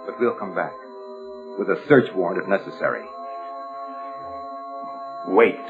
[0.07, 0.73] But we'll come back.
[1.59, 3.05] With a search warrant if necessary.
[5.29, 5.61] Wait.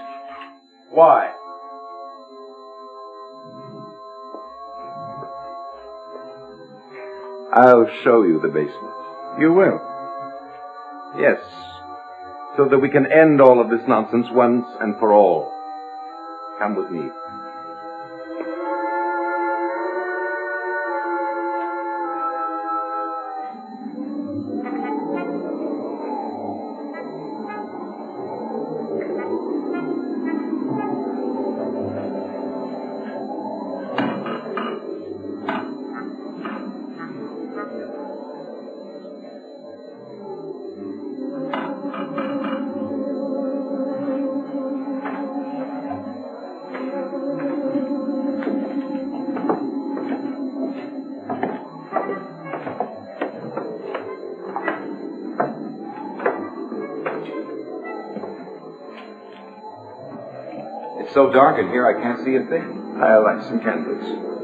[0.91, 1.33] Why?
[7.55, 9.41] I'll show you the basement.
[9.41, 9.81] You will?
[11.19, 11.41] Yes.
[12.57, 15.51] So that we can end all of this nonsense once and for all.
[16.59, 17.09] Come with me.
[61.27, 62.99] So dark in here I can't see a thing.
[62.99, 64.36] I'll light some candles.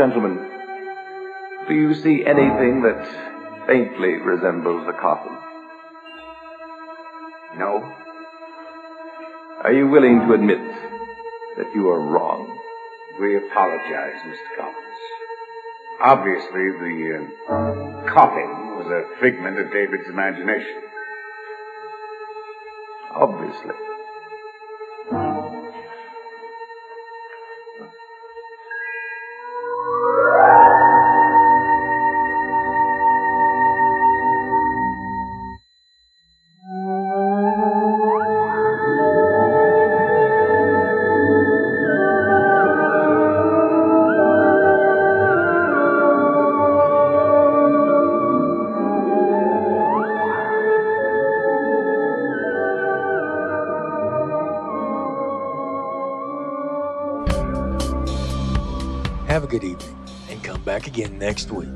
[0.00, 0.38] Gentlemen,
[1.68, 3.04] do you see anything that
[3.66, 5.36] faintly resembles a coffin?
[7.58, 7.84] No.
[9.62, 10.56] Are you willing to admit
[11.58, 12.48] that you are wrong?
[13.20, 14.50] We apologize, Mr.
[14.56, 15.00] Collins.
[16.00, 20.80] Obviously, the uh, coffin was a figment of David's imagination.
[23.14, 23.89] Obviously.
[61.00, 61.68] Again next week.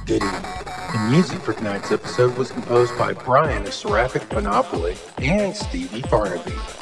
[0.07, 0.43] Good evening.
[0.93, 6.82] The music for tonight's episode was composed by Brian of Seraphic Panoply and Stevie Farnaby.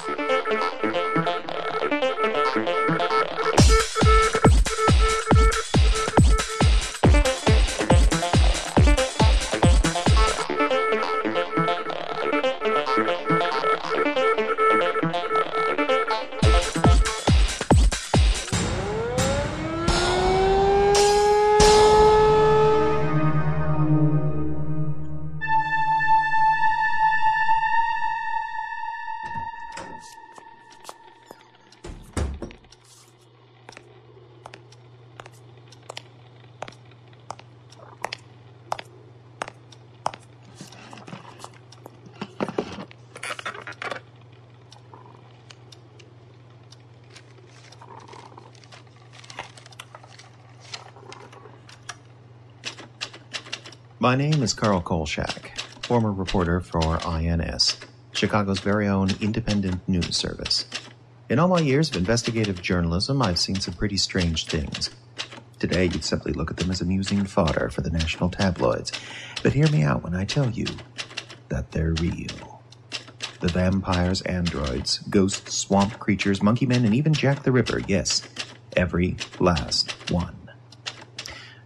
[54.11, 57.77] My name is Carl Kolchak, former reporter for INS,
[58.11, 60.65] Chicago's very own independent news service.
[61.29, 64.91] In all my years of investigative journalism, I've seen some pretty strange things.
[65.61, 68.91] Today, you'd simply look at them as amusing fodder for the national tabloids.
[69.45, 70.67] But hear me out when I tell you
[71.49, 72.63] that they're real.
[73.39, 77.79] The vampires, androids, ghosts, swamp creatures, monkey men, and even Jack the Ripper.
[77.87, 78.29] Yes,
[78.77, 79.95] every last.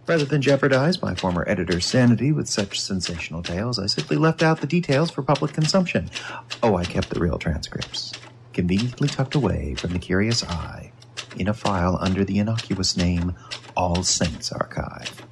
[0.07, 4.61] Rather than jeopardize my former editor's sanity with such sensational tales, I simply left out
[4.61, 6.11] the details for public consumption.
[6.61, 8.13] Oh, I kept the real transcripts,
[8.53, 10.91] conveniently tucked away from the curious eye
[11.37, 13.35] in a file under the innocuous name
[13.75, 15.25] All Saints Archive.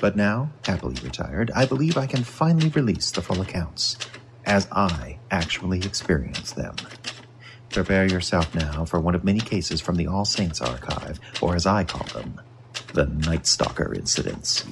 [0.00, 3.96] But now, happily retired, I believe I can finally release the full accounts,
[4.46, 6.76] as I actually experienced them.
[7.70, 11.66] Prepare yourself now for one of many cases from the All Saints Archive, or as
[11.66, 12.40] I call them,
[12.94, 14.64] the Night Stalker incidents.